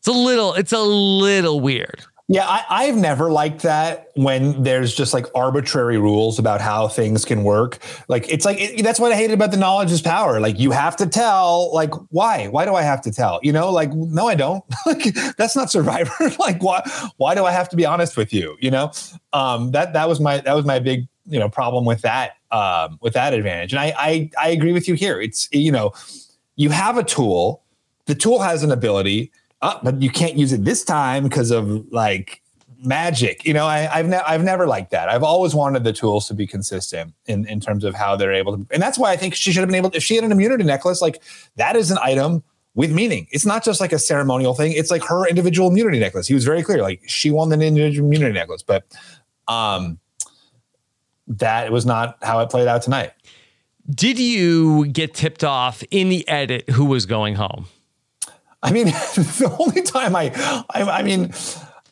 it's 0.00 0.08
a 0.08 0.12
little, 0.12 0.54
it's 0.54 0.72
a 0.72 0.82
little 0.82 1.60
weird. 1.60 2.02
Yeah, 2.30 2.46
I, 2.46 2.62
I've 2.68 2.96
never 2.96 3.30
liked 3.30 3.62
that 3.62 4.10
when 4.14 4.62
there's 4.62 4.94
just 4.94 5.14
like 5.14 5.24
arbitrary 5.34 5.96
rules 5.96 6.38
about 6.38 6.60
how 6.60 6.86
things 6.86 7.24
can 7.24 7.42
work. 7.42 7.78
Like 8.06 8.28
it's 8.28 8.44
like 8.44 8.60
it, 8.60 8.82
that's 8.82 9.00
what 9.00 9.12
I 9.12 9.14
hated 9.14 9.32
about 9.32 9.50
the 9.50 9.56
knowledge 9.56 9.90
is 9.90 10.02
power. 10.02 10.38
Like 10.38 10.58
you 10.58 10.70
have 10.70 10.94
to 10.96 11.06
tell. 11.06 11.72
Like 11.72 11.90
why? 12.10 12.48
Why 12.48 12.66
do 12.66 12.74
I 12.74 12.82
have 12.82 13.00
to 13.02 13.10
tell? 13.10 13.40
You 13.42 13.52
know, 13.52 13.70
like 13.70 13.94
no, 13.94 14.28
I 14.28 14.34
don't. 14.34 14.62
like 14.86 15.04
that's 15.38 15.56
not 15.56 15.70
Survivor. 15.70 16.12
like 16.38 16.62
why? 16.62 16.82
Why 17.16 17.34
do 17.34 17.46
I 17.46 17.50
have 17.50 17.70
to 17.70 17.76
be 17.76 17.86
honest 17.86 18.18
with 18.18 18.30
you? 18.34 18.58
You 18.60 18.72
know, 18.72 18.92
um, 19.32 19.70
that 19.70 19.94
that 19.94 20.06
was 20.06 20.20
my 20.20 20.36
that 20.38 20.54
was 20.54 20.66
my 20.66 20.80
big 20.80 21.08
you 21.24 21.38
know 21.38 21.48
problem 21.48 21.86
with 21.86 22.02
that 22.02 22.32
um, 22.50 22.98
with 23.00 23.14
that 23.14 23.32
advantage. 23.32 23.72
And 23.72 23.80
I, 23.80 23.94
I 23.96 24.30
I 24.38 24.48
agree 24.50 24.72
with 24.72 24.86
you 24.86 24.92
here. 24.92 25.18
It's 25.18 25.48
you 25.50 25.72
know, 25.72 25.92
you 26.56 26.68
have 26.68 26.98
a 26.98 27.04
tool. 27.04 27.62
The 28.04 28.14
tool 28.14 28.40
has 28.40 28.62
an 28.62 28.70
ability 28.70 29.32
uh, 29.62 29.78
but 29.82 30.00
you 30.00 30.10
can't 30.10 30.36
use 30.36 30.52
it 30.52 30.64
this 30.64 30.84
time 30.84 31.24
because 31.24 31.50
of 31.50 31.90
like 31.92 32.42
magic. 32.84 33.44
You 33.44 33.54
know, 33.54 33.66
I, 33.66 33.88
I've 33.92 34.06
ne- 34.06 34.22
I've 34.26 34.44
never 34.44 34.66
liked 34.66 34.90
that. 34.92 35.08
I've 35.08 35.22
always 35.22 35.54
wanted 35.54 35.84
the 35.84 35.92
tools 35.92 36.28
to 36.28 36.34
be 36.34 36.46
consistent 36.46 37.12
in 37.26 37.46
in 37.46 37.60
terms 37.60 37.84
of 37.84 37.94
how 37.94 38.16
they're 38.16 38.32
able 38.32 38.56
to, 38.56 38.66
and 38.70 38.82
that's 38.82 38.98
why 38.98 39.12
I 39.12 39.16
think 39.16 39.34
she 39.34 39.52
should 39.52 39.60
have 39.60 39.68
been 39.68 39.76
able. 39.76 39.90
If 39.94 40.02
she 40.02 40.14
had 40.14 40.24
an 40.24 40.32
immunity 40.32 40.64
necklace, 40.64 41.02
like 41.02 41.22
that 41.56 41.76
is 41.76 41.90
an 41.90 41.98
item 42.02 42.42
with 42.74 42.92
meaning. 42.92 43.26
It's 43.32 43.46
not 43.46 43.64
just 43.64 43.80
like 43.80 43.92
a 43.92 43.98
ceremonial 43.98 44.54
thing. 44.54 44.72
It's 44.72 44.90
like 44.90 45.02
her 45.04 45.26
individual 45.26 45.68
immunity 45.68 45.98
necklace. 45.98 46.28
He 46.28 46.34
was 46.34 46.44
very 46.44 46.62
clear, 46.62 46.80
like 46.80 47.02
she 47.06 47.30
won 47.30 47.48
the 47.48 47.60
individual 47.60 48.06
immunity 48.06 48.32
necklace, 48.32 48.62
but 48.62 48.84
um, 49.48 49.98
that 51.26 51.72
was 51.72 51.84
not 51.84 52.18
how 52.22 52.38
it 52.40 52.50
played 52.50 52.68
out 52.68 52.82
tonight. 52.82 53.12
Did 53.90 54.18
you 54.18 54.86
get 54.86 55.14
tipped 55.14 55.42
off 55.42 55.82
in 55.90 56.10
the 56.10 56.26
edit 56.28 56.68
who 56.70 56.84
was 56.84 57.06
going 57.06 57.34
home? 57.34 57.66
I 58.62 58.72
mean, 58.72 58.86
the 58.86 59.56
only 59.58 59.82
time 59.82 60.16
I, 60.16 60.32
I, 60.70 60.82
I 60.82 61.02
mean, 61.02 61.32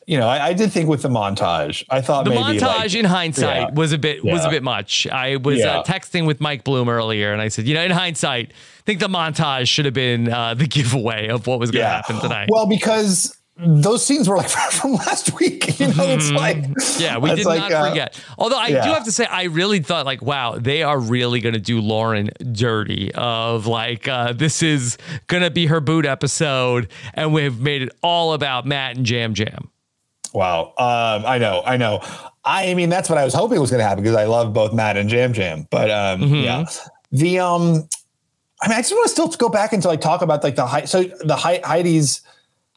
you 0.05 0.17
know, 0.17 0.27
I, 0.27 0.47
I 0.47 0.53
did 0.53 0.71
think 0.71 0.89
with 0.89 1.01
the 1.01 1.09
montage, 1.09 1.83
I 1.89 2.01
thought 2.01 2.25
The 2.25 2.31
montage 2.31 2.61
like- 2.61 2.95
in 2.95 3.05
hindsight 3.05 3.61
Yeah. 3.61 3.69
was 3.73 3.91
a 3.93 3.97
bit 3.97 4.23
was 4.23 4.43
a 4.45 4.49
bit 4.49 4.63
much. 4.63 5.07
I 5.07 5.37
was 5.37 5.59
Yeah. 5.59 5.79
uh, 5.79 5.83
texting 5.83 6.25
with 6.25 6.41
Mike 6.41 6.63
Bloom 6.63 6.89
earlier, 6.89 7.31
and 7.33 7.41
I 7.41 7.47
said, 7.49 7.67
you 7.67 7.73
know, 7.73 7.83
in 7.83 7.91
hindsight, 7.91 8.51
I 8.51 8.81
think 8.85 8.99
the 8.99 9.07
montage 9.07 9.67
should 9.67 9.85
have 9.85 9.93
been 9.93 10.31
uh, 10.31 10.53
the 10.55 10.65
giveaway 10.67 11.27
of 11.27 11.45
what 11.47 11.59
was 11.59 11.71
going 11.71 11.83
to 11.83 11.89
happen 11.89 12.19
tonight. 12.19 12.49
Well, 12.51 12.67
because 12.67 13.36
those 13.59 14.05
scenes 14.05 14.29
were 14.29 14.37
like 14.37 14.49
from 14.71 14.93
last 14.93 15.33
week. 15.39 15.79
You 15.79 15.87
know, 15.87 16.03
it's 16.05 16.31
like 16.31 16.57
Mm-hmm. 16.57 17.01
yeah, 17.01 17.17
we 17.17 17.33
did 17.35 17.45
like, 17.45 17.59
not 17.59 17.71
uh, 17.71 17.89
forget. 17.89 18.19
Although 18.37 18.57
I 18.57 18.67
do 18.69 18.75
have 18.75 19.05
to 19.05 19.11
say, 19.11 19.25
I 19.25 19.43
really 19.43 19.79
thought 19.79 20.05
like, 20.05 20.21
wow, 20.21 20.57
they 20.57 20.83
are 20.83 20.99
really 20.99 21.39
going 21.41 21.53
to 21.53 21.59
do 21.59 21.81
Lauren 21.81 22.29
dirty. 22.51 23.11
Of 23.15 23.65
like, 23.67 24.07
uh, 24.07 24.33
this 24.33 24.61
is 24.63 24.97
going 25.27 25.43
to 25.43 25.49
be 25.51 25.65
her 25.67 25.79
boot 25.79 26.05
episode, 26.05 26.89
and 27.13 27.33
we've 27.33 27.59
made 27.59 27.81
it 27.81 27.89
all 28.03 28.33
about 28.33 28.65
Matt 28.65 28.97
and 28.97 29.09
Yam 29.09 29.33
Yam. 29.35 29.69
Wow. 30.33 30.73
Um, 30.77 31.25
I 31.25 31.37
know. 31.39 31.63
I 31.65 31.77
know. 31.77 32.01
I 32.45 32.73
mean, 32.75 32.89
that's 32.89 33.09
what 33.09 33.17
I 33.17 33.25
was 33.25 33.33
hoping 33.33 33.59
was 33.59 33.71
going 33.71 33.79
to 33.81 33.87
happen 33.87 34.03
because 34.03 34.15
I 34.17 34.25
love 34.25 34.53
both 34.53 34.73
Matt 34.73 34.97
and 34.97 35.11
Yam 35.11 35.33
Yam. 35.33 35.67
But 35.71 35.89
um, 35.89 36.21
Mm-hmm. 36.21 36.35
yeah, 36.35 36.65
the 37.11 37.39
um, 37.39 37.87
I 38.61 38.67
mean, 38.67 38.77
I 38.77 38.81
just 38.81 38.91
want 38.91 39.05
to 39.05 39.09
still 39.11 39.27
go 39.29 39.49
back 39.49 39.73
and 39.73 39.81
to 39.81 39.87
like 39.87 40.01
talk 40.01 40.21
about 40.21 40.43
like 40.43 40.55
the 40.55 40.65
Hei- 40.67 40.85
so 40.85 41.03
the 41.03 41.35
Hei- 41.35 41.61
Heidi's 41.63 42.21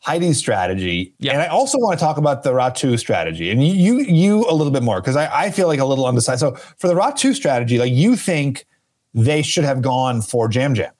Heidi's 0.07 0.39
strategy, 0.39 1.15
Yeah. 1.19 1.33
and 1.33 1.43
I 1.43 1.47
also 1.49 1.79
want 1.79 1.99
to 1.99 2.03
talk 2.05 2.17
about 2.17 2.43
the 2.43 2.53
Ratu 2.53 2.99
strategy, 2.99 3.51
and 3.51 3.63
you 3.67 3.75
you, 3.75 3.99
you 4.01 4.47
a 4.49 4.55
little 4.55 4.73
bit 4.73 4.83
more 4.83 5.01
because 5.01 5.17
I, 5.17 5.27
I 5.47 5.51
feel 5.51 5.67
like 5.69 5.79
a 5.81 5.85
little 5.85 6.07
undecided. 6.07 6.41
So 6.41 6.55
for 6.79 6.89
the 6.89 6.95
Ratu 6.95 7.35
strategy, 7.35 7.79
like 7.79 7.93
you 7.93 8.17
think 8.17 8.67
they 9.13 9.43
should 9.43 9.65
have 9.65 9.83
gone 9.83 10.23
for 10.23 10.49
Yam 10.51 10.75
Yam. 10.75 10.93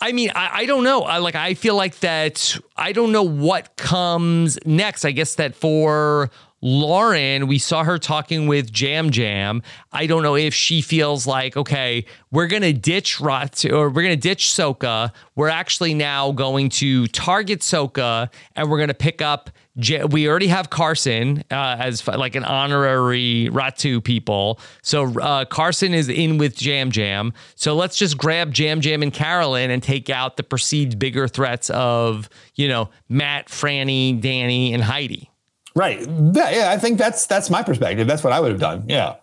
I 0.00 0.12
mean, 0.12 0.30
I, 0.34 0.50
I 0.60 0.66
don't 0.66 0.84
know. 0.84 1.02
I 1.02 1.18
like. 1.18 1.34
I 1.34 1.54
feel 1.54 1.76
like 1.76 2.00
that. 2.00 2.56
I 2.76 2.92
don't 2.92 3.12
know 3.12 3.22
what 3.22 3.76
comes 3.76 4.58
next. 4.66 5.04
I 5.04 5.12
guess 5.12 5.36
that 5.36 5.54
for 5.54 6.30
Lauren, 6.66 7.46
we 7.46 7.58
saw 7.58 7.84
her 7.84 7.98
talking 7.98 8.46
with 8.46 8.80
Yam 8.80 9.10
Yam. 9.12 9.62
I 9.92 10.06
don't 10.06 10.22
know 10.22 10.34
if 10.34 10.54
she 10.54 10.80
feels 10.80 11.26
like 11.26 11.58
okay, 11.58 12.06
we're 12.30 12.46
gonna 12.46 12.72
ditch 12.72 13.20
Rot 13.20 13.66
or 13.66 13.90
we're 13.90 14.02
gonna 14.02 14.16
ditch 14.16 14.46
Soka. 14.46 15.12
We're 15.36 15.50
actually 15.50 15.92
now 15.92 16.32
going 16.32 16.70
to 16.70 17.06
target 17.08 17.60
Soka, 17.60 18.30
and 18.56 18.70
we're 18.70 18.78
gonna 18.78 18.94
pick 18.94 19.20
up. 19.20 19.50
J- 19.76 20.04
we 20.04 20.26
already 20.26 20.46
have 20.46 20.70
Carson 20.70 21.44
uh, 21.50 21.76
as 21.78 22.06
like 22.06 22.34
an 22.34 22.44
honorary 22.44 23.50
Ratu 23.52 24.02
people. 24.02 24.58
So 24.80 25.20
uh, 25.20 25.44
Carson 25.44 25.92
is 25.92 26.08
in 26.08 26.38
with 26.38 26.62
Yam 26.62 26.90
Yam. 26.94 27.34
So 27.56 27.74
let's 27.74 27.98
just 27.98 28.16
grab 28.16 28.56
Yam 28.56 28.80
Yam 28.80 29.02
and 29.02 29.12
Carolyn 29.12 29.70
and 29.70 29.82
take 29.82 30.08
out 30.08 30.38
the 30.38 30.44
perceived 30.44 30.98
bigger 30.98 31.28
threats 31.28 31.68
of, 31.70 32.30
you 32.54 32.68
know, 32.68 32.88
Matt, 33.10 33.48
Frannie, 33.48 34.18
Danny, 34.18 34.72
and 34.72 34.82
Heidi. 34.82 35.28
Right. 35.74 36.00
Yeah, 36.00 36.50
yeah. 36.50 36.70
I 36.70 36.78
think 36.78 36.98
that's 36.98 37.26
that's 37.26 37.50
my 37.50 37.62
perspective. 37.62 38.06
That's 38.06 38.22
what 38.22 38.32
I 38.32 38.40
would 38.40 38.50
have 38.52 38.60
done. 38.60 38.84
Yeah. 38.88 39.16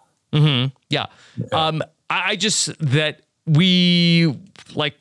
Yeah. 0.89 1.05
Um, 1.51 1.81
I, 2.09 2.31
I 2.31 2.35
just 2.35 2.77
that 2.79 3.21
we 3.45 4.35
like 4.75 4.95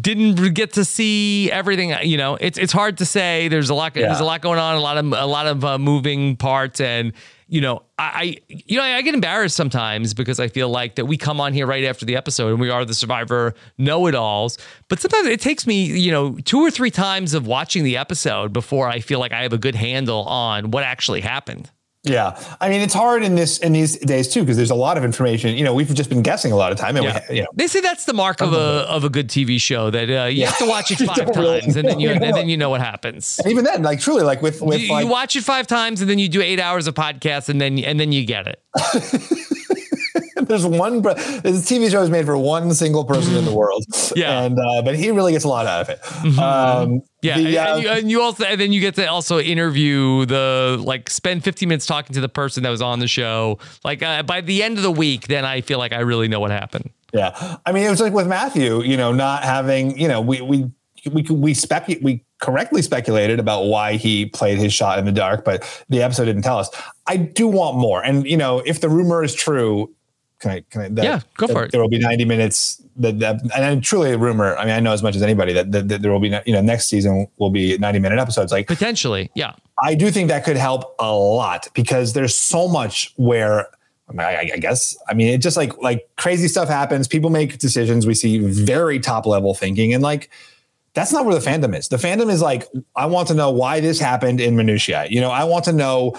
didn't 0.00 0.54
get 0.54 0.74
to 0.74 0.84
see 0.84 1.50
everything. 1.50 1.94
You 2.02 2.16
know, 2.16 2.36
it's 2.40 2.58
it's 2.58 2.72
hard 2.72 2.98
to 2.98 3.06
say. 3.06 3.48
There's 3.48 3.70
a 3.70 3.74
lot. 3.74 3.96
Yeah. 3.96 4.06
There's 4.06 4.20
a 4.20 4.24
lot 4.24 4.40
going 4.40 4.58
on. 4.58 4.76
A 4.76 4.80
lot 4.80 4.98
of 4.98 5.06
a 5.06 5.26
lot 5.26 5.46
of 5.46 5.64
uh, 5.64 5.78
moving 5.78 6.36
parts, 6.36 6.80
and 6.80 7.12
you 7.46 7.60
know, 7.60 7.82
I, 7.98 8.04
I 8.04 8.36
you 8.48 8.76
know 8.76 8.82
I 8.82 9.00
get 9.02 9.14
embarrassed 9.14 9.56
sometimes 9.56 10.14
because 10.14 10.40
I 10.40 10.48
feel 10.48 10.68
like 10.68 10.96
that 10.96 11.06
we 11.06 11.16
come 11.16 11.40
on 11.40 11.52
here 11.52 11.66
right 11.66 11.84
after 11.84 12.04
the 12.04 12.16
episode 12.16 12.50
and 12.50 12.60
we 12.60 12.70
are 12.70 12.84
the 12.84 12.94
Survivor 12.94 13.54
know-it-alls. 13.78 14.58
But 14.88 15.00
sometimes 15.00 15.28
it 15.28 15.40
takes 15.40 15.66
me 15.66 15.84
you 15.84 16.10
know 16.10 16.36
two 16.44 16.60
or 16.60 16.70
three 16.70 16.90
times 16.90 17.34
of 17.34 17.46
watching 17.46 17.84
the 17.84 17.96
episode 17.96 18.52
before 18.52 18.88
I 18.88 19.00
feel 19.00 19.20
like 19.20 19.32
I 19.32 19.42
have 19.42 19.52
a 19.52 19.58
good 19.58 19.74
handle 19.74 20.24
on 20.24 20.70
what 20.70 20.84
actually 20.84 21.20
happened. 21.20 21.70
Yeah, 22.04 22.38
I 22.60 22.68
mean 22.68 22.82
it's 22.82 22.92
hard 22.92 23.22
in 23.24 23.34
this 23.34 23.56
in 23.58 23.72
these 23.72 23.96
days 23.96 24.28
too 24.28 24.40
because 24.42 24.56
there's 24.58 24.70
a 24.70 24.74
lot 24.74 24.98
of 24.98 25.04
information. 25.04 25.56
You 25.56 25.64
know, 25.64 25.72
we've 25.72 25.92
just 25.94 26.10
been 26.10 26.22
guessing 26.22 26.52
a 26.52 26.56
lot 26.56 26.70
of 26.70 26.76
time, 26.78 26.96
and 26.96 27.04
Yeah. 27.06 27.20
we, 27.30 27.36
you 27.36 27.42
know, 27.42 27.48
They 27.54 27.66
say 27.66 27.80
that's 27.80 28.04
the 28.04 28.12
mark 28.12 28.42
of 28.42 28.52
a 28.52 28.56
of 28.88 29.04
a 29.04 29.08
good 29.08 29.28
TV 29.28 29.58
show 29.58 29.88
that 29.90 30.10
uh, 30.10 30.24
you 30.26 30.44
have 30.44 30.58
to 30.58 30.66
watch 30.66 30.90
it 30.90 30.98
five 31.06 31.16
don't 31.16 31.34
really 31.36 31.60
times 31.62 31.76
and 31.76 31.88
then 31.88 31.98
you 32.00 32.08
know. 32.08 32.14
and 32.26 32.36
then 32.36 32.48
you 32.50 32.56
know 32.58 32.68
what 32.68 32.82
happens. 32.82 33.40
and 33.42 33.50
even 33.50 33.64
then, 33.64 33.82
like 33.82 34.00
truly, 34.00 34.22
like 34.22 34.42
with 34.42 34.60
with 34.60 34.80
You, 34.80 34.92
like 34.92 35.04
you 35.06 35.10
watch 35.10 35.34
it 35.34 35.44
five 35.44 35.66
times 35.66 36.02
and 36.02 36.10
then 36.10 36.18
you 36.18 36.28
do 36.28 36.42
eight 36.42 36.60
hours 36.60 36.86
of 36.86 36.94
podcast 36.94 37.48
and 37.48 37.58
then 37.60 37.78
and 37.78 37.98
then 37.98 38.12
you 38.12 38.26
get 38.26 38.46
it. 38.48 38.60
there's 40.46 40.66
one 40.66 41.00
this 41.00 41.64
TV 41.68 41.90
show 41.90 42.02
is 42.02 42.10
made 42.10 42.26
for 42.26 42.36
one 42.36 42.72
single 42.74 43.04
person 43.04 43.34
in 43.34 43.44
the 43.46 43.54
world. 43.62 43.84
Yeah. 44.14 44.42
and 44.42 44.58
uh, 44.58 44.82
but 44.82 44.94
he 44.96 45.10
really 45.10 45.32
gets 45.32 45.44
a 45.44 45.48
lot 45.48 45.66
out 45.66 45.80
of 45.80 45.88
it. 45.88 46.38
Um, 46.38 47.00
Yeah, 47.24 47.38
the, 47.38 47.58
and, 47.58 47.68
uh, 47.68 47.76
you, 47.76 47.88
and 47.88 48.10
you 48.10 48.20
also 48.20 48.44
and 48.44 48.60
then 48.60 48.72
you 48.72 48.80
get 48.80 48.96
to 48.96 49.06
also 49.06 49.38
interview 49.38 50.26
the 50.26 50.78
like 50.84 51.08
spend 51.08 51.42
15 51.42 51.68
minutes 51.68 51.86
talking 51.86 52.12
to 52.14 52.20
the 52.20 52.28
person 52.28 52.62
that 52.64 52.70
was 52.70 52.82
on 52.82 52.98
the 52.98 53.08
show. 53.08 53.58
Like 53.82 54.02
uh, 54.02 54.22
by 54.22 54.42
the 54.42 54.62
end 54.62 54.76
of 54.76 54.82
the 54.82 54.90
week, 54.90 55.26
then 55.28 55.44
I 55.44 55.62
feel 55.62 55.78
like 55.78 55.92
I 55.92 56.00
really 56.00 56.28
know 56.28 56.40
what 56.40 56.50
happened. 56.50 56.90
Yeah, 57.14 57.56
I 57.64 57.72
mean, 57.72 57.84
it 57.84 57.90
was 57.90 58.00
like 58.00 58.12
with 58.12 58.26
Matthew, 58.26 58.82
you 58.82 58.96
know, 58.96 59.12
not 59.12 59.44
having, 59.44 59.98
you 59.98 60.08
know, 60.08 60.20
we 60.20 60.42
we 60.42 60.70
we 61.10 61.22
we 61.22 61.54
spec 61.54 61.88
we 62.02 62.22
correctly 62.40 62.82
speculated 62.82 63.40
about 63.40 63.64
why 63.64 63.94
he 63.94 64.26
played 64.26 64.58
his 64.58 64.74
shot 64.74 64.98
in 64.98 65.06
the 65.06 65.12
dark, 65.12 65.44
but 65.44 65.62
the 65.88 66.02
episode 66.02 66.26
didn't 66.26 66.42
tell 66.42 66.58
us. 66.58 66.68
I 67.06 67.16
do 67.16 67.48
want 67.48 67.78
more, 67.78 68.04
and 68.04 68.26
you 68.26 68.36
know, 68.36 68.62
if 68.66 68.80
the 68.80 68.90
rumor 68.90 69.24
is 69.24 69.34
true, 69.34 69.94
can 70.40 70.50
I? 70.50 70.64
Can 70.70 70.82
I? 70.82 70.88
That, 70.88 71.04
Yeah, 71.04 71.20
go 71.36 71.46
for 71.46 71.64
it. 71.64 71.72
There 71.72 71.80
will 71.80 71.88
be 71.88 71.98
ninety 71.98 72.24
minutes. 72.24 72.82
That, 72.96 73.18
that 73.20 73.40
and 73.40 73.50
then 73.50 73.80
truly 73.80 74.12
a 74.12 74.18
rumor. 74.18 74.56
I 74.56 74.64
mean, 74.64 74.74
I 74.74 74.80
know 74.80 74.92
as 74.92 75.02
much 75.02 75.16
as 75.16 75.22
anybody 75.22 75.52
that, 75.52 75.72
that, 75.72 75.88
that 75.88 76.02
there 76.02 76.12
will 76.12 76.20
be, 76.20 76.28
you 76.46 76.52
know, 76.52 76.60
next 76.60 76.88
season 76.88 77.26
will 77.38 77.50
be 77.50 77.78
ninety 77.78 77.98
minute 77.98 78.18
episodes. 78.18 78.52
Like 78.52 78.66
Potentially, 78.66 79.30
yeah. 79.34 79.54
I 79.82 79.94
do 79.94 80.10
think 80.10 80.28
that 80.28 80.44
could 80.44 80.56
help 80.56 80.94
a 81.00 81.12
lot 81.12 81.68
because 81.74 82.12
there's 82.12 82.36
so 82.36 82.68
much 82.68 83.12
where 83.16 83.68
I, 84.08 84.12
mean, 84.12 84.20
I, 84.20 84.50
I 84.54 84.58
guess 84.58 84.96
I 85.08 85.14
mean 85.14 85.28
it 85.28 85.38
just 85.38 85.56
like 85.56 85.76
like 85.78 86.08
crazy 86.16 86.48
stuff 86.48 86.68
happens. 86.68 87.08
People 87.08 87.30
make 87.30 87.58
decisions. 87.58 88.06
We 88.06 88.14
see 88.14 88.38
very 88.38 89.00
top 89.00 89.26
level 89.26 89.54
thinking, 89.54 89.94
and 89.94 90.02
like 90.02 90.30
that's 90.94 91.12
not 91.12 91.24
where 91.24 91.34
the 91.38 91.40
fandom 91.44 91.76
is. 91.76 91.88
The 91.88 91.96
fandom 91.96 92.30
is 92.30 92.40
like 92.40 92.66
I 92.96 93.06
want 93.06 93.28
to 93.28 93.34
know 93.34 93.50
why 93.50 93.80
this 93.80 93.98
happened 93.98 94.40
in 94.40 94.56
minutiae. 94.56 95.06
You 95.10 95.20
know, 95.20 95.30
I 95.30 95.44
want 95.44 95.64
to 95.64 95.72
know 95.72 96.16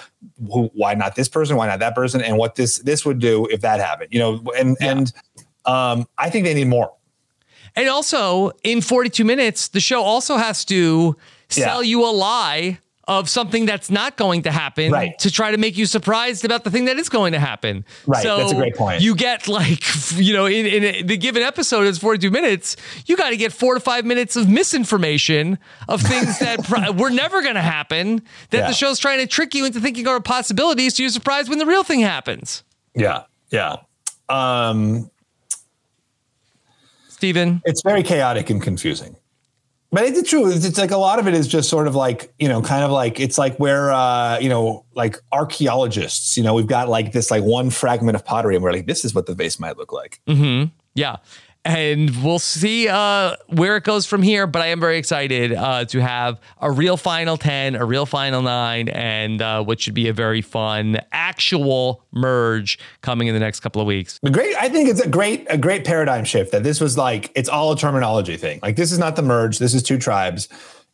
who, 0.52 0.70
why 0.74 0.94
not 0.96 1.16
this 1.16 1.30
person, 1.30 1.56
why 1.56 1.68
not 1.68 1.80
that 1.80 1.96
person, 1.96 2.22
and 2.22 2.38
what 2.38 2.56
this 2.56 2.80
this 2.80 3.06
would 3.06 3.20
do 3.20 3.48
if 3.50 3.62
that 3.62 3.80
happened. 3.80 4.10
You 4.12 4.20
know, 4.20 4.44
and 4.58 4.78
and 4.82 5.12
um, 5.66 6.06
I 6.18 6.30
think 6.30 6.46
they 6.46 6.54
need 6.54 6.68
more. 6.68 6.94
And 7.78 7.90
also, 7.90 8.52
in 8.64 8.80
42 8.82 9.26
minutes, 9.26 9.68
the 9.70 9.80
show 9.82 10.02
also 10.02 10.38
has 10.38 10.64
to 10.66 11.18
sell 11.50 11.84
Yeah. 11.84 11.90
you 11.90 12.06
a 12.06 12.12
lie 12.12 12.80
of 13.08 13.30
something 13.30 13.68
that's 13.68 13.92
not 13.92 14.18
going 14.18 14.42
to 14.42 14.52
happen 14.52 14.92
Right. 14.92 15.18
to 15.20 15.30
try 15.30 15.52
to 15.52 15.58
make 15.58 15.78
you 15.78 15.86
surprised 15.86 16.44
about 16.44 16.64
the 16.64 16.72
thing 16.72 16.86
that 16.86 16.98
is 16.98 17.08
going 17.08 17.34
to 17.34 17.40
happen. 17.40 17.86
Right. 18.08 18.24
So 18.24 18.38
That's 18.38 18.52
a 18.52 18.56
great 18.56 18.76
point. 18.76 19.02
You 19.02 19.16
get 19.16 19.48
like, 19.48 19.84
you 20.16 20.34
know, 20.34 20.48
in, 20.48 20.66
in 20.66 21.06
the 21.06 21.16
given 21.16 21.44
episode 21.44 21.86
is 21.86 22.00
42 22.00 22.32
minutes, 22.32 22.76
you 23.06 23.16
got 23.16 23.30
to 23.30 23.38
get 23.38 23.54
four 23.54 23.76
to 23.76 23.80
five 23.80 24.06
minutes 24.06 24.36
of 24.36 24.50
misinformation 24.50 25.60
of 25.88 26.02
things 26.02 26.40
that 26.46 26.64
pro- 26.64 26.92
were 26.94 27.12
never 27.12 27.44
going 27.44 27.54
to 27.56 27.62
happen 27.62 28.24
that 28.50 28.58
Yeah. 28.58 28.68
the 28.68 28.74
show's 28.74 28.98
trying 28.98 29.20
to 29.20 29.28
trick 29.28 29.54
you 29.54 29.66
into 29.66 29.80
thinking 29.80 30.08
are 30.08 30.20
possibilities 30.20 30.96
so 30.98 31.04
you're 31.04 31.12
surprised 31.12 31.48
when 31.48 31.60
the 31.60 31.66
real 31.68 31.84
thing 31.84 32.00
happens. 32.00 32.64
Yeah, 32.96 33.24
yeah. 33.52 33.76
Um, 34.30 35.12
Stephen. 37.08 37.62
it's 37.66 37.82
very 37.84 38.04
chaotic 38.04 38.50
and 38.50 38.62
confusing. 38.62 39.16
But 39.92 40.04
it's 40.04 40.30
true. 40.30 40.50
It's, 40.52 40.66
it's 40.66 40.78
like 40.78 40.92
a 40.92 40.98
lot 40.98 41.20
of 41.20 41.28
it 41.28 41.34
is 41.34 41.48
just 41.48 41.70
sort 41.70 41.88
of 41.88 41.96
like, 41.96 42.34
you 42.38 42.50
know, 42.50 42.62
kind 42.62 42.84
of 42.84 42.92
like 42.92 43.20
it's 43.20 43.38
like 43.38 43.56
where 43.58 43.92
uh, 43.94 44.38
you 44.40 44.50
know, 44.50 44.84
like 44.94 45.18
archaeologists, 45.32 46.36
you 46.36 46.44
know, 46.44 46.54
we've 46.54 46.68
got 46.68 46.90
like 46.90 47.14
this 47.14 47.32
like 47.32 47.44
one 47.44 47.70
fragment 47.70 48.16
of 48.16 48.26
pottery 48.26 48.56
and 48.56 48.64
we're 48.64 48.74
like, 48.74 48.88
this 48.88 49.06
is 49.06 49.16
what 49.16 49.26
the 49.26 49.34
vase 49.34 49.60
might 49.60 49.78
look 49.78 49.94
like. 49.94 50.20
Yeah. 50.96 51.18
And 51.66 52.24
we'll 52.24 52.38
see 52.38 52.88
uh, 52.88 53.36
where 53.48 53.76
it 53.76 53.84
goes 53.84 54.06
from 54.06 54.22
here. 54.22 54.46
But 54.46 54.62
I 54.62 54.68
am 54.68 54.80
very 54.80 54.98
excited 54.98 55.52
uh, 55.52 55.86
to 55.86 56.00
have 56.00 56.40
a 56.62 56.72
real 56.72 56.96
final 56.96 57.38
10, 57.38 57.76
a 57.76 57.84
real 57.84 58.06
final 58.06 58.44
nine, 58.44 58.88
and 58.90 59.42
uh, 59.42 59.64
what 59.64 59.82
should 59.82 59.96
be 59.96 60.08
a 60.08 60.14
very 60.14 60.42
fun 60.42 61.00
actual 61.12 62.04
merge 62.12 62.78
coming 63.02 63.28
in 63.28 63.34
the 63.34 63.40
next 63.40 63.62
couple 63.62 63.82
of 63.82 63.88
weeks. 63.88 64.20
Great. 64.32 64.56
I 64.58 64.70
think 64.70 64.90
it's 64.90 65.02
a 65.02 65.10
great, 65.10 65.48
a 65.50 65.58
great 65.58 65.86
paradigm 65.86 66.24
shift 66.24 66.52
that 66.52 66.64
this 66.64 66.80
was 66.80 66.98
like, 66.98 67.32
it's 67.36 67.50
all 67.50 67.72
a 67.72 67.78
terminology 67.78 68.38
thing. 68.38 68.60
Like 68.62 68.76
this 68.76 68.92
is 68.92 69.00
not 69.00 69.16
the 69.16 69.24
merge. 69.24 69.58
This 69.58 69.74
is 69.74 69.82
two 69.82 69.98
tribes. 69.98 70.48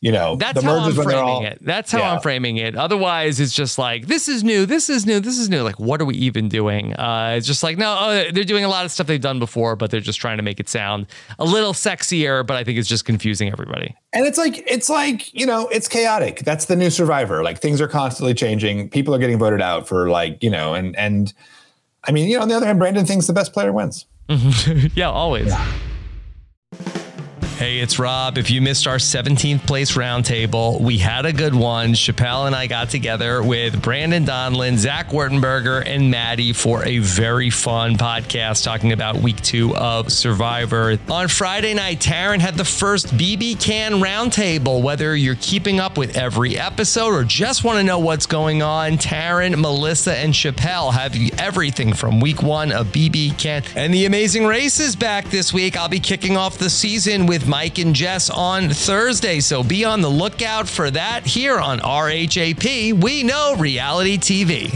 You 0.04 0.12
know, 0.12 0.36
That's 0.36 0.60
the 0.60 0.66
how 0.66 0.80
I'm 0.80 0.89
is 0.89 0.97
when 0.97 1.06
they're 1.08 1.16
framing 1.16 1.30
all- 1.30 1.45
it. 1.45 1.60
That's 1.62 1.91
how 1.91 1.99
Yeah. 1.99 2.14
I'm 2.14 2.22
framing 2.22 2.58
it. 2.58 2.76
Otherwise, 2.76 3.39
it's 3.39 3.54
just 3.54 3.78
like, 3.78 4.08
this 4.08 4.28
is 4.28 4.43
new, 4.43 4.66
this 4.66 4.89
is 4.89 5.06
new, 5.06 5.20
this 5.20 5.38
is 5.38 5.47
new. 5.47 5.62
Like, 5.62 5.80
what 5.80 6.02
are 6.02 6.06
we 6.06 6.16
even 6.16 6.49
doing? 6.49 6.95
Uh, 6.95 7.36
it's 7.38 7.45
just 7.45 7.62
like, 7.62 7.78
no, 7.78 7.91
uh, 7.91 8.24
they're 8.34 8.43
doing 8.43 8.64
a 8.66 8.68
lot 8.68 8.84
of 8.84 8.89
stuff 8.91 9.06
they've 9.06 9.22
done 9.22 9.38
before, 9.38 9.76
but 9.76 9.91
they're 9.91 9.99
just 9.99 10.20
trying 10.20 10.38
to 10.38 10.43
make 10.43 10.60
it 10.60 10.68
sound 10.68 11.06
a 11.38 11.45
little 11.45 11.74
sexier, 11.74 12.43
but 12.43 12.58
I 12.58 12.64
think 12.64 12.80
it's 12.80 12.89
just 12.89 13.06
confusing 13.06 13.52
everybody. 13.52 13.95
And 14.12 14.26
it's 14.26 14.39
like 14.39 14.64
it's 14.66 14.89
like 14.89 15.32
you 15.36 15.45
know 15.45 15.68
it's 15.68 15.88
chaotic. 15.88 16.39
That's 16.39 16.66
the 16.66 16.76
new 16.76 16.89
Survivor. 16.89 17.43
Like 17.43 17.60
things 17.62 17.80
are 17.80 17.88
constantly 17.88 18.34
changing. 18.34 18.89
People 18.89 19.14
are 19.14 19.20
getting 19.20 19.38
voted 19.38 19.62
out 19.62 19.88
for 19.88 20.10
like 20.10 20.41
you 20.41 20.49
know 20.49 20.74
and 20.74 20.95
and 20.97 21.32
I 22.06 22.12
mean 22.12 22.28
you 22.28 22.38
know 22.38 22.41
on 22.41 22.47
the 22.49 22.56
other 22.56 22.66
hand, 22.66 22.80
Brandon 22.80 23.06
thinks 23.06 23.28
the 23.28 23.34
best 23.34 23.54
player 23.54 23.72
wins. 23.72 24.08
yeah, 24.95 25.10
always. 25.12 25.54
Hey, 27.62 27.78
it's 27.78 27.99
Rob. 27.99 28.39
If 28.39 28.49
you 28.49 28.59
missed 28.59 28.88
our 28.88 28.95
17th 28.95 29.68
place 29.68 29.91
roundtable, 29.91 30.82
we 30.82 30.97
had 30.97 31.28
a 31.28 31.32
good 31.32 31.53
one. 31.53 31.93
Chappelle 31.93 32.47
and 32.47 32.55
I 32.55 32.66
got 32.66 32.89
together 32.89 33.43
with 33.43 33.80
Brandon 33.80 34.26
Donlin, 34.26 34.80
Zach 34.80 35.09
Wertenberger, 35.09 35.86
and 35.86 36.09
Maddie 36.09 36.53
for 36.53 36.84
a 36.84 36.97
very 36.97 37.51
fun 37.51 37.97
podcast 37.97 38.64
talking 38.64 38.93
about 38.93 39.18
week 39.18 39.39
two 39.41 39.76
of 39.76 40.12
Survivor. 40.12 40.97
On 41.07 41.28
Friday 41.28 41.76
night, 41.76 41.99
Taran 41.99 42.39
had 42.39 42.55
the 42.55 42.66
first 42.66 43.09
BB 43.09 43.62
Can 43.62 44.01
roundtable. 44.01 44.82
Whether 44.82 45.16
you're 45.16 45.38
keeping 45.39 45.80
up 45.80 45.99
with 45.99 46.18
every 46.18 46.57
episode 46.57 47.14
or 47.14 47.24
just 47.24 47.64
want 47.64 47.78
to 47.78 47.84
know 47.84 47.99
what's 47.99 48.26
going 48.26 48.64
on, 48.64 48.93
Taran, 48.93 49.55
Melissa, 49.55 50.16
and 50.16 50.34
Chappelle 50.34 50.93
have 50.93 51.16
everything 51.39 51.93
from 51.93 52.22
week 52.22 52.41
one 52.41 52.72
of 52.72 52.88
BB 52.88 53.38
Can. 53.38 53.62
And 53.76 53.93
the 53.93 54.05
Amazing 54.07 54.47
Race 54.47 54.80
is 54.80 54.95
back 54.95 55.26
this 55.26 55.53
week. 55.53 55.78
I'll 55.78 55.88
be 55.88 55.99
kicking 55.99 56.38
off 56.38 56.57
the 56.57 56.68
season 56.68 57.28
with 57.28 57.51
Mike 57.52 57.80
and 57.80 57.93
Jess 57.93 58.30
on 58.30 58.70
Thursday. 58.70 59.41
So 59.41 59.62
be 59.62 59.84
on 59.84 59.99
the 59.99 60.10
lookout 60.10 60.70
for 60.70 60.89
that 60.89 61.26
here 61.28 61.60
on 61.60 61.80
RHAP. 61.80 62.93
We 63.04 63.24
know 63.24 63.58
reality 63.60 64.18
TV. 64.18 64.72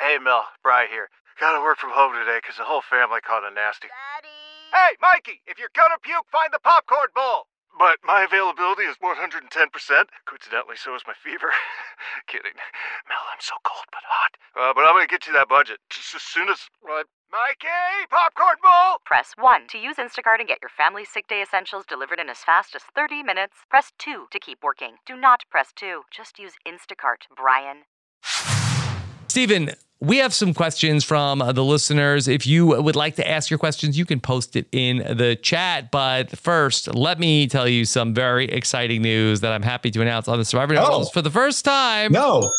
Hey, 0.00 0.16
Mel, 0.16 0.48
Bry 0.62 0.86
here. 0.88 1.10
Gotta 1.38 1.60
work 1.60 1.76
from 1.76 1.90
home 1.92 2.14
today 2.14 2.38
because 2.40 2.56
the 2.56 2.64
whole 2.64 2.80
family 2.80 3.20
caught 3.20 3.44
a 3.44 3.52
nasty. 3.52 3.88
Hey, 4.72 4.96
Mikey, 5.02 5.42
if 5.44 5.58
you're 5.58 5.74
gonna 5.76 6.00
puke, 6.00 6.24
find 6.32 6.48
the 6.54 6.60
popcorn 6.64 7.12
bowl. 7.14 7.52
But 7.78 7.98
my 8.02 8.24
availability 8.24 8.84
is 8.84 8.96
110%. 8.96 9.44
Coincidentally, 10.24 10.76
so 10.76 10.94
is 10.94 11.02
my 11.06 11.12
fever. 11.12 11.52
Kidding. 12.28 12.56
Mel, 13.08 13.24
I'm 13.28 13.44
so 13.44 13.60
cold 13.62 13.84
but 13.92 14.00
hot. 14.08 14.32
Uh, 14.56 14.72
but 14.72 14.88
I'm 14.88 14.96
gonna 14.96 15.06
get 15.06 15.26
you 15.26 15.34
that 15.34 15.50
budget 15.50 15.80
just 15.90 16.14
as 16.14 16.22
soon 16.22 16.48
as. 16.48 16.56
Uh, 16.80 17.04
Mikey, 17.32 18.10
popcorn 18.10 18.56
bowl! 18.62 18.98
Press 19.06 19.32
1 19.38 19.66
to 19.68 19.78
use 19.78 19.96
Instacart 19.96 20.40
and 20.40 20.46
get 20.46 20.58
your 20.60 20.68
family 20.68 21.02
sick 21.02 21.26
day 21.28 21.40
essentials 21.40 21.86
delivered 21.86 22.20
in 22.20 22.28
as 22.28 22.40
fast 22.44 22.74
as 22.74 22.82
30 22.94 23.22
minutes. 23.22 23.54
Press 23.70 23.90
2 23.98 24.26
to 24.30 24.38
keep 24.38 24.62
working. 24.62 24.96
Do 25.06 25.16
not 25.16 25.44
press 25.48 25.72
2. 25.74 26.02
Just 26.10 26.38
use 26.38 26.52
Instacart, 26.68 27.34
Brian. 27.34 27.84
Stephen, 29.28 29.70
we 29.98 30.18
have 30.18 30.34
some 30.34 30.52
questions 30.52 31.04
from 31.04 31.38
the 31.38 31.64
listeners. 31.64 32.28
If 32.28 32.46
you 32.46 32.66
would 32.66 32.96
like 32.96 33.16
to 33.16 33.26
ask 33.26 33.48
your 33.48 33.58
questions, 33.58 33.96
you 33.96 34.04
can 34.04 34.20
post 34.20 34.54
it 34.54 34.66
in 34.70 34.98
the 34.98 35.34
chat. 35.36 35.90
But 35.90 36.36
first, 36.36 36.94
let 36.94 37.18
me 37.18 37.46
tell 37.46 37.66
you 37.66 37.86
some 37.86 38.12
very 38.12 38.44
exciting 38.44 39.00
news 39.00 39.40
that 39.40 39.52
I'm 39.52 39.62
happy 39.62 39.90
to 39.92 40.02
announce 40.02 40.28
on 40.28 40.36
the 40.36 40.44
Survivor 40.44 40.74
Know-It-Alls 40.74 41.08
oh. 41.08 41.12
for 41.12 41.22
the 41.22 41.30
first 41.30 41.64
time. 41.64 42.12
No. 42.12 42.52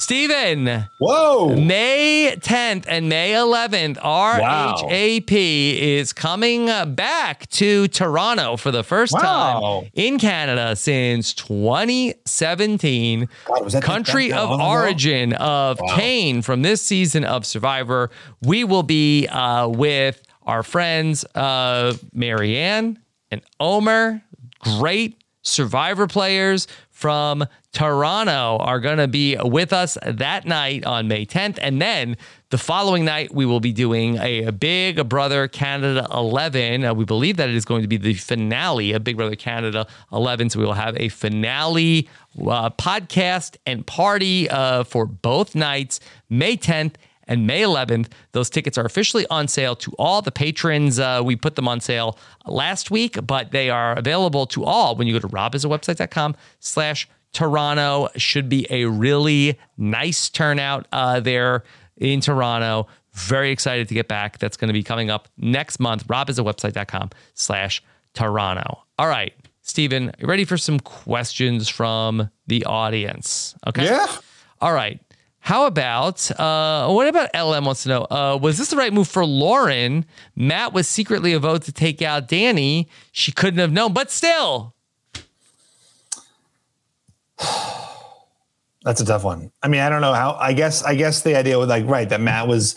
Stephen. 0.00 0.86
Whoa. 1.00 1.56
May 1.56 2.36
10th 2.38 2.84
and 2.86 3.08
May 3.08 3.32
11th, 3.32 3.96
RHAP 3.98 5.32
is 5.32 6.12
coming 6.12 6.66
back 6.94 7.48
to 7.50 7.88
Toronto 7.88 8.56
for 8.56 8.70
the 8.70 8.84
first 8.84 9.12
Wow. 9.12 9.80
time 9.82 9.90
in 9.94 10.20
Canada 10.20 10.76
since 10.76 11.34
2017. 11.34 13.28
God, 13.44 13.82
Country 13.82 14.32
of 14.32 14.60
origin 14.60 15.32
of 15.32 15.80
Wow. 15.80 15.96
Kane 15.96 16.42
from 16.42 16.62
this 16.62 16.80
season 16.80 17.24
of 17.24 17.44
Survivor. 17.44 18.10
We 18.42 18.62
will 18.62 18.84
be 18.84 19.26
uh, 19.26 19.66
with 19.66 20.22
our 20.44 20.62
friends 20.62 21.24
uh, 21.34 21.94
Marianne 22.12 23.00
and 23.32 23.42
Omer, 23.58 24.22
great 24.60 25.16
Survivor 25.42 26.06
players 26.06 26.66
from 26.98 27.46
Toronto, 27.72 28.56
are 28.58 28.80
going 28.80 28.98
to 28.98 29.06
be 29.06 29.36
with 29.36 29.72
us 29.72 29.96
that 30.04 30.46
night 30.46 30.84
on 30.84 31.06
May 31.06 31.24
10th. 31.24 31.56
And 31.62 31.80
then 31.80 32.16
the 32.50 32.58
following 32.58 33.04
night, 33.04 33.32
we 33.32 33.46
will 33.46 33.60
be 33.60 33.70
doing 33.70 34.16
a, 34.16 34.50
Big 34.50 35.08
Brother 35.08 35.46
Canada 35.46 36.08
11. 36.12 36.84
Uh, 36.84 36.94
we 36.94 37.04
believe 37.04 37.36
that 37.36 37.48
it 37.48 37.54
is 37.54 37.64
going 37.64 37.82
to 37.82 37.88
be 37.88 37.98
the 37.98 38.14
finale 38.14 38.94
of 38.94 39.04
Big 39.04 39.16
Brother 39.16 39.36
Canada 39.36 39.86
11. 40.12 40.50
So 40.50 40.58
we 40.58 40.66
will 40.66 40.72
have 40.72 40.96
a 40.96 41.08
finale 41.08 42.08
uh, 42.40 42.70
podcast 42.70 43.58
and 43.64 43.86
party 43.86 44.50
uh, 44.50 44.82
for 44.82 45.06
both 45.06 45.54
nights, 45.54 46.00
May 46.28 46.56
10th 46.56 46.94
and 47.28 47.46
May 47.46 47.62
11th. 47.62 48.08
Those 48.32 48.50
tickets 48.50 48.76
are 48.76 48.84
officially 48.84 49.26
on 49.30 49.46
sale 49.46 49.76
to 49.76 49.92
all 49.98 50.22
the 50.22 50.32
patrons. 50.32 50.98
Uh, 50.98 51.22
we 51.24 51.36
put 51.36 51.54
them 51.54 51.68
on 51.68 51.80
sale 51.80 52.18
last 52.46 52.90
week, 52.90 53.18
but 53.26 53.52
they 53.52 53.70
are 53.70 53.96
available 53.96 54.46
to 54.46 54.64
all 54.64 54.96
when 54.96 55.06
you 55.06 55.12
go 55.12 55.20
to 55.20 55.28
robhasawebsite.com 55.28 56.34
slash 56.58 57.08
Toronto. 57.32 58.08
Should 58.16 58.48
be 58.48 58.66
a 58.70 58.86
really 58.86 59.58
nice 59.76 60.28
turnout 60.28 60.88
uh, 60.92 61.20
there 61.20 61.62
in 61.96 62.20
Toronto. 62.20 62.88
Very 63.12 63.50
excited 63.50 63.88
to 63.88 63.94
get 63.94 64.08
back. 64.08 64.38
That's 64.38 64.56
going 64.56 64.68
to 64.68 64.72
be 64.74 64.82
coming 64.82 65.10
up 65.10 65.28
next 65.36 65.78
month. 65.78 66.06
robhasawebsite.com 66.08 67.10
slash 67.34 67.82
Toronto. 68.14 68.82
All 68.98 69.08
right, 69.08 69.34
Stephen, 69.62 70.12
you 70.18 70.26
ready 70.26 70.44
for 70.44 70.56
some 70.56 70.80
questions 70.80 71.68
from 71.68 72.30
the 72.46 72.64
audience? 72.64 73.54
Okay. 73.66 73.84
Yeah. 73.84 74.06
All 74.60 74.72
right. 74.72 75.00
How 75.48 75.64
about 75.64 76.30
uh, 76.38 76.90
what 76.90 77.08
about 77.08 77.30
LM 77.34 77.64
wants 77.64 77.84
to 77.84 77.88
know? 77.88 78.02
Uh, 78.02 78.38
was 78.38 78.58
this 78.58 78.68
the 78.68 78.76
right 78.76 78.92
move 78.92 79.08
for 79.08 79.24
Lauren? 79.24 80.04
Matt 80.36 80.74
was 80.74 80.86
secretly 80.86 81.32
a 81.32 81.38
vote 81.38 81.62
to 81.62 81.72
take 81.72 82.02
out 82.02 82.28
Danny. 82.28 82.86
She 83.12 83.32
couldn't 83.32 83.58
have 83.58 83.72
known, 83.72 83.94
but 83.94 84.10
still. 84.10 84.74
That's 88.82 89.00
a 89.00 89.06
tough 89.06 89.24
one. 89.24 89.50
I 89.62 89.68
mean, 89.68 89.80
I 89.80 89.88
don't 89.88 90.02
know 90.02 90.12
how. 90.12 90.36
I 90.38 90.52
guess. 90.52 90.82
I 90.82 90.94
guess 90.94 91.22
the 91.22 91.34
idea 91.34 91.58
was 91.58 91.68
like 91.68 91.86
right 91.86 92.10
that 92.10 92.20
Matt 92.20 92.46
was 92.46 92.76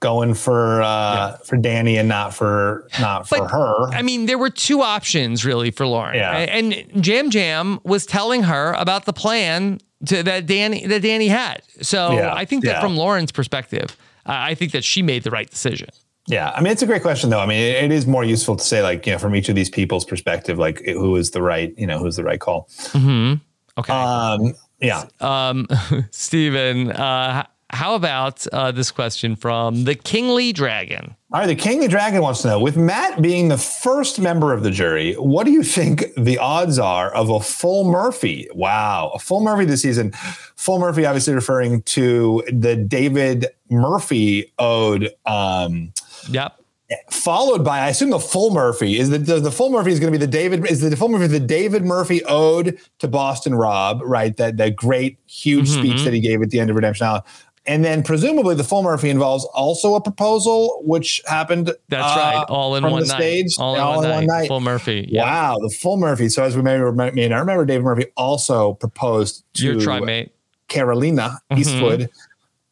going 0.00 0.34
for 0.34 0.82
uh 0.82 0.86
yeah. 1.14 1.36
for 1.44 1.56
Danny 1.56 1.96
and 1.98 2.08
not 2.08 2.34
for 2.34 2.88
not 2.98 3.28
for 3.28 3.38
but, 3.38 3.50
her. 3.50 3.88
I 3.90 4.02
mean, 4.02 4.26
there 4.26 4.38
were 4.38 4.50
two 4.50 4.80
options 4.80 5.44
really 5.44 5.70
for 5.70 5.86
Lauren. 5.86 6.16
Yeah. 6.16 6.32
And 6.32 7.06
Yam 7.06 7.30
Yam 7.30 7.80
was 7.84 8.06
telling 8.06 8.42
her 8.44 8.72
about 8.72 9.04
the 9.04 9.12
plan 9.12 9.78
to, 10.06 10.22
that 10.22 10.46
Danny 10.46 10.86
that 10.86 11.02
Danny 11.02 11.28
had. 11.28 11.62
So 11.82 12.12
yeah. 12.12 12.34
I 12.34 12.44
think 12.44 12.64
that 12.64 12.72
yeah. 12.72 12.80
from 12.80 12.96
Lauren's 12.96 13.30
perspective, 13.30 13.96
uh, 14.26 14.32
I 14.34 14.54
think 14.54 14.72
that 14.72 14.84
she 14.84 15.02
made 15.02 15.22
the 15.22 15.30
right 15.30 15.48
decision. 15.48 15.90
Yeah, 16.26 16.50
I 16.50 16.60
mean 16.60 16.72
it's 16.72 16.82
a 16.82 16.86
great 16.86 17.02
question 17.02 17.30
though. 17.30 17.40
I 17.40 17.46
mean 17.46 17.60
it, 17.60 17.84
it 17.84 17.92
is 17.92 18.06
more 18.06 18.24
useful 18.24 18.56
to 18.56 18.64
say 18.64 18.82
like 18.82 19.06
you 19.06 19.12
know 19.12 19.18
from 19.18 19.34
each 19.34 19.48
of 19.48 19.54
these 19.54 19.70
people's 19.70 20.04
perspective 20.04 20.58
like 20.58 20.82
who 20.84 21.16
is 21.16 21.32
the 21.32 21.42
right 21.42 21.74
you 21.76 21.86
know 21.86 21.98
who's 21.98 22.16
the 22.16 22.24
right 22.24 22.40
call. 22.40 22.68
Mm-hmm. 22.92 23.34
Okay. 23.78 23.92
Um, 23.92 24.54
yeah. 24.80 25.04
Um, 25.20 25.66
Stephen, 26.10 26.90
uh, 26.90 27.44
how 27.70 27.94
about 27.94 28.46
uh, 28.48 28.72
this 28.72 28.90
question 28.90 29.36
from 29.36 29.84
the 29.84 29.94
Kingly 29.94 30.52
Dragon? 30.52 31.14
All 31.32 31.40
right, 31.40 31.46
the 31.46 31.54
Kingly 31.54 31.88
Dragon 31.88 32.20
wants 32.20 32.42
to 32.42 32.48
know 32.48 32.60
with 32.60 32.76
Matt 32.76 33.22
being 33.22 33.48
the 33.48 33.58
first 33.58 34.18
member 34.18 34.52
of 34.52 34.62
the 34.62 34.70
jury, 34.70 35.14
what 35.14 35.44
do 35.44 35.52
you 35.52 35.62
think 35.62 36.04
the 36.16 36.38
odds 36.38 36.78
are 36.78 37.14
of 37.14 37.30
a 37.30 37.40
full 37.40 37.84
Murphy? 37.84 38.48
Wow, 38.54 39.12
a 39.14 39.18
full 39.18 39.40
Murphy 39.40 39.64
this 39.64 39.82
season. 39.82 40.12
Full 40.56 40.80
Murphy, 40.80 41.06
obviously 41.06 41.34
referring 41.34 41.82
to 41.82 42.42
the 42.52 42.74
David 42.76 43.46
Murphy 43.70 44.52
ode. 44.58 45.10
Um, 45.24 45.92
yep 46.28 46.60
followed 47.08 47.64
by 47.64 47.80
I 47.80 47.88
assume 47.88 48.10
the 48.10 48.18
full 48.18 48.50
Murphy 48.52 48.98
is 48.98 49.10
the 49.10 49.18
the, 49.18 49.38
the 49.38 49.52
full 49.52 49.70
Murphy 49.70 49.92
is 49.92 50.00
going 50.00 50.12
to 50.12 50.18
be 50.18 50.24
the 50.24 50.30
David 50.30 50.68
is 50.68 50.80
the 50.80 50.96
full 50.96 51.08
Murphy 51.08 51.28
the 51.28 51.38
David 51.38 51.84
Murphy 51.84 52.24
ode 52.24 52.80
to 52.98 53.08
Boston 53.08 53.54
Rob 53.54 54.00
right 54.04 54.36
that 54.38 54.56
that 54.56 54.76
great 54.76 55.18
huge 55.26 55.68
mm-hmm. 55.68 55.80
speech 55.80 56.04
that 56.04 56.12
he 56.12 56.20
gave 56.20 56.42
at 56.42 56.50
the 56.50 56.58
end 56.58 56.70
of 56.70 56.76
Redemption 56.76 57.06
Island. 57.06 57.24
And 57.66 57.84
then 57.84 58.02
presumably 58.02 58.54
the 58.54 58.64
full 58.64 58.82
Murphy 58.82 59.10
involves 59.10 59.44
also 59.46 59.94
a 59.94 60.00
proposal, 60.00 60.80
which 60.84 61.20
happened. 61.26 61.72
That's 61.88 62.16
uh, 62.16 62.20
right, 62.20 62.44
all 62.48 62.74
in 62.74 62.84
one 62.84 63.02
night. 63.02 63.08
Stage, 63.08 63.54
all, 63.58 63.74
in, 63.74 63.80
all 63.80 63.96
one, 63.96 64.04
in 64.04 64.10
night. 64.10 64.16
one, 64.16 64.26
night. 64.26 64.48
Full 64.48 64.60
Murphy. 64.60 65.06
Yeah. 65.10 65.22
Wow, 65.24 65.58
the 65.58 65.68
full 65.68 65.98
Murphy. 65.98 66.28
So 66.30 66.42
as 66.42 66.56
we 66.56 66.62
may 66.62 66.78
remember, 66.78 67.20
I 67.20 67.38
remember 67.38 67.64
David 67.66 67.84
Murphy 67.84 68.06
also 68.16 68.74
proposed 68.74 69.44
to 69.54 69.64
your 69.64 69.74
trimate 69.74 70.30
Carolina 70.68 71.40
mm-hmm. 71.50 71.60
Eastwood. 71.60 72.10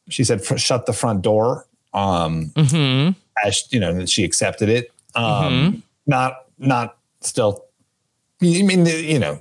She 0.09 0.24
said, 0.24 0.43
"Shut 0.59 0.86
the 0.86 0.95
front 0.95 1.22
door." 1.22 1.66
Um, 1.93 2.53
mm-hmm 2.57 3.11
as 3.45 3.70
you 3.72 3.80
know, 3.80 4.05
she 4.07 4.24
accepted 4.24 4.68
it. 4.68 4.93
Um, 5.14 5.24
mm-hmm. 5.24 5.78
Not, 6.07 6.47
not 6.59 6.99
still. 7.20 7.64
I 8.43 8.62
mean, 8.62 8.86
you 8.86 9.18
know, 9.18 9.39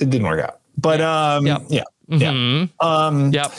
it 0.00 0.10
didn't 0.10 0.24
work 0.24 0.40
out. 0.40 0.60
But 0.76 1.00
um, 1.00 1.46
yep. 1.46 1.62
yeah, 1.68 1.84
mm-hmm. 2.10 2.20
yeah, 2.20 3.06
um, 3.06 3.32
yep. 3.32 3.52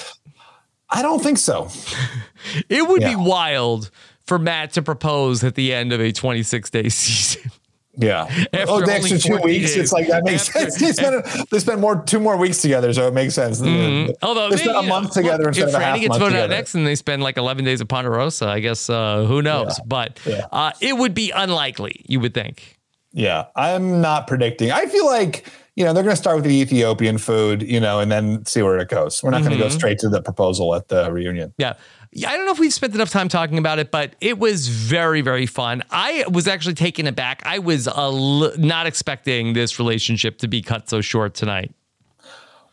I 0.89 1.01
don't 1.01 1.21
think 1.21 1.37
so. 1.37 1.69
it 2.69 2.87
would 2.87 3.01
yeah. 3.01 3.09
be 3.09 3.15
wild 3.15 3.91
for 4.25 4.39
Matt 4.39 4.73
to 4.73 4.81
propose 4.81 5.43
at 5.43 5.55
the 5.55 5.73
end 5.73 5.93
of 5.93 6.01
a 6.01 6.11
26 6.11 6.69
day 6.69 6.89
season. 6.89 7.51
Yeah. 7.97 8.23
After 8.53 8.65
oh, 8.67 8.85
the 8.85 8.91
extra 8.91 9.17
two 9.17 9.37
weeks. 9.37 9.73
Days. 9.73 9.77
It's 9.77 9.91
like 9.93 10.07
that 10.07 10.23
makes 10.23 10.49
after, 10.49 10.69
sense. 10.69 10.81
They 10.81 10.91
spend, 10.91 11.47
they 11.49 11.59
spend 11.59 11.81
more 11.81 12.01
two 12.03 12.19
more 12.19 12.37
weeks 12.37 12.61
together, 12.61 12.91
so 12.93 13.07
it 13.07 13.13
makes 13.13 13.33
sense. 13.33 13.61
Mm-hmm. 13.61 14.11
Although 14.21 14.49
they 14.49 14.57
spend 14.57 14.75
a 14.75 14.83
month 14.83 15.13
together 15.13 15.43
well, 15.43 15.47
instead 15.47 15.69
of 15.69 15.75
a 15.75 15.79
half 15.79 15.99
gets 15.99 16.09
month 16.09 16.19
voted 16.19 16.33
together. 16.33 16.53
out 16.53 16.57
next, 16.57 16.75
and 16.75 16.85
they 16.85 16.95
spend 16.95 17.23
like 17.23 17.37
eleven 17.37 17.63
days 17.63 17.81
at 17.81 17.87
Ponderosa. 17.87 18.47
I 18.47 18.59
guess 18.59 18.89
uh, 18.89 19.23
who 19.25 19.41
knows? 19.41 19.77
Yeah. 19.79 19.85
But 19.87 20.19
yeah. 20.25 20.45
uh, 20.51 20.71
it 20.81 20.97
would 20.97 21.13
be 21.13 21.31
unlikely. 21.31 22.03
You 22.07 22.19
would 22.19 22.33
think. 22.33 22.77
Yeah, 23.13 23.45
I'm 23.55 24.01
not 24.01 24.27
predicting. 24.27 24.71
I 24.71 24.87
feel 24.87 25.05
like 25.05 25.45
you 25.75 25.83
know 25.83 25.93
they're 25.93 26.03
going 26.03 26.15
to 26.15 26.21
start 26.21 26.37
with 26.37 26.45
the 26.45 26.55
Ethiopian 26.55 27.17
food, 27.17 27.61
you 27.61 27.79
know, 27.79 27.99
and 27.99 28.11
then 28.11 28.45
see 28.45 28.61
where 28.61 28.77
it 28.79 28.89
goes. 28.89 29.21
We're 29.21 29.31
not 29.31 29.41
mm-hmm. 29.41 29.49
going 29.49 29.57
to 29.59 29.63
go 29.65 29.69
straight 29.69 29.99
to 29.99 30.09
the 30.09 30.21
proposal 30.21 30.73
at 30.75 30.87
the 30.87 31.11
reunion. 31.11 31.53
Yeah. 31.57 31.73
Yeah, 32.17 32.29
I 32.29 32.37
don't 32.37 32.45
know 32.45 32.53
if 32.53 32.59
we've 32.59 32.73
spent 32.73 32.95
enough 32.95 33.09
time 33.09 33.27
talking 33.27 33.57
about 33.57 33.77
it, 33.77 33.91
but 33.91 34.15
it 34.21 34.39
was 34.39 34.69
very, 34.69 35.19
very 35.19 35.45
fun. 35.45 35.83
I 35.91 36.23
was 36.31 36.47
actually 36.47 36.75
taken 36.75 37.07
aback. 37.07 37.41
I 37.45 37.59
was 37.59 37.89
l- 37.89 38.57
not 38.57 38.87
expecting 38.87 39.51
this 39.51 39.79
relationship 39.79 40.37
to 40.37 40.47
be 40.47 40.61
cut 40.61 40.87
so 40.87 41.01
short 41.01 41.33
tonight. 41.33 41.73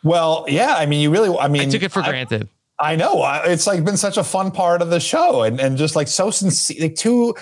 Well, 0.05 0.44
yeah. 0.46 0.76
I 0.76 0.86
mean, 0.86 1.00
you 1.00 1.11
really, 1.11 1.36
I 1.36 1.48
mean, 1.48 1.62
I 1.62 1.68
took 1.70 1.82
it 1.82 1.90
for 1.90 2.05
I, 2.05 2.09
granted. 2.09 2.48
I 2.78 2.94
know. 2.94 3.24
It's 3.44 3.66
like 3.66 3.84
been 3.84 3.96
such 3.96 4.16
a 4.16 4.22
fun 4.22 4.53
part 4.53 4.80
of 4.80 4.90
the 4.90 5.00
show 5.00 5.42
and, 5.42 5.61
and 5.61 5.76
just 5.76 5.96
like 5.96 6.07
so 6.07 6.30
sincere, 6.30 6.80
like 6.80 6.94
two 6.94 7.34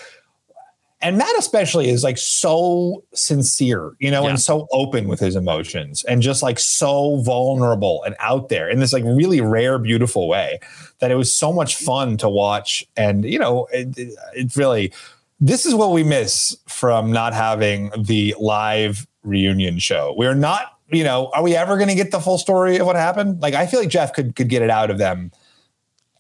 and 1.03 1.17
Matt 1.17 1.35
especially 1.39 1.89
is 1.89 2.05
like 2.05 2.19
so 2.19 3.03
sincere, 3.15 3.93
you 3.99 4.11
know, 4.11 4.25
Yeah. 4.25 4.31
and 4.31 4.41
so 4.41 4.69
open 4.71 5.09
with 5.09 5.21
his 5.21 5.35
emotions 5.37 6.05
and 6.05 6.21
just 6.21 6.43
like 6.43 6.59
so 6.59 7.17
vulnerable 7.23 8.03
and 8.05 8.15
out 8.19 8.49
there 8.51 8.69
in 8.69 8.81
this 8.81 8.93
like 8.93 9.05
really 9.05 9.41
rare, 9.41 9.79
beautiful 9.79 10.29
way 10.29 10.59
that 10.99 11.11
it 11.11 11.15
was 11.15 11.35
so 11.35 11.53
much 11.53 11.77
fun 11.77 12.17
to 12.19 12.29
watch. 12.29 12.87
And, 12.97 13.25
you 13.25 13.39
know, 13.39 13.67
it, 13.73 13.99
it, 14.35 14.57
really, 14.57 14.93
this 15.41 15.65
is 15.65 15.75
what 15.75 15.93
we 15.93 16.03
miss 16.05 16.57
from 16.67 17.11
not 17.13 17.33
having 17.33 17.91
the 17.99 18.35
live 18.39 19.07
reunion 19.23 19.79
show. 19.79 20.15
We're 20.19 20.35
not, 20.35 20.79
you 20.93 21.05
know, 21.05 21.31
are 21.33 21.43
we 21.43 21.57
ever 21.57 21.77
going 21.77 21.89
to 21.89 21.95
get 21.95 22.11
the 22.11 22.21
full 22.21 22.37
story 22.37 22.77
of 22.77 22.87
what 22.87 22.97
happened? 22.97 23.41
Like, 23.41 23.55
I 23.55 23.67
feel 23.67 23.81
like 23.81 23.89
Jeff 23.89 24.13
could 24.13 24.37
could 24.37 24.49
get 24.49 24.61
it 24.61 24.69
out 24.71 24.91
of 24.91 24.99
them 24.99 25.31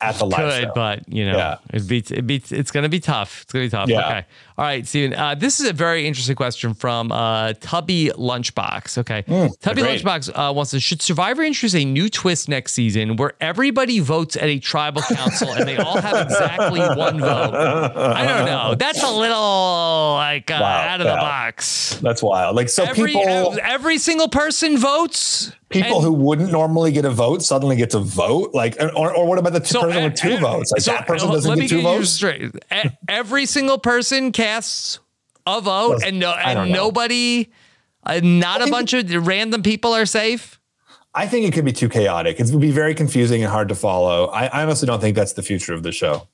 at 0.00 0.14
the 0.14 0.24
live 0.24 0.38
Could, 0.54 0.62
show. 0.62 0.72
but 0.74 1.06
you 1.12 1.26
know, 1.26 1.36
Yeah. 1.36 1.56
it 1.74 1.86
beats 1.86 2.10
it 2.10 2.26
beats. 2.26 2.52
It's 2.52 2.70
going 2.70 2.84
to 2.84 2.88
be 2.88 3.00
tough. 3.00 3.42
It's 3.42 3.52
going 3.52 3.64
to 3.64 3.66
be 3.66 3.70
tough. 3.70 3.88
Yeah. 3.90 4.06
Okay. 4.06 4.26
All 4.60 4.66
right, 4.66 4.86
Stephen. 4.86 5.14
Uh, 5.18 5.34
this 5.34 5.58
is 5.58 5.66
a 5.66 5.72
very 5.72 6.06
interesting 6.06 6.36
question 6.36 6.74
from 6.74 7.10
uh, 7.12 7.54
Tubby 7.60 8.10
Lunchbox. 8.14 8.98
Okay. 8.98 9.22
Tubby 9.22 9.80
Mm, 9.80 9.84
great. 9.84 10.02
Lunchbox 10.02 10.28
uh, 10.34 10.52
wants 10.52 10.72
to: 10.72 10.80
Should 10.80 11.00
Survivor 11.00 11.42
introduce 11.42 11.74
a 11.74 11.82
new 11.86 12.10
twist 12.10 12.46
next 12.46 12.74
season 12.74 13.16
where 13.16 13.32
everybody 13.40 14.00
votes 14.00 14.36
at 14.36 14.44
a 14.44 14.58
tribal 14.58 15.00
council 15.00 15.50
and 15.54 15.66
they 15.66 15.78
all 15.78 15.98
have 15.98 16.26
exactly 16.26 16.78
one 16.94 17.20
vote? 17.20 17.54
I 17.54 18.26
don't 18.26 18.44
know. 18.44 18.74
That's 18.74 19.02
a 19.02 19.10
little 19.10 20.12
like 20.16 20.50
uh, 20.50 20.58
Wow, 20.60 20.66
out 20.66 21.00
of 21.00 21.06
the 21.06 21.14
box. 21.14 21.98
That's 22.02 22.22
wild. 22.22 22.54
Like 22.54 22.68
so 22.68 22.84
every 22.84 23.12
people 23.14 23.56
every 23.62 23.96
single 23.96 24.28
person 24.28 24.76
votes. 24.76 25.52
people 25.70 25.96
and- 25.96 26.04
who 26.04 26.12
wouldn't 26.12 26.52
normally 26.52 26.92
get 26.92 27.06
a 27.06 27.10
vote 27.10 27.40
suddenly 27.42 27.76
get 27.76 27.88
to 27.90 28.00
vote. 28.00 28.50
Like 28.52 28.76
or, 28.94 29.14
or 29.16 29.26
what 29.26 29.38
about 29.38 29.54
the 29.54 29.64
So, 29.64 29.80
person 29.84 30.04
with 30.04 30.16
two 30.16 30.36
votes? 30.36 30.70
Like 30.70 30.82
so, 30.82 30.90
that 30.92 31.06
person 31.06 31.30
doesn't 31.30 31.48
let 31.48 31.58
me 31.58 31.64
get 31.66 31.70
two 31.70 31.82
get 31.82 31.96
votes. 31.98 32.10
straight. 32.10 32.50
Every 33.08 33.46
single 33.46 33.78
person 33.78 34.32
casts 34.50 34.98
a 35.46 35.60
vote, 35.60 35.88
Well, 35.90 35.98
and 36.04 36.18
no, 36.18 36.32
and 36.32 36.72
nobody, 36.72 37.50
uh, 38.04 38.20
not 38.22 38.66
a 38.66 38.70
bunch 38.70 38.92
of 38.92 39.26
random 39.26 39.62
people 39.62 39.92
are 39.94 40.06
safe. 40.06 40.60
I 41.14 41.26
think 41.26 41.46
it 41.46 41.52
could 41.52 41.64
be 41.64 41.72
too 41.72 41.88
chaotic. 41.88 42.38
It 42.38 42.50
would 42.50 42.60
be 42.60 42.70
very 42.70 42.94
confusing 42.94 43.42
and 43.42 43.50
hard 43.50 43.68
to 43.68 43.74
follow. 43.74 44.26
I, 44.26 44.46
I 44.46 44.62
honestly 44.62 44.86
don't 44.86 45.00
think 45.00 45.16
that's 45.16 45.32
the 45.32 45.42
future 45.42 45.74
of 45.74 45.82
the 45.82 45.92
show. 45.92 46.28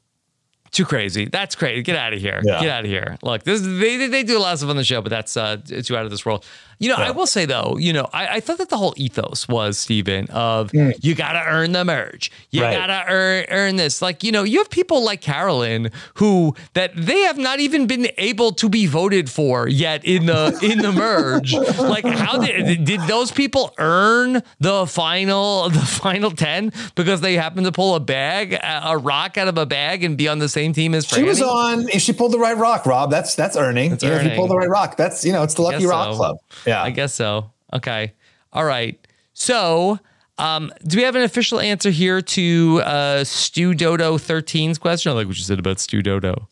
Too 0.77 0.85
crazy. 0.85 1.25
That's 1.25 1.55
crazy. 1.55 1.81
Get 1.81 1.97
out 1.97 2.13
of 2.13 2.21
here. 2.21 2.39
Yeah. 2.45 2.61
Get 2.61 2.69
out 2.69 2.85
of 2.85 2.91
here. 2.91 3.17
Look, 3.23 3.45
this 3.45 3.63
they 3.63 4.07
they- 4.09 4.23
do 4.25 4.37
a 4.37 4.41
lot 4.41 4.53
of 4.53 4.59
stuff 4.59 4.69
on 4.71 4.77
the 4.77 4.85
show, 4.85 5.01
but 5.01 5.09
that's 5.09 5.35
uh 5.35 5.57
too 5.57 5.97
out 5.97 6.05
of 6.05 6.11
this 6.11 6.27
world. 6.27 6.45
You 6.79 6.91
know, 6.91 6.97
I 6.97 7.11
will 7.13 7.27
say 7.27 7.47
though, 7.47 7.79
you 7.79 7.95
know, 7.95 8.07
I, 8.13 8.27
I 8.37 8.41
thought 8.41 8.59
that 8.59 8.69
the 8.69 8.77
whole 8.77 8.93
ethos 8.99 9.49
was 9.49 9.79
Stephen 9.79 10.27
of 10.29 10.71
you 10.75 11.15
gotta 11.15 11.43
earn 11.49 11.73
the 11.73 11.83
merge. 11.87 12.31
You 12.51 12.61
Right. 12.65 12.77
gotta 12.77 13.11
earn 13.11 13.47
earn 13.49 13.77
this. 13.77 14.03
Like, 14.03 14.23
you 14.23 14.31
know, 14.31 14.43
you 14.43 14.59
have 14.59 14.69
people 14.69 15.03
like 15.03 15.23
Carolyn 15.23 15.91
who 16.17 16.55
that 16.75 16.93
they 16.95 17.21
have 17.21 17.39
not 17.39 17.61
even 17.61 17.87
been 17.87 18.09
able 18.19 18.53
to 18.53 18.69
be 18.69 18.85
voted 18.85 19.31
for 19.31 19.67
yet 19.69 20.05
in 20.05 20.27
the 20.27 20.59
in 20.63 20.81
the 20.81 20.93
merge. 20.93 21.55
Like, 21.79 22.05
how 22.05 22.37
did 22.39 22.85
did 22.85 23.01
those 23.03 23.31
people 23.31 23.73
earn 23.79 24.43
the 24.61 24.87
final 24.87 25.71
the 25.71 25.79
final 25.81 26.31
ten 26.31 26.73
because 26.95 27.23
they 27.23 27.35
happened 27.37 27.65
to 27.65 27.73
pull 27.73 27.95
a 27.95 28.01
bag 28.01 28.53
a 28.63 28.99
rock 28.99 29.39
out 29.39 29.49
of 29.49 29.57
a 29.57 29.65
bag 29.65 30.05
and 30.05 30.19
be 30.19 30.29
on 30.29 30.41
the 30.41 30.49
same 30.49 30.66
team 30.73 30.95
as 30.95 31.07
Frannie? 31.07 31.17
She 31.17 31.23
was 31.25 31.43
on. 31.43 31.89
If 31.89 32.03
she 32.03 32.13
pulled 32.13 32.33
the 32.33 32.39
right 32.39 32.57
rock, 32.57 32.87
Rob, 32.87 33.11
that's 33.11 33.35
that's 33.35 33.57
earning. 33.57 33.91
That's 33.91 34.03
know, 34.03 34.11
if 34.11 34.23
you 34.23 34.29
earning. 34.29 34.39
pull 34.39 34.49
the 34.49 34.57
right 34.57 34.69
rock, 34.69 34.97
that's 34.97 35.25
you 35.25 35.33
know, 35.33 35.43
it's 35.43 35.55
the 35.55 35.63
Lucky 35.63 35.87
Rock 35.87 36.13
so. 36.13 36.17
Club. 36.17 36.37
Yeah, 36.67 36.83
I 36.83 36.91
guess 36.91 37.13
so. 37.13 37.51
Okay. 37.73 38.13
All 38.53 38.65
right. 38.65 38.99
So, 39.35 39.99
um, 40.39 40.73
do 40.87 40.97
we 40.97 41.03
have 41.03 41.15
an 41.15 41.23
official 41.23 41.61
answer 41.61 41.91
here 41.91 42.23
to 42.23 42.81
uh, 42.85 43.25
Stu 43.25 43.75
Dodo 43.75 44.17
13's 44.17 44.79
question? 44.79 45.13
I 45.13 45.15
like 45.15 45.27
what 45.27 45.37
you 45.37 45.43
said 45.43 45.59
about 45.59 45.79
Stu 45.79 46.03
Dodo. 46.03 46.49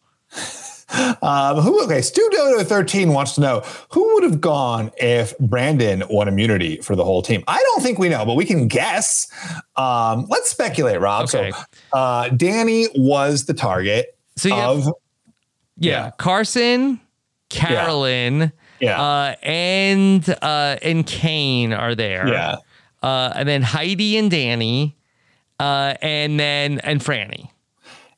Um, 1.23 1.57
who? 1.61 1.83
Okay, 1.85 2.01
Stu 2.03 2.29
Dodo 2.33 2.63
thirteen 2.65 3.13
wants 3.13 3.35
to 3.35 3.41
know 3.41 3.61
who 3.91 4.15
would 4.15 4.23
have 4.25 4.41
gone 4.41 4.91
if 4.99 5.37
Brandon 5.39 6.03
won 6.09 6.29
immunity 6.29 6.77
for 6.79 6.95
the 6.97 7.05
whole 7.05 7.23
team. 7.23 7.43
I 7.49 7.59
don't 7.59 7.83
think 7.83 7.99
we 7.99 8.09
know, 8.09 8.25
but 8.25 8.35
we 8.35 8.45
can 8.45 8.69
guess. 8.69 9.27
Um, 9.77 10.27
let's 10.29 10.51
speculate, 10.51 11.01
Rob. 11.01 11.25
Okay. 11.25 11.51
So, 11.51 11.59
uh, 11.93 12.29
Danny 12.29 12.89
was 12.95 13.47
the 13.47 13.55
target 13.55 14.17
So 14.37 14.49
you 14.49 14.55
of. 14.55 14.85
have- 14.85 14.93
Yeah. 15.77 15.93
Yeah. 16.05 16.11
Carson, 16.19 17.01
Carolyn, 17.51 18.53
Yeah. 18.81 19.01
uh, 19.03 19.35
and 19.43 20.29
uh, 20.43 20.77
and 20.83 21.07
Kane 21.07 21.73
are 21.73 21.95
there. 21.95 22.29
Yeah. 22.29 22.57
Uh, 23.03 23.33
and 23.35 23.49
then 23.49 23.63
Heidi 23.63 24.17
and 24.17 24.31
Danny, 24.31 24.97
uh, 25.61 25.95
and 26.01 26.39
then 26.41 26.79
and 26.81 27.01
Frannie. 27.01 27.49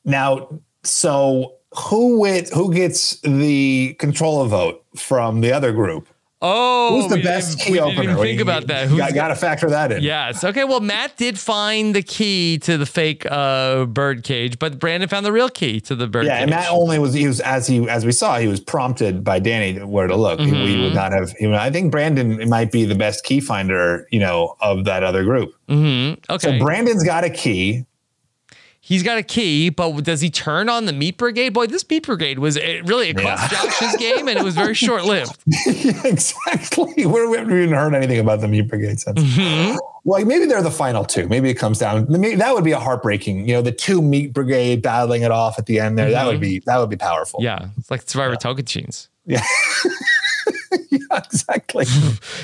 Now, 0.05 0.47
so 0.83 1.56
who 1.77 2.19
wit, 2.19 2.49
who 2.53 2.73
gets 2.73 3.19
the 3.21 3.95
controller 3.99 4.47
vote 4.47 4.83
from 4.95 5.41
the 5.41 5.51
other 5.51 5.71
group? 5.71 6.07
Oh, 6.39 7.01
Who's 7.01 7.09
the 7.11 7.23
best 7.23 7.59
key 7.59 7.71
we 7.71 7.79
opener? 7.79 8.03
Didn't 8.03 8.17
think 8.17 8.37
You- 8.37 8.43
about 8.43 8.67
that. 8.67 8.87
Who's 8.89 9.11
got 9.13 9.29
to 9.29 9.35
factor 9.35 9.71
that 9.71 9.91
in. 9.91 10.03
Yes. 10.03 10.43
Okay. 10.43 10.65
Well, 10.65 10.81
Matt 10.81 11.17
did 11.17 11.39
find 11.39 11.95
the 11.95 12.03
key 12.03 12.59
to 12.59 12.77
the 12.77 12.85
fake 12.85 13.25
uh, 13.27 13.85
bird 13.85 14.23
cage, 14.23 14.59
but 14.59 14.77
Brandon 14.77 15.09
found 15.09 15.25
the 15.25 15.31
real 15.31 15.49
key 15.49 15.81
to 15.81 15.95
the 15.95 16.05
bird 16.05 16.27
Yeah, 16.27 16.33
cage. 16.35 16.41
and 16.43 16.51
Matt 16.51 16.69
only 16.69 16.99
was 16.99 17.15
he 17.15 17.25
was 17.25 17.39
as 17.39 17.65
he 17.65 17.89
as 17.89 18.05
we 18.05 18.11
saw 18.11 18.37
he 18.37 18.47
was 18.47 18.59
prompted 18.59 19.23
by 19.23 19.39
Danny 19.39 19.79
where 19.83 20.05
to 20.05 20.15
look. 20.15 20.37
We 20.39 20.45
Mm-hmm. 20.51 20.83
would 20.83 20.93
not 20.93 21.11
have. 21.11 21.31
He, 21.39 21.51
I 21.51 21.71
think 21.71 21.91
Brandon 21.91 22.47
might 22.47 22.71
be 22.71 22.85
the 22.85 22.93
best 22.93 23.23
key 23.23 23.39
finder, 23.39 24.07
you 24.11 24.19
know, 24.19 24.55
of 24.61 24.85
that 24.85 25.01
other 25.01 25.23
group. 25.23 25.55
Mhm. 25.67 26.19
Okay. 26.29 26.59
So 26.59 26.63
Brandon's 26.63 27.03
got 27.03 27.23
a 27.23 27.31
key. 27.31 27.83
He's 28.87 29.03
got 29.03 29.17
a 29.17 29.23
key, 29.23 29.69
but 29.69 30.01
does 30.05 30.21
he 30.21 30.29
turn 30.29 30.69
on 30.69 30.85
the 30.85 30.93
meat 30.93 31.17
brigade? 31.17 31.49
Boy, 31.49 31.67
this 31.67 31.87
meat 31.89 32.05
brigade 32.05 32.39
was 32.39 32.55
it 32.55 32.87
really 32.87 33.09
it 33.09 33.17
cost 33.17 33.51
Yeah. 33.51 33.61
Josh's 33.63 33.97
game, 33.97 34.29
and 34.29 34.39
it 34.39 34.43
was 34.45 34.55
very 34.55 34.73
short 34.85 35.03
lived. 35.03 35.37
yeah, 35.65 36.01
exactly. 36.05 36.93
We 37.05 37.37
haven't 37.37 37.51
even 37.51 37.73
heard 37.73 37.93
anything 37.93 38.19
about 38.19 38.39
the 38.39 38.47
Meat 38.47 38.61
Brigade 38.69 38.97
since. 38.99 39.21
Mm-hmm. 39.21 39.77
Well, 40.05 40.23
maybe 40.25 40.45
they're 40.45 40.61
the 40.61 40.71
final 40.71 41.03
two. 41.03 41.27
Maybe 41.27 41.49
it 41.49 41.55
comes 41.55 41.79
down. 41.79 42.05
maybe 42.09 42.35
That 42.35 42.53
would 42.53 42.63
be 42.63 42.71
a 42.71 42.79
heartbreaking. 42.79 43.45
You 43.47 43.55
know, 43.55 43.61
the 43.61 43.73
two 43.73 44.01
Meat 44.01 44.31
Brigade 44.31 44.81
battling 44.81 45.23
it 45.23 45.31
off 45.31 45.59
at 45.59 45.65
the 45.65 45.79
end 45.81 45.97
there. 45.97 46.09
That 46.09 46.25
would 46.25 46.39
be 46.39 46.59
that 46.59 46.77
would 46.77 46.89
be 46.89 46.95
powerful. 46.95 47.39
Mm-hmm. 47.41 47.63
Yeah, 47.63 47.69
it's 47.77 47.91
like 47.91 48.03
Survivor 48.09 48.37
token 48.37 48.63
Tocantins. 48.63 49.09
Yeah. 49.25 49.43
exactly. 51.25 51.85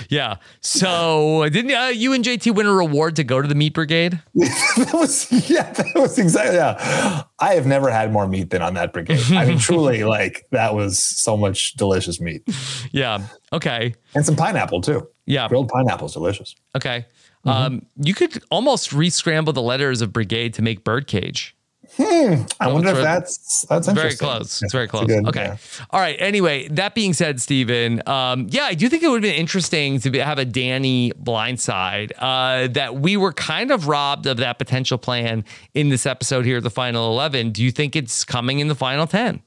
Yeah. 0.10 0.36
So 0.62 1.48
didn't 1.50 1.72
uh, 1.74 1.88
you 1.88 2.14
and 2.14 2.24
JT 2.24 2.54
win 2.56 2.66
a 2.66 2.74
reward 2.74 3.16
to 3.18 3.24
go 3.24 3.42
to 3.42 3.48
the 3.48 3.56
meat 3.56 3.74
brigade? 3.74 4.22
that 4.36 4.92
was 4.94 5.32
yeah, 5.50 5.72
that 5.74 5.92
was 5.96 6.18
exactly 6.18 6.56
yeah. 6.56 7.24
I 7.40 7.54
have 7.56 7.66
never 7.66 7.90
had 7.90 8.12
more 8.12 8.28
meat 8.28 8.50
than 8.50 8.62
on 8.62 8.74
that 8.76 8.94
brigade. 8.94 9.22
I 9.32 9.46
mean, 9.46 9.58
truly, 9.58 10.04
like 10.06 10.48
that 10.52 10.76
was 10.76 11.00
so 11.00 11.36
much 11.38 11.74
delicious 11.74 12.20
meat 12.22 12.44
Yeah. 12.92 13.28
Okay. 13.52 13.94
and 14.16 14.26
some 14.26 14.36
pineapple 14.36 14.82
too. 14.82 15.08
Yeah. 15.26 15.48
Grilled 15.48 15.70
pineapple's 15.70 16.14
delicious. 16.14 16.56
Okay. 16.76 17.06
Mm-hmm. 17.46 17.50
Um, 17.50 17.86
you 17.98 18.14
could 18.14 18.42
almost 18.52 18.94
re-scramble 18.94 19.54
the 19.54 19.62
letters 19.62 20.02
of 20.02 20.14
brigade 20.14 20.54
to 20.56 20.62
make 20.62 20.84
birdcage. 20.84 21.56
I 22.00 22.72
wonder 22.72 22.90
if 22.90 22.98
that's 22.98 23.66
that's 23.70 23.88
Very 23.88 24.16
close. 24.16 24.62
It's 24.64 24.72
very 24.72 24.88
close. 24.88 25.06
good- 25.06 25.28
okay. 25.28 25.44
yeah. 25.46 25.58
All 25.92 26.00
right. 26.00 26.16
Anyway, 26.20 26.68
that 26.70 26.96
being 26.96 27.14
said, 27.14 27.40
Stephen, 27.40 28.02
um, 28.08 28.48
yeah, 28.50 28.64
I 28.64 28.74
do 28.74 28.90
think 28.90 29.04
it 29.04 29.10
would 29.10 29.24
have 29.24 29.32
been 29.32 29.40
interesting 29.40 30.00
to 30.00 30.10
be, 30.10 30.18
have 30.20 30.40
a 30.40 30.46
Danny 30.46 31.12
blindside. 31.12 32.12
Uh, 32.18 32.68
that 32.70 32.96
we 32.96 33.16
were 33.16 33.32
kind 33.34 33.72
of 33.72 33.88
robbed 33.88 34.26
of 34.26 34.38
that 34.38 34.58
potential 34.58 34.98
plan 34.98 35.46
in 35.74 35.90
this 35.90 36.06
episode 36.06 36.46
here 36.46 36.58
at 36.58 36.64
the 36.64 36.72
final 36.72 37.12
11. 37.12 37.52
Do 37.52 37.64
you 37.64 37.72
think 37.72 37.96
it's 37.96 38.24
coming 38.24 38.60
in 38.60 38.68
the 38.70 38.76
final 38.76 39.06
10? 39.06 39.42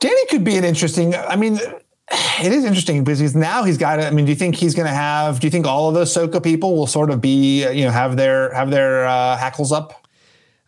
Danny 0.00 0.26
could 0.26 0.44
be 0.44 0.56
an 0.56 0.64
interesting. 0.64 1.14
I 1.14 1.36
mean, 1.36 1.58
it 2.10 2.52
is 2.52 2.64
interesting 2.64 3.02
because 3.02 3.18
he's 3.18 3.34
now 3.34 3.64
he's 3.64 3.78
got. 3.78 4.00
I 4.00 4.10
mean, 4.10 4.26
do 4.26 4.30
you 4.30 4.36
think 4.36 4.56
he's 4.56 4.74
going 4.74 4.88
to 4.88 4.94
have? 4.94 5.40
Do 5.40 5.46
you 5.46 5.50
think 5.50 5.66
all 5.66 5.88
of 5.88 5.94
those 5.94 6.14
Soka 6.14 6.42
people 6.42 6.76
will 6.76 6.86
sort 6.86 7.10
of 7.10 7.20
be, 7.20 7.68
you 7.72 7.84
know, 7.84 7.90
have 7.90 8.16
their 8.16 8.52
have 8.54 8.70
their 8.70 9.06
uh, 9.06 9.36
hackles 9.36 9.72
up? 9.72 10.06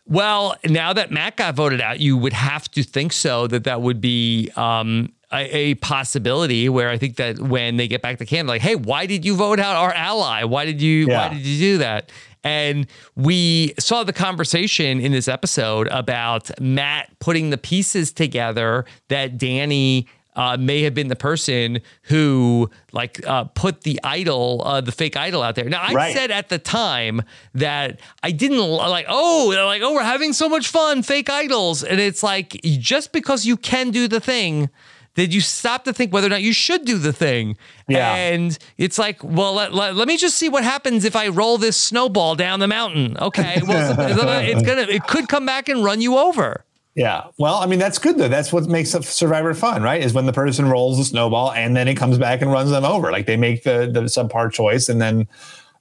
Well, 0.07 0.55
now 0.65 0.93
that 0.93 1.11
Matt 1.11 1.37
got 1.37 1.55
voted 1.55 1.79
out, 1.79 1.99
you 1.99 2.17
would 2.17 2.33
have 2.33 2.69
to 2.71 2.83
think 2.83 3.13
so 3.13 3.47
that 3.47 3.63
that 3.63 3.81
would 3.81 4.01
be 4.01 4.49
um, 4.55 5.13
a, 5.31 5.43
a 5.55 5.75
possibility. 5.75 6.69
Where 6.69 6.89
I 6.89 6.97
think 6.97 7.15
that 7.17 7.39
when 7.39 7.77
they 7.77 7.87
get 7.87 8.01
back 8.01 8.17
to 8.17 8.25
Canada, 8.25 8.49
like, 8.49 8.61
hey, 8.61 8.75
why 8.75 9.05
did 9.05 9.23
you 9.23 9.35
vote 9.35 9.59
out 9.59 9.75
our 9.75 9.93
ally? 9.93 10.43
Why 10.43 10.65
did 10.65 10.81
you? 10.81 11.07
Yeah. 11.07 11.27
Why 11.27 11.33
did 11.33 11.45
you 11.45 11.73
do 11.73 11.77
that? 11.79 12.11
And 12.43 12.87
we 13.15 13.73
saw 13.79 14.03
the 14.03 14.13
conversation 14.13 14.99
in 14.99 15.11
this 15.11 15.27
episode 15.27 15.87
about 15.89 16.59
Matt 16.59 17.11
putting 17.19 17.51
the 17.51 17.57
pieces 17.57 18.11
together 18.11 18.85
that 19.09 19.37
Danny 19.37 20.07
uh, 20.35 20.55
may 20.57 20.81
have 20.83 20.93
been 20.93 21.07
the 21.09 21.15
person 21.15 21.81
who 22.03 22.69
like 22.93 23.25
uh, 23.27 23.43
put 23.45 23.81
the 23.81 23.99
idol, 24.03 24.61
uh, 24.65 24.79
the 24.81 24.91
fake 24.91 25.17
idol 25.17 25.43
out 25.43 25.55
there. 25.55 25.65
Now 25.69 25.81
I 25.81 25.93
Right. 25.93 26.15
said 26.15 26.31
at 26.31 26.49
the 26.49 26.57
time 26.59 27.21
that 27.53 27.99
I 28.23 28.31
didn't 28.31 28.59
like, 28.59 29.05
oh, 29.09 29.51
they're 29.51 29.65
like, 29.65 29.81
oh, 29.83 29.93
we're 29.93 30.03
having 30.03 30.33
so 30.33 30.47
much 30.47 30.67
fun, 30.67 31.03
fake 31.03 31.29
idols. 31.29 31.83
And 31.83 31.99
it's 31.99 32.23
like, 32.23 32.59
just 32.63 33.11
because 33.11 33.45
you 33.45 33.57
can 33.57 33.91
do 33.91 34.07
the 34.07 34.19
thing, 34.21 34.69
did 35.15 35.33
you 35.33 35.41
stop 35.41 35.83
to 35.83 35.91
think 35.91 36.13
whether 36.13 36.27
or 36.27 36.29
not 36.29 36.41
you 36.41 36.53
should 36.53 36.85
do 36.85 36.97
the 36.97 37.11
thing? 37.11 37.57
Yeah. 37.89 38.15
And 38.15 38.57
it's 38.77 38.97
like, 38.97 39.21
well, 39.21 39.53
let, 39.53 39.73
let, 39.73 39.93
let 39.97 40.07
me 40.07 40.15
just 40.15 40.37
see 40.37 40.47
what 40.47 40.63
happens 40.63 41.03
if 41.03 41.17
I 41.17 41.27
roll 41.27 41.57
this 41.57 41.75
snowball 41.75 42.35
down 42.35 42.61
the 42.61 42.67
mountain. 42.69 43.17
Okay. 43.17 43.59
Well, 43.67 43.95
it's 43.99 44.61
going 44.63 44.87
to, 44.87 44.93
it 44.93 45.03
could 45.07 45.27
come 45.27 45.45
back 45.45 45.67
and 45.67 45.83
run 45.83 45.99
you 45.99 46.17
over. 46.17 46.63
Yeah. 46.95 47.27
Well, 47.37 47.55
I 47.55 47.67
mean, 47.67 47.79
that's 47.79 47.97
good 47.97 48.17
though. 48.17 48.27
That's 48.27 48.51
what 48.51 48.65
makes 48.65 48.93
a 48.93 49.01
Survivor 49.01 49.53
fun, 49.53 49.81
right? 49.81 50.01
Is 50.01 50.13
when 50.13 50.25
the 50.25 50.33
person 50.33 50.69
rolls 50.69 50.97
the 50.97 51.05
snowball 51.05 51.51
and 51.51 51.75
then 51.75 51.87
it 51.87 51.95
comes 51.95 52.17
back 52.17 52.41
and 52.41 52.51
runs 52.51 52.69
them 52.69 52.83
over. 52.83 53.11
Like 53.11 53.25
they 53.25 53.37
make 53.37 53.63
the 53.63 53.89
the 53.91 54.01
subpar 54.01 54.51
choice 54.51 54.89
and 54.89 55.01
then 55.01 55.27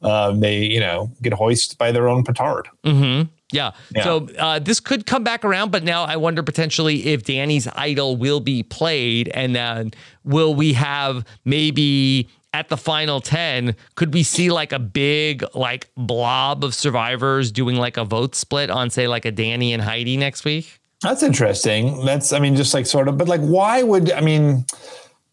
um, 0.02 0.40
they, 0.40 0.58
you 0.58 0.80
know, 0.80 1.10
get 1.20 1.32
hoisted 1.32 1.78
by 1.78 1.92
their 1.92 2.08
own 2.08 2.24
petard. 2.24 2.68
Mm-hmm. 2.84 3.28
Yeah. 3.52 3.72
Yeah. 3.94 4.04
So 4.04 4.28
uh, 4.38 4.58
this 4.60 4.80
could 4.80 5.06
come 5.06 5.24
back 5.24 5.44
around, 5.44 5.72
but 5.72 5.82
now 5.82 6.04
I 6.04 6.16
wonder 6.16 6.42
potentially 6.42 7.06
if 7.08 7.24
Danny's 7.24 7.66
idol 7.74 8.16
will 8.16 8.40
be 8.40 8.62
played, 8.62 9.28
and 9.28 9.54
then 9.54 9.92
will 10.24 10.54
we 10.54 10.74
have 10.74 11.24
maybe 11.44 12.28
at 12.52 12.68
the 12.68 12.76
final 12.76 13.20
10 13.20 13.76
could 13.94 14.12
we 14.12 14.24
see 14.24 14.50
like 14.50 14.72
a 14.72 14.78
big 14.80 15.44
like 15.54 15.88
blob 15.96 16.64
of 16.64 16.74
survivors 16.74 17.52
doing 17.52 17.76
like 17.76 17.96
a 17.96 18.04
vote 18.04 18.34
split 18.34 18.70
on 18.70 18.90
say 18.90 19.06
like 19.06 19.24
a 19.24 19.30
danny 19.30 19.72
and 19.72 19.80
heidi 19.80 20.16
next 20.16 20.44
week 20.44 20.79
That's 21.02 21.22
interesting. 21.22 22.04
That's, 22.04 22.32
I 22.32 22.38
mean, 22.38 22.56
just 22.56 22.74
like 22.74 22.86
sort 22.86 23.08
of, 23.08 23.16
but 23.16 23.28
like, 23.28 23.40
why 23.40 23.82
would 23.82 24.12
I 24.12 24.20
mean? 24.20 24.64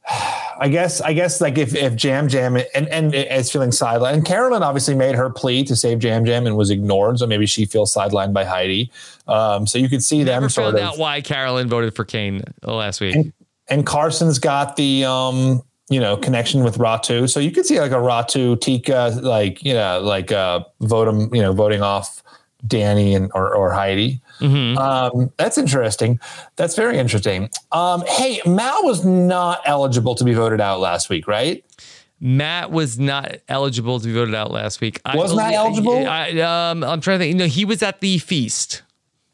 I 0.60 0.70
guess, 0.70 1.02
I 1.02 1.14
guess, 1.14 1.40
like 1.40 1.60
if 1.60 1.76
if 1.76 2.04
Yam 2.04 2.30
Yam 2.30 2.58
and 2.74 2.88
and 2.88 3.14
is 3.14 3.52
feeling 3.52 3.70
sidelined, 3.70 4.14
and 4.14 4.26
Carolyn 4.26 4.64
obviously 4.64 4.96
made 4.96 5.14
her 5.14 5.30
plea 5.30 5.64
to 5.66 5.76
save 5.76 6.04
Yam 6.04 6.26
Yam 6.26 6.48
and 6.48 6.58
was 6.58 6.72
ignored, 6.72 7.20
so 7.20 7.28
maybe 7.28 7.46
she 7.46 7.66
feels 7.66 7.94
sidelined 7.94 8.34
by 8.34 8.44
Heidi. 8.44 8.90
Um, 9.28 9.68
so 9.68 9.78
you 9.78 9.88
could 9.88 10.04
see 10.04 10.24
them 10.24 10.42
never 10.42 10.50
sort 10.50 10.74
found 10.74 10.78
of. 10.78 10.84
out 10.84 10.98
why 10.98 11.22
carolyn 11.22 11.70
voted 11.70 11.96
for 11.96 12.06
kane 12.06 12.42
last 12.64 13.02
week 13.02 13.14
and, 13.14 13.34
and 13.68 13.86
Carson's 13.86 14.40
got 14.40 14.78
the 14.78 15.06
um, 15.06 15.62
you 15.90 16.00
know, 16.00 16.18
connection 16.18 16.64
with 16.64 16.78
Ratu. 16.78 17.30
So 17.30 17.40
you 17.40 17.52
could 17.52 17.66
see 17.66 17.80
like 17.80 17.92
a 17.92 17.96
Ratu 17.96 18.60
Tika, 18.60 19.20
like, 19.22 19.64
you 19.64 19.74
know, 19.74 20.02
like 20.02 20.32
uh 20.32 20.62
vote 20.82 21.08
him, 21.08 21.34
you 21.34 21.42
know, 21.42 21.54
voting 21.54 21.82
off 21.82 22.22
Danny 22.66 23.14
and 23.16 23.32
or, 23.36 23.54
or 23.56 23.72
Heidi. 23.72 24.22
Mm-hmm. 24.40 24.78
Um, 24.78 25.32
that's 25.38 25.58
interesting. 25.58 26.20
That's 26.56 26.76
very 26.76 26.98
interesting. 26.98 27.50
Um, 27.72 28.04
hey, 28.08 28.42
Matt 28.46 28.84
was 28.84 29.06
not 29.06 29.62
eligible 29.66 30.16
to 30.16 30.24
be 30.24 30.34
voted 30.34 30.62
out 30.62 30.80
last 30.80 31.10
week, 31.10 31.28
right? 31.28 31.64
Matt 32.20 32.72
was 32.72 32.98
not 32.98 33.38
eligible 33.48 34.00
to 34.00 34.08
be 34.08 34.14
voted 34.14 34.34
out 34.34 34.50
last 34.52 34.82
week. 34.82 35.00
I 35.06 35.16
Was 35.16 35.36
Matt 35.36 35.52
believe- 35.52 35.58
eligible? 35.60 36.08
I, 36.08 36.32
um, 36.72 36.84
I'm 36.84 37.00
trying 37.02 37.20
to 37.20 37.26
think. 37.26 37.38
No, 37.38 37.46
he 37.46 37.64
was 37.66 37.84
at 37.84 38.00
the 38.02 38.18
feast. 38.18 38.82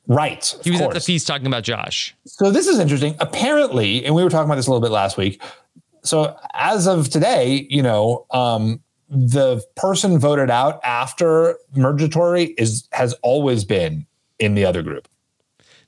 Right. 0.06 0.54
He 0.66 0.72
was 0.72 0.82
of 0.82 0.88
at 0.88 0.94
the 0.96 1.00
feast 1.00 1.26
talking 1.28 1.48
about 1.48 1.64
Josh. 1.64 2.14
So 2.26 2.52
this 2.52 2.68
is 2.68 2.78
interesting. 2.80 3.16
Apparently, 3.22 4.04
and 4.04 4.14
we 4.14 4.22
were 4.22 4.30
talking 4.30 4.46
about 4.50 4.56
this 4.56 4.68
a 4.68 4.70
little 4.70 4.82
bit 4.82 4.92
last 4.92 5.16
week. 5.16 5.42
So 6.04 6.38
as 6.54 6.88
of 6.88 7.10
today, 7.10 7.66
you 7.70 7.82
know, 7.82 8.26
um, 8.32 8.82
the 9.14 9.64
person 9.76 10.18
voted 10.18 10.50
out 10.50 10.80
after 10.84 11.58
Mergatory 11.76 12.56
is 12.58 12.88
has 12.92 13.14
always 13.22 13.64
been 13.64 14.06
in 14.40 14.56
the 14.56 14.66
other 14.66 14.82
group. 14.82 15.08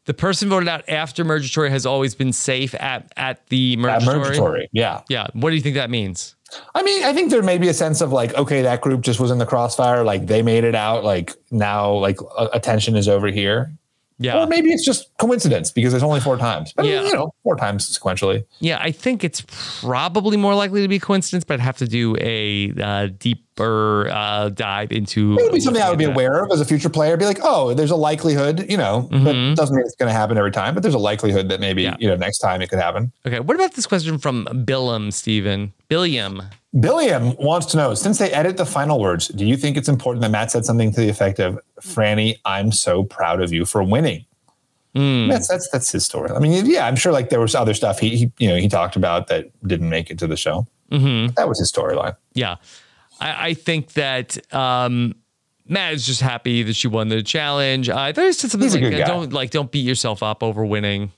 The 0.06 0.14
person 0.14 0.50
voted 0.50 0.70
out 0.70 0.88
after 0.88 1.24
Mergatory 1.26 1.72
has 1.72 1.86
always 1.86 2.14
been 2.14 2.32
safe 2.32 2.76
at 2.76 3.12
at 3.18 3.48
the 3.48 3.74
At 3.74 3.80
Mergatory. 3.80 4.18
Mergatory, 4.20 4.70
yeah. 4.72 5.02
Yeah. 5.10 5.28
What 5.34 5.50
do 5.50 5.56
you 5.56 5.62
think 5.62 5.76
that 5.76 5.90
means? 5.90 6.36
I 6.76 6.84
mean, 6.84 7.04
I 7.04 7.12
think 7.12 7.32
there 7.32 7.42
may 7.42 7.58
be 7.58 7.70
a 7.70 7.74
sense 7.74 8.02
of 8.02 8.12
like, 8.12 8.34
okay, 8.36 8.62
that 8.62 8.82
group 8.82 9.02
just 9.02 9.20
was 9.20 9.32
in 9.32 9.40
the 9.40 9.48
crossfire. 9.48 10.04
Like 10.04 10.28
they 10.28 10.44
made 10.44 10.64
it 10.64 10.76
out. 10.76 11.04
Like 11.04 11.34
now, 11.50 11.94
like 11.94 12.20
attention 12.54 12.96
is 12.96 13.08
over 13.08 13.28
here. 13.28 13.74
Yeah. 14.18 14.40
Or 14.42 14.48
maybe 14.48 14.70
it's 14.70 14.86
just 14.86 15.10
coincidence 15.18 15.72
because 15.72 15.92
there's 15.92 16.04
only 16.04 16.22
four 16.22 16.38
times. 16.38 16.72
But 16.76 16.86
Yeah. 16.86 17.04
you 17.04 17.14
know, 17.14 17.34
four 17.44 17.56
times 17.58 17.98
sequentially. 18.00 18.46
Yeah, 18.60 18.78
I 18.82 18.92
think 18.92 19.24
it's 19.24 19.42
probably 19.82 20.38
more 20.38 20.56
likely 20.56 20.82
to 20.82 20.88
be 20.88 21.00
coincidence, 21.00 21.44
but 21.44 21.56
I'd 21.56 21.60
have 21.60 21.78
to 21.78 21.88
do 21.88 22.16
a 22.22 22.72
uh, 22.82 23.08
deeper 23.20 24.10
uh, 24.12 24.50
dive 24.50 24.92
into. 24.94 25.34
It 25.38 25.44
would 25.44 25.54
be 25.54 25.60
something 25.60 25.82
I 25.84 25.90
would 25.90 25.98
be 25.98 26.06
looking 26.06 26.22
at 26.22 26.28
aware 26.30 26.44
of 26.46 26.52
as 26.52 26.62
a 26.62 26.66
future 26.66 26.90
player. 26.90 27.18
Be 27.18 27.26
like, 27.26 27.40
oh, 27.44 27.74
there's 27.74 27.92
a 27.92 27.96
likelihood, 27.96 28.66
you 28.70 28.78
know, 28.78 29.10
Mhm. 29.12 29.24
but 29.26 29.56
doesn't 29.62 29.76
mean 29.76 29.86
it's 29.86 29.96
going 29.96 30.10
to 30.10 30.14
happen 30.18 30.38
every 30.38 30.52
time. 30.52 30.74
But 30.76 30.84
there's 30.84 30.96
a 30.96 31.00
likelihood 31.00 31.50
that 31.50 31.60
maybe 31.60 31.84
you 32.00 32.08
know 32.08 32.16
next 32.16 32.38
time 32.40 32.62
it 32.62 32.70
could 32.70 32.80
happen. 32.80 33.12
Okay, 33.28 33.40
what 33.42 33.56
about 33.56 33.74
this 33.74 33.86
question 33.86 34.18
from 34.18 34.48
Billiam, 34.66 35.12
Stephen? 35.12 35.74
Billiam. 35.90 36.42
Billiam 36.80 37.36
wants 37.38 37.68
to 37.68 37.78
know 37.78 37.94
since 37.94 38.18
they 38.18 38.32
edit 38.32 38.58
the 38.58 38.66
final 38.66 39.00
words, 39.00 39.30
do 39.30 39.46
you 39.46 39.56
think 39.56 39.78
it's 39.78 39.88
important 39.88 40.22
that 40.24 40.32
Matt 40.32 40.52
said 40.52 40.66
something 40.66 40.92
to 40.92 41.02
the 41.02 41.10
effect 41.10 41.40
of 41.40 41.60
"Frannie, 41.82 42.38
I'm 42.46 42.72
so 42.72 43.04
proud 43.04 43.42
of 43.42 43.54
you 43.54 43.66
for 43.66 43.84
winning"? 43.84 44.26
Hmm. 44.96 45.28
That's 45.28 45.48
that's 45.48 45.70
that's 45.70 45.92
his 45.92 46.06
story. 46.06 46.32
I 46.32 46.40
mean, 46.40 46.66
yeah, 46.66 46.88
I'm 46.88 46.96
sure 46.96 47.12
like 47.12 47.30
there 47.30 47.40
was 47.40 47.56
other 47.56 47.74
stuff 47.74 48.00
he, 48.00 48.18
he 48.18 48.32
you 48.40 48.48
know 48.48 48.56
he 48.56 48.68
talked 48.68 48.96
about 48.96 49.28
that 49.28 49.50
didn't 49.68 49.90
make 49.90 50.10
it 50.10 50.20
to 50.20 50.28
the 50.28 50.38
show. 50.38 50.68
Mm-hmm. 50.92 51.34
That 51.36 51.48
was 51.48 51.60
his 51.60 51.72
storyline. 51.72 52.16
Yeah, 52.34 52.56
I, 53.20 53.48
I 53.48 53.54
think 53.54 53.94
that 53.94 54.54
um, 54.54 55.16
Matt 55.68 55.94
is 55.94 56.06
just 56.06 56.22
happy 56.22 56.64
that 56.64 56.76
she 56.76 56.88
won 56.88 57.10
the 57.10 57.24
challenge. 57.24 57.90
Uh, 57.90 58.12
there's 58.12 58.38
just 58.38 58.52
something 58.52 58.70
He's 58.70 58.76
like 58.76 59.06
don't 59.06 59.34
like 59.34 59.52
don't 59.52 59.72
beat 59.72 59.86
yourself 59.86 60.24
up 60.24 60.44
over 60.44 60.66
winning. 60.66 61.12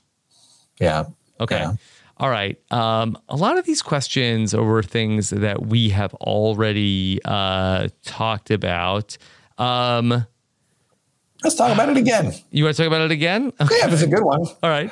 Yeah. 0.79 1.05
Okay. 1.39 1.67
All 2.19 2.29
right. 2.29 2.59
Um, 2.71 3.17
a 3.29 3.35
lot 3.35 3.57
of 3.57 3.65
these 3.65 3.81
questions 3.81 4.55
were 4.55 4.81
things 4.83 5.29
that 5.29 5.67
we 5.67 5.89
have 5.89 6.13
already 6.15 7.19
uh, 7.25 7.89
talked 8.03 8.49
about. 8.51 9.17
Um, 9.57 10.25
Let's 11.43 11.55
talk 11.55 11.71
about 11.71 11.89
it 11.89 11.97
again. 11.97 12.33
You 12.49 12.63
want 12.63 12.75
to 12.75 12.81
talk 12.81 12.87
about 12.87 13.01
it 13.01 13.11
again? 13.11 13.53
Yeah, 13.59 13.67
it's 13.93 14.01
a 14.01 14.07
good 14.07 14.23
one. 14.23 14.39
All 14.63 14.69
right. 14.71 14.91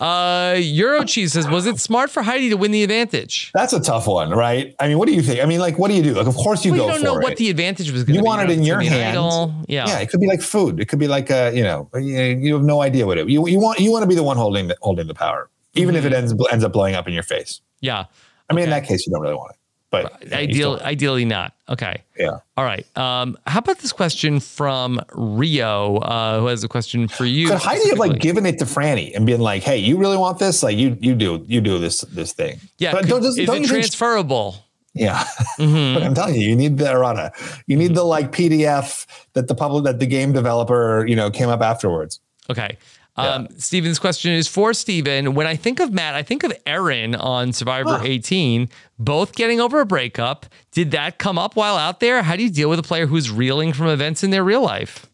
Uh, 0.00 0.54
Euro 0.56 1.02
Cheese 1.04 1.32
says, 1.32 1.48
was 1.48 1.66
it 1.66 1.80
smart 1.80 2.10
for 2.10 2.22
Heidi 2.22 2.48
to 2.50 2.56
win 2.56 2.70
the 2.70 2.84
advantage? 2.84 3.50
That's 3.54 3.72
a 3.72 3.80
tough 3.80 4.06
one, 4.06 4.30
right? 4.30 4.72
I 4.78 4.86
mean, 4.86 4.98
what 4.98 5.08
do 5.08 5.14
you 5.14 5.20
think? 5.22 5.40
I 5.42 5.46
mean, 5.46 5.58
like, 5.58 5.80
what 5.80 5.88
do 5.88 5.94
you 5.96 6.02
do? 6.04 6.14
Like, 6.14 6.28
of 6.28 6.36
course 6.36 6.64
you 6.64 6.70
Well, 6.72 6.82
go 6.82 6.86
you 6.86 6.92
don't 6.92 7.02
know 7.02 7.18
it. 7.18 7.24
what 7.24 7.36
the 7.38 7.50
advantage 7.50 7.90
was 7.90 8.04
going 8.04 8.12
to 8.14 8.18
you 8.18 8.20
be. 8.22 8.24
want 8.26 8.48
it 8.48 8.56
in 8.56 8.62
your 8.62 8.76
gonna 8.76 8.88
be 8.88 8.94
an 8.94 9.00
hands. 9.02 9.16
idol. 9.16 9.54
Yeah. 9.66 9.88
yeah. 9.88 9.98
It 9.98 10.10
could 10.10 10.20
be 10.20 10.28
like 10.28 10.42
food. 10.42 10.78
It 10.78 10.84
could 10.86 11.00
be 11.00 11.08
like 11.08 11.28
uh, 11.28 11.50
you 11.52 11.64
know, 11.64 11.90
you, 11.94 12.00
you 12.22 12.54
have 12.54 12.62
no 12.62 12.82
idea 12.82 13.04
what 13.04 13.18
it. 13.18 13.28
You 13.28 13.48
you 13.48 13.58
want 13.58 13.80
you 13.80 13.90
want 13.90 14.04
to 14.04 14.08
be 14.08 14.14
the 14.14 14.22
one 14.22 14.36
holding 14.36 14.68
the 14.68 14.76
holding 14.82 15.08
the 15.08 15.14
power, 15.14 15.50
even 15.74 15.94
if 15.96 16.04
it 16.04 16.12
ends 16.12 16.34
ends 16.50 16.64
up 16.64 16.72
blowing 16.72 16.94
up 16.94 17.06
in 17.08 17.14
your 17.14 17.22
face. 17.22 17.60
Yeah. 17.80 18.04
I 18.48 18.54
mean, 18.54 18.64
in 18.64 18.70
that 18.70 18.84
case, 18.84 19.06
you 19.06 19.12
don't 19.12 19.22
really 19.22 19.34
want 19.34 19.52
it. 19.52 19.56
But 19.90 20.22
you 20.24 20.32
Ideal, 20.36 20.76
still- 20.76 20.86
ideally 20.86 21.24
not. 21.24 21.52
Okay. 21.68 22.02
yeah. 22.16 22.38
All 22.56 22.64
right. 22.64 22.86
Um, 22.96 23.36
how 23.46 23.58
about 23.58 23.80
this 23.80 23.90
question 23.92 24.38
from 24.38 25.00
Rio, 25.12 25.96
uh, 25.96 26.38
who 26.40 26.46
has 26.46 26.62
a 26.62 26.68
question 26.68 27.08
for 27.08 27.24
you? 27.24 27.48
Could 27.48 27.58
Heidi 27.58 27.88
have 27.88 27.98
like 27.98 28.20
given 28.20 28.46
it 28.46 28.58
to 28.60 28.66
Frannie 28.66 29.14
and 29.16 29.26
been 29.26 29.40
like, 29.40 29.64
"Hey, 29.64 29.78
you 29.78 29.96
really 29.98 30.16
want 30.16 30.38
this? 30.38 30.62
Like, 30.62 30.76
you 30.76 30.96
you 31.00 31.16
do 31.16 31.44
you 31.48 31.60
do 31.60 31.78
this 31.80 32.02
this 32.02 32.32
thing." 32.32 32.60
Yeah. 32.78 32.92
but 32.92 33.00
could- 33.02 33.08
don't, 33.10 33.22
just, 33.22 33.38
is 33.38 33.46
don't 33.46 33.64
it 33.64 33.68
transferable? 33.68 34.64
Yeah, 34.94 35.24
Mm-hmm. 35.58 35.94
but 35.94 36.02
I'm 36.06 36.14
telling 36.14 36.34
you, 36.34 36.48
you 36.48 36.56
need 36.56 36.78
the 36.78 36.90
errata. 36.90 37.32
You 37.66 37.76
need 37.76 37.94
the 37.96 38.02
like 38.04 38.30
PDF 38.32 39.06
that 39.34 39.46
the 39.48 39.54
public 39.56 39.84
that 39.84 39.98
the 40.00 40.06
game 40.06 40.32
developer 40.32 41.04
you 41.06 41.16
know 41.16 41.30
came 41.32 41.48
up 41.48 41.62
afterwards. 41.62 42.20
Okay. 42.48 42.76
Um, 43.16 43.48
Stephen's 43.58 43.98
question 43.98 44.32
is 44.32 44.48
for 44.48 44.72
Stephen. 44.72 45.34
When 45.34 45.46
I 45.46 45.54
think 45.56 45.78
of 45.80 45.92
Matt, 45.92 46.14
I 46.14 46.22
think 46.22 46.42
of 46.42 46.52
Erinn 46.66 47.18
on 47.20 47.52
Survivor 47.52 48.00
18, 48.02 48.68
both 48.98 49.34
getting 49.34 49.60
over 49.60 49.80
a 49.80 49.86
breakup. 49.86 50.46
Did 50.72 50.92
that 50.92 51.18
come 51.18 51.36
up 51.38 51.54
while 51.56 51.76
out 51.76 52.00
there? 52.00 52.22
How 52.22 52.36
do 52.36 52.42
you 52.42 52.50
deal 52.50 52.70
with 52.70 52.78
a 52.78 52.82
player 52.82 53.06
who's 53.06 53.30
reeling 53.30 53.72
from 53.74 53.88
events 53.88 54.22
in 54.24 54.30
their 54.30 54.44
real 54.44 54.62
life? 54.62 55.06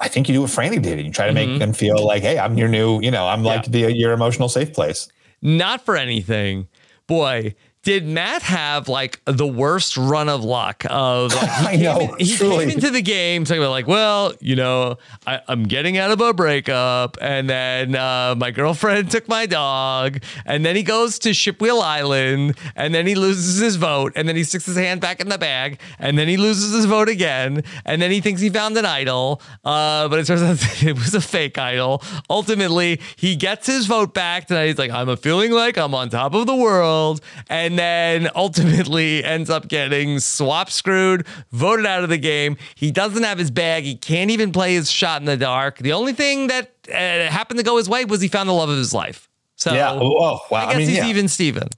I 0.00 0.08
think 0.08 0.28
you 0.28 0.34
do 0.34 0.42
what 0.42 0.50
Frannie 0.50 0.82
did. 0.82 1.00
You 1.04 1.10
try 1.12 1.26
to 1.26 1.32
Mm-hmm. 1.32 1.50
make 1.52 1.58
them 1.60 1.72
feel 1.72 2.04
like, 2.04 2.22
"Hey, 2.22 2.38
I'm 2.38 2.58
your 2.58 2.68
new, 2.68 3.00
you 3.00 3.10
know, 3.10 3.26
I'm 3.26 3.42
like 3.44 3.64
the 3.66 3.92
your 3.92 4.12
emotional 4.12 4.48
safe 4.48 4.72
place." 4.74 5.08
Not 5.40 5.84
for 5.84 5.96
anything. 5.96 6.68
Boy, 7.06 7.54
did 7.86 8.04
Matt 8.04 8.42
have 8.42 8.88
like 8.88 9.20
the 9.26 9.46
worst 9.46 9.96
run 9.96 10.28
of 10.28 10.42
luck 10.42 10.84
of 10.90 11.32
like, 11.32 11.50
he, 11.60 11.66
I 11.68 11.76
know, 11.76 12.16
in- 12.18 12.26
he 12.26 12.36
truly. 12.36 12.64
came 12.66 12.70
into 12.70 12.90
the 12.90 13.00
game 13.00 13.44
talking 13.44 13.62
about 13.62 13.70
like, 13.70 13.86
well, 13.86 14.32
you 14.40 14.56
know, 14.56 14.98
I, 15.24 15.40
I'm 15.46 15.62
getting 15.62 15.96
out 15.96 16.10
of 16.10 16.20
a 16.20 16.34
breakup, 16.34 17.16
and 17.20 17.48
then 17.48 17.94
uh, 17.94 18.34
my 18.36 18.50
girlfriend 18.50 19.12
took 19.12 19.28
my 19.28 19.46
dog, 19.46 20.18
and 20.44 20.66
then 20.66 20.74
he 20.74 20.82
goes 20.82 21.20
to 21.20 21.28
Shipwheel 21.28 21.80
Island, 21.80 22.58
and 22.74 22.92
then 22.92 23.06
he 23.06 23.14
loses 23.14 23.60
his 23.60 23.76
vote, 23.76 24.14
and 24.16 24.28
then 24.28 24.34
he 24.34 24.42
sticks 24.42 24.66
his 24.66 24.76
hand 24.76 25.00
back 25.00 25.20
in 25.20 25.28
the 25.28 25.38
bag, 25.38 25.78
and 26.00 26.18
then 26.18 26.26
he 26.26 26.36
loses 26.36 26.74
his 26.74 26.86
vote 26.86 27.08
again, 27.08 27.62
and 27.84 28.02
then 28.02 28.10
he 28.10 28.20
thinks 28.20 28.40
he 28.40 28.50
found 28.50 28.76
an 28.76 28.84
idol, 28.84 29.40
uh, 29.64 30.08
but 30.08 30.18
it 30.18 30.26
turns 30.26 30.42
out 30.42 30.58
it 30.82 30.94
was 30.94 31.14
a 31.14 31.20
fake 31.20 31.56
idol. 31.56 32.02
Ultimately, 32.28 33.00
he 33.14 33.36
gets 33.36 33.68
his 33.68 33.86
vote 33.86 34.12
back 34.12 34.48
tonight. 34.48 34.66
He's 34.66 34.78
like, 34.78 34.90
I'm 34.90 35.08
a 35.08 35.16
feeling 35.16 35.52
like 35.52 35.78
I'm 35.78 35.94
on 35.94 36.08
top 36.08 36.34
of 36.34 36.48
the 36.48 36.56
world, 36.56 37.20
and 37.48 37.75
then 37.78 38.28
ultimately 38.34 39.24
ends 39.24 39.50
up 39.50 39.68
getting 39.68 40.20
swap 40.20 40.70
screwed, 40.70 41.26
voted 41.50 41.86
out 41.86 42.02
of 42.02 42.08
the 42.10 42.18
game. 42.18 42.56
He 42.74 42.90
doesn't 42.90 43.22
have 43.22 43.38
his 43.38 43.50
bag. 43.50 43.84
He 43.84 43.96
can't 43.96 44.30
even 44.30 44.52
play 44.52 44.74
his 44.74 44.90
shot 44.90 45.20
in 45.20 45.26
the 45.26 45.36
dark. 45.36 45.78
The 45.78 45.92
only 45.92 46.12
thing 46.12 46.48
that 46.48 46.70
uh, 46.88 46.92
happened 47.30 47.58
to 47.58 47.64
go 47.64 47.76
his 47.76 47.88
way 47.88 48.04
was 48.04 48.20
he 48.20 48.28
found 48.28 48.48
the 48.48 48.52
love 48.52 48.68
of 48.68 48.76
his 48.78 48.92
life. 48.92 49.28
So 49.56 49.72
yeah. 49.72 49.92
Oh, 49.92 50.16
oh, 50.18 50.40
wow. 50.50 50.66
I 50.66 50.66
guess 50.66 50.76
mean, 50.76 50.88
he's 50.88 50.98
yeah. 50.98 51.06
even 51.06 51.28
Steven. 51.28 51.68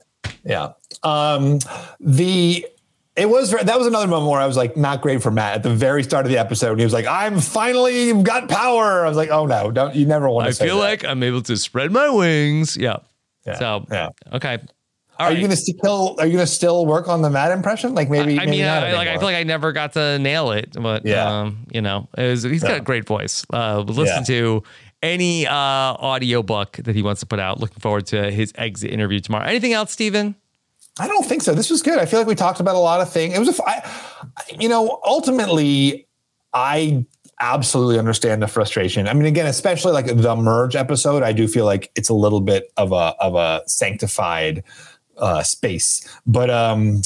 Yeah. 0.45 0.73
Um, 1.03 1.61
the 2.01 2.67
it 3.19 3.29
was 3.29 3.51
that 3.51 3.79
was 3.79 3.87
another 3.87 4.07
moment 4.07 4.31
where 4.31 4.41
I 4.41 4.47
was 4.47 4.57
like 4.57 4.77
not 4.77 5.01
great 5.01 5.23
for 5.23 5.31
Matt 5.33 5.55
at 5.57 5.63
the 5.65 5.71
very 5.75 6.05
start 6.05 6.25
of 6.25 6.31
the 6.31 6.39
episode. 6.39 6.79
He 6.79 6.85
was 6.85 6.93
like, 6.93 7.07
"I'm 7.07 7.41
finally 7.41 8.23
got 8.23 8.49
power." 8.49 9.05
I 9.05 9.09
was 9.09 9.17
like, 9.17 9.31
"Oh 9.31 9.47
no, 9.47 9.73
don't 9.73 9.95
you 9.95 10.07
never 10.07 10.31
want 10.31 10.45
to 10.55 10.65
I 10.65 10.67
feel 10.67 10.77
that. 10.77 10.83
like 10.83 11.05
I'm 11.05 11.23
able 11.25 11.43
to 11.43 11.57
spread 11.57 11.91
my 11.91 12.09
wings. 12.09 12.77
Yeah. 12.77 12.99
Yeah, 13.47 13.59
So 13.59 13.87
yeah. 13.91 14.11
okay. 14.35 14.59
Are 15.19 15.33
you 15.33 15.41
gonna 15.43 15.57
still 15.57 16.15
are 16.19 16.27
you 16.27 16.33
gonna 16.33 16.47
still 16.47 16.87
work 16.87 17.09
on 17.09 17.23
the 17.23 17.31
Matt 17.31 17.51
impression? 17.51 17.95
Like 17.95 18.09
maybe 18.09 18.35
I 18.39 18.45
maybe 18.45 18.59
mean, 18.59 18.65
I, 18.67 18.93
like 18.93 19.09
I 19.09 19.15
feel 19.15 19.25
like 19.25 19.37
I 19.37 19.43
never 19.43 19.73
got 19.73 19.93
to 19.95 20.19
nail 20.19 20.53
it, 20.53 20.77
but 20.81 21.05
Yeah. 21.05 21.41
um, 21.41 21.67
you 21.73 21.81
know, 21.81 22.09
it 22.17 22.29
was, 22.31 22.43
he's 22.45 22.63
got 22.63 22.77
a 22.79 22.81
great 22.81 23.05
voice. 23.07 23.45
Uh, 23.53 23.81
listen 23.81 24.05
Yeah. 24.19 24.23
to 24.23 24.63
any 25.03 25.47
uh, 25.47 25.53
audio 25.53 26.43
book 26.43 26.73
that 26.85 26.95
he 26.95 27.03
wants 27.03 27.21
to 27.21 27.27
put 27.27 27.39
out. 27.41 27.59
Looking 27.61 27.81
forward 27.81 28.07
to 28.07 28.31
his 28.31 28.53
exit 28.57 28.91
interview 28.93 29.21
tomorrow. 29.21 29.45
Anything 29.47 29.73
else, 29.73 29.93
Stephen? 29.93 30.35
I 31.01 31.07
don't 31.07 31.25
think 31.27 31.43
so. 31.43 31.55
This 31.55 31.71
was 31.71 31.83
good. 31.83 31.99
I 31.99 32.07
feel 32.07 32.19
like 32.21 32.27
we 32.27 32.35
talked 32.35 32.59
about 32.61 32.75
a 32.75 32.81
lot 32.81 33.01
of 33.01 33.11
things. 33.13 33.35
It 33.35 33.39
was 33.39 33.57
a, 33.59 33.65
I, 33.65 33.83
I- 34.37 34.43
you 34.59 34.69
know, 34.69 35.01
ultimately, 35.05 36.07
I 36.53 37.05
absolutely 37.41 37.99
understand 38.01 38.43
the 38.43 38.49
frustration. 38.49 39.07
I 39.07 39.13
mean, 39.15 39.27
again, 39.27 39.47
especially 39.47 39.93
like 39.93 40.07
the 40.07 40.35
merge 40.35 40.75
episode, 40.75 41.23
I 41.23 41.31
do 41.33 41.47
feel 41.47 41.65
like 41.65 41.93
it's 41.95 42.09
a 42.09 42.15
little 42.15 42.41
bit 42.41 42.73
of 42.77 42.91
a 42.91 43.15
of 43.21 43.37
a 43.37 43.63
sanctified 43.69 44.65
uh, 45.19 45.43
space, 45.43 46.07
but 46.27 46.51
um. 46.51 47.03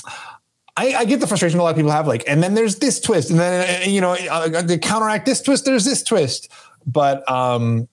I, 0.74 0.94
I 0.94 1.04
get 1.04 1.20
the 1.20 1.26
frustration 1.26 1.60
a 1.60 1.62
lot 1.62 1.68
of 1.68 1.76
people 1.76 1.90
have, 1.90 2.06
like, 2.06 2.24
and 2.26 2.42
then 2.42 2.54
there's 2.54 2.76
this 2.76 2.98
twist, 2.98 3.28
and 3.28 3.38
then 3.38 3.82
uh, 3.82 3.84
you 3.86 4.00
know, 4.00 4.12
uh, 4.14 4.62
to 4.62 4.78
counteract 4.78 5.26
this 5.26 5.42
twist, 5.42 5.66
there's 5.66 5.84
this 5.84 6.02
twist. 6.02 6.50
But 6.86 7.30
um, 7.30 7.88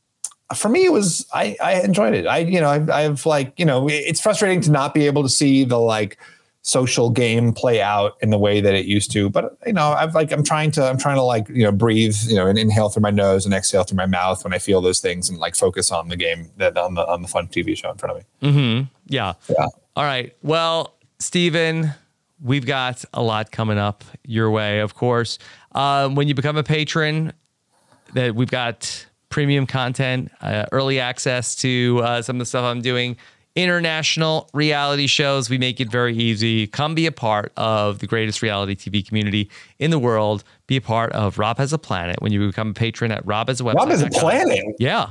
for 0.56 0.70
me, 0.70 0.86
it 0.86 0.92
was 0.92 1.28
I, 1.34 1.56
I 1.62 1.82
enjoyed 1.82 2.14
it. 2.14 2.26
I 2.26 2.40
you 2.40 2.60
know 2.60 2.70
I've, 2.70 2.90
I've 2.90 3.26
like 3.26 3.54
you 3.58 3.66
know 3.66 3.88
it's 3.90 4.22
frustrating 4.22 4.62
to 4.62 4.72
not 4.72 4.94
be 4.94 5.06
able 5.06 5.24
to 5.24 5.30
see 5.30 5.64
the 5.64 5.80
like 5.80 6.18
social 6.62 7.10
game 7.10 7.54
play 7.54 7.82
out 7.82 8.18
in 8.22 8.32
the 8.32 8.38
way 8.38 8.60
that 8.60 8.74
it 8.74 8.86
used 8.86 9.12
to. 9.12 9.30
But 9.30 9.58
you 9.66 9.74
know 9.74 9.92
I've 9.92 10.16
like 10.16 10.32
I'm 10.32 10.44
trying 10.44 10.72
to 10.72 10.84
I'm 10.84 10.98
trying 10.98 11.18
to 11.18 11.24
like 11.24 11.48
you 11.50 11.64
know 11.64 11.72
breathe 11.72 12.16
you 12.26 12.36
know 12.36 12.48
and 12.48 12.58
inhale 12.58 12.90
through 12.90 13.02
my 13.04 13.12
nose 13.12 13.46
and 13.46 13.54
exhale 13.54 13.84
through 13.84 13.98
my 13.98 14.08
mouth 14.08 14.44
when 14.44 14.54
I 14.54 14.60
feel 14.60 14.82
those 14.82 15.00
things 15.00 15.30
and 15.30 15.38
like 15.38 15.56
focus 15.56 15.92
on 15.92 16.10
the 16.10 16.18
game 16.18 16.52
that 16.58 16.78
on 16.78 16.96
the 16.96 17.08
on 17.08 17.22
the 17.22 17.28
fun 17.28 17.48
TV 17.48 17.78
show 17.78 17.92
in 17.92 17.98
front 17.98 18.18
of 18.18 18.24
me. 18.24 18.50
Mm-hmm. 18.50 18.86
Yeah. 19.08 19.34
Yeah. 19.50 19.68
All 20.00 20.06
right. 20.06 20.34
Well, 20.42 20.96
Stephen, 21.20 21.94
we've 22.42 22.66
got 22.66 23.04
a 23.14 23.22
lot 23.22 23.52
coming 23.52 23.78
up 23.78 24.06
your 24.24 24.50
way, 24.50 24.80
of 24.80 24.96
course. 24.96 25.40
Um, 25.74 26.16
when 26.16 26.30
you 26.30 26.34
become 26.34 26.56
a 26.56 26.64
patron, 26.64 27.34
that 28.14 28.34
we've 28.34 28.50
got 28.50 29.06
premium 29.28 29.68
content, 29.68 30.32
uh, 30.40 30.68
early 30.72 31.02
access 31.02 31.54
to 31.56 32.00
uh, 32.02 32.22
some 32.22 32.38
of 32.38 32.40
the 32.40 32.46
stuff 32.46 32.64
I'm 32.64 32.82
doing, 32.82 33.18
international 33.58 34.50
reality 34.54 35.06
shows. 35.06 35.50
We 35.50 35.58
make 35.58 35.82
it 35.82 35.92
very 35.92 36.16
easy. 36.16 36.66
Come 36.66 36.96
be 36.96 37.06
a 37.06 37.12
part 37.12 37.52
of 37.58 38.00
the 38.00 38.08
greatest 38.08 38.42
reality 38.42 38.76
TV 38.76 39.06
community 39.06 39.50
in 39.80 39.92
the 39.92 40.00
world. 40.00 40.46
Be 40.68 40.78
a 40.78 40.82
part 40.82 41.12
of 41.12 41.38
Rob 41.38 41.58
Has 41.58 41.74
a 41.74 41.78
Planet 41.78 42.22
when 42.22 42.32
you 42.32 42.48
become 42.48 42.70
a 42.70 42.74
patron 42.74 43.12
at 43.12 43.26
Rob 43.26 43.50
Has 43.50 43.60
a 43.60 43.66
Website. 43.66 43.74
Rob 43.74 43.90
Has 43.90 44.02
a 44.02 44.10
Planet? 44.10 44.64
Yeah. 44.80 45.10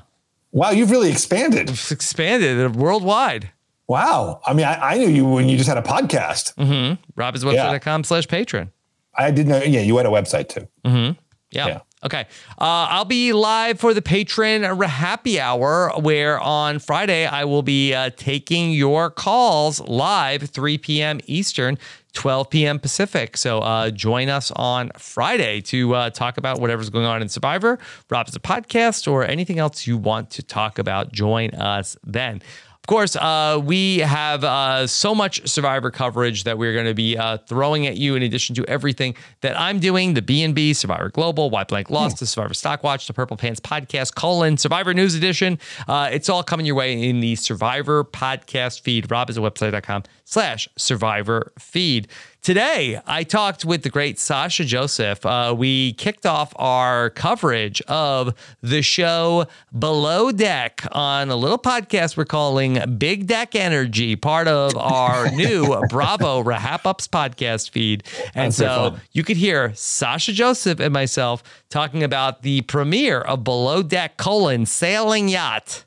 Wow, 0.51 0.71
you've 0.71 0.91
really 0.91 1.11
expanded. 1.11 1.69
It's 1.69 1.93
expanded 1.93 2.75
worldwide. 2.75 3.51
Wow. 3.89 4.41
I 4.47 4.53
mean, 4.53 4.67
I, 4.67 4.93
I, 4.93 4.99
knew 4.99 5.09
you 5.09 5.25
when 5.25 5.49
you 5.49 5.57
just 5.57 5.69
had 5.69 5.79
a 5.79 5.83
podcast. 5.83 6.55
Mm-hmm. 6.57 7.21
RobHasAWebsite.com 7.21 8.05
slash 8.05 8.29
patron. 8.29 8.71
I 9.17 9.31
didn't 9.31 9.49
know. 9.49 9.63
Yeah, 9.63 9.81
you 9.81 9.97
had 9.97 10.07
a 10.07 10.11
website 10.11 10.49
too. 10.49 10.69
Mm-hmm. 10.85 11.19
Yeah. 11.51 11.67
yeah. 11.67 11.81
Okay. 12.05 12.27
Uh, 12.61 12.87
I'll 12.91 13.05
be 13.07 13.33
live 13.33 13.81
for 13.81 13.93
the 13.93 14.03
patron 14.03 14.63
happy 14.63 15.41
hour, 15.41 15.91
where 15.99 16.39
on 16.39 16.79
Friday 16.79 17.27
I 17.27 17.45
will 17.45 17.63
be 17.63 17.93
uh, 17.93 18.11
taking 18.17 18.71
your 18.71 19.11
calls 19.11 19.81
live, 19.81 20.43
3 20.43 20.79
p.m. 20.79 21.19
Eastern, 21.27 21.77
12 22.13 22.51
p.m. 22.51 22.79
Pacific. 22.79 23.37
So 23.37 23.61
uh, 23.61 23.91
join 23.91 24.29
us 24.29 24.53
on 24.53 24.91
Friday 24.97 25.61
to 25.63 25.95
uh, 25.95 26.11
talk 26.11 26.37
about 26.37 26.61
whatever's 26.61 26.91
going 26.91 27.07
on 27.07 27.21
in 27.21 27.29
Survivor, 27.29 27.79
Rob's 28.11 28.37
a 28.37 28.41
podcast, 28.41 29.11
or 29.11 29.25
anything 29.25 29.59
else 29.59 29.87
you 29.87 29.97
want 29.97 30.31
to 30.31 30.43
talk 30.43 30.79
about. 30.79 31.11
Join 31.11 31.51
us 31.51 31.97
then 32.05 32.43
course, 32.89 33.15
uh, 33.15 33.61
we 33.63 33.99
have 33.99 34.43
uh, 34.43 34.87
so 34.89 35.15
much 35.15 35.47
Survivor 35.49 35.93
coverage 35.93 36.43
that 36.45 36.59
we're 36.59 36.73
going 36.73 36.87
to 36.87 36.95
be 36.95 37.17
uh, 37.17 37.39
throwing 37.39 37.87
at 37.87 37.97
you 37.97 38.17
in 38.17 38.23
addition 38.25 38.57
to 38.57 38.65
everything 38.67 39.15
that 39.43 39.59
I'm 39.59 39.79
doing, 39.79 40.15
the 40.15 40.23
B&B, 40.23 40.73
Survivor 40.73 41.09
Global, 41.11 41.51
Why 41.51 41.63
Blank 41.63 41.91
Lost, 41.91 42.17
mm. 42.17 42.21
the 42.21 42.27
Survivor 42.27 42.55
Stock 42.55 42.83
Watch, 42.83 43.07
the 43.07 43.13
Purple 43.13 43.37
Pants 43.37 43.61
Podcast, 43.61 44.17
colon, 44.17 44.57
Survivor 44.57 44.93
News 44.93 45.15
Edition. 45.15 45.61
Uh, 45.87 46.09
it's 46.13 46.29
all 46.29 46.43
coming 46.43 46.67
your 46.67 46.75
way 46.75 47.09
in 47.09 47.21
the 47.21 47.37
Survivor 47.37 48.03
podcast 48.03 48.81
feed, 48.81 49.07
robhasawebsite.com 49.09 50.03
slash 50.25 50.69
survivor 50.77 51.53
feed. 51.59 52.09
Today, 52.41 52.99
I 53.07 53.25
talked 53.25 53.65
with 53.65 53.83
the 53.83 53.91
great 53.91 54.19
Sasha 54.19 54.65
Joseph. 54.65 55.27
Uh, 55.27 55.55
we 55.57 55.93
kicked 55.95 56.25
off 56.25 56.53
our 56.57 57.11
coverage 57.11 57.83
of 57.83 58.33
the 58.63 58.81
show 58.81 59.47
Below 59.77 60.31
Deck 60.33 60.87
on 60.93 61.31
a 61.31 61.37
little 61.37 61.59
podcast 61.59 62.17
we're 62.17 62.25
calling 62.25 62.97
Big 62.97 63.27
Deck 63.27 63.55
Energy, 63.55 64.17
part 64.17 64.49
of 64.49 64.75
our 64.77 65.31
new 65.35 65.79
Bravo 65.91 66.43
Rahap 66.43 66.87
Ups 66.87 67.07
podcast 67.07 67.71
feed. 67.71 68.05
And 68.35 68.47
That's 68.47 68.57
so 68.57 68.97
you 69.13 69.25
could 69.25 69.37
hear 69.37 69.75
Sasha 69.75 70.33
Joseph 70.33 70.81
and 70.81 70.95
myself 70.95 71.43
talking 71.69 72.03
about 72.03 72.43
the 72.43 72.63
premiere 72.63 73.21
of 73.21 73.45
Below 73.45 73.83
Deck 73.83 74.17
colon 74.17 74.65
sailing 74.65 75.29
yacht. 75.29 75.85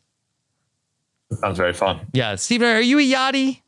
Sounds 1.39 1.57
very 1.57 1.73
fun. 1.73 2.01
Yeah. 2.13 2.35
Stephen, 2.35 2.67
are 2.67 2.81
you 2.81 2.99
a 2.99 3.01
yachty? 3.01 3.61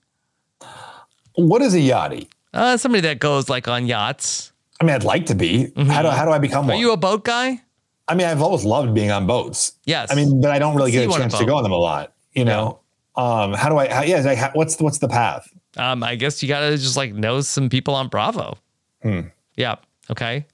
What 1.35 1.61
is 1.63 1.73
a 1.73 1.79
yachty? 1.79 2.27
Uh, 2.53 2.77
somebody 2.77 3.01
that 3.01 3.19
goes 3.19 3.49
like 3.49 3.67
on 3.67 3.87
yachts. 3.87 4.51
I 4.79 4.85
mean, 4.85 4.95
I'd 4.95 5.03
like 5.03 5.25
to 5.27 5.35
be. 5.35 5.65
Mm-hmm. 5.65 5.89
How 5.89 6.01
do 6.01 6.09
how 6.09 6.25
do 6.25 6.31
I 6.31 6.39
become 6.39 6.65
Are 6.65 6.69
one? 6.69 6.77
Are 6.77 6.79
you 6.79 6.91
a 6.91 6.97
boat 6.97 7.23
guy? 7.23 7.61
I 8.07 8.15
mean, 8.15 8.27
I've 8.27 8.41
always 8.41 8.65
loved 8.65 8.93
being 8.93 9.11
on 9.11 9.25
boats. 9.25 9.73
Yes. 9.85 10.11
I 10.11 10.15
mean, 10.15 10.41
but 10.41 10.51
I 10.51 10.59
don't 10.59 10.75
really 10.75 10.91
get 10.91 11.09
a 11.09 11.11
chance 11.11 11.37
to 11.37 11.45
go 11.45 11.55
on 11.55 11.63
them 11.63 11.71
a 11.71 11.77
lot. 11.77 12.13
You 12.33 12.45
know. 12.45 12.79
Yeah. 13.17 13.43
Um, 13.43 13.53
how 13.53 13.69
do 13.69 13.77
I? 13.77 13.87
How, 13.91 14.03
yeah. 14.03 14.19
Like, 14.19 14.55
what's 14.55 14.79
what's 14.79 14.97
the 14.97 15.07
path? 15.07 15.47
Um, 15.77 16.03
I 16.03 16.15
guess 16.15 16.43
you 16.43 16.49
gotta 16.49 16.77
just 16.77 16.97
like 16.97 17.13
know 17.13 17.41
some 17.41 17.69
people 17.69 17.95
on 17.95 18.07
Bravo. 18.07 18.57
Hmm. 19.01 19.21
Yeah. 19.55 19.75
Okay. 20.11 20.45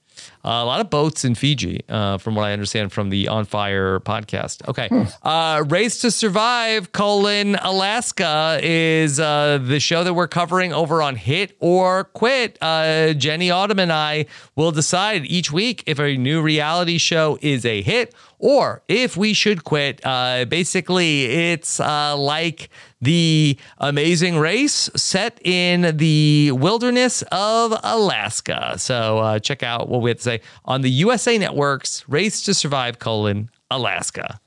Uh, 0.44 0.48
a 0.48 0.64
lot 0.64 0.80
of 0.80 0.88
boats 0.88 1.24
in 1.24 1.34
Fiji, 1.34 1.82
uh, 1.88 2.18
from 2.18 2.34
what 2.34 2.44
I 2.44 2.52
understand 2.52 2.92
from 2.92 3.10
the 3.10 3.28
On 3.28 3.44
Fire 3.44 4.00
podcast. 4.00 4.66
Okay. 4.68 4.88
Hmm. 4.88 5.02
Uh, 5.26 5.64
Race 5.68 6.00
to 6.00 6.10
Survive, 6.10 6.92
colon, 6.92 7.56
Alaska 7.56 8.58
is 8.62 9.20
uh, 9.20 9.58
the 9.62 9.80
show 9.80 10.02
that 10.04 10.14
we're 10.14 10.28
covering 10.28 10.72
over 10.72 11.02
on 11.02 11.16
Hit 11.16 11.56
or 11.60 12.04
Quit. 12.04 12.56
Uh, 12.60 13.12
Jenny 13.12 13.50
Autumn 13.50 13.78
and 13.78 13.92
I 13.92 14.26
will 14.56 14.72
decide 14.72 15.24
each 15.26 15.52
week 15.52 15.82
if 15.86 15.98
a 15.98 16.16
new 16.16 16.40
reality 16.40 16.98
show 16.98 17.38
is 17.42 17.64
a 17.64 17.82
hit 17.82 18.14
or 18.40 18.82
if 18.88 19.16
we 19.16 19.32
should 19.34 19.64
quit. 19.64 20.00
Uh, 20.04 20.44
basically, 20.46 21.26
it's 21.26 21.78
uh, 21.78 22.16
like 22.16 22.70
the 23.00 23.56
amazing 23.78 24.38
race 24.38 24.90
set 24.96 25.38
in 25.44 25.96
the 25.96 26.50
wilderness 26.52 27.22
of 27.30 27.78
Alaska. 27.82 28.74
So 28.78 29.18
uh, 29.18 29.38
check 29.38 29.62
out 29.62 29.88
what 29.88 30.00
we 30.00 30.10
have 30.10 30.16
to 30.18 30.22
say 30.22 30.40
on 30.64 30.80
the 30.80 30.90
USA 30.90 31.38
Network's 31.38 32.08
Race 32.08 32.42
to 32.42 32.54
Survive 32.54 32.98
colon 32.98 33.50
Alaska. 33.70 34.40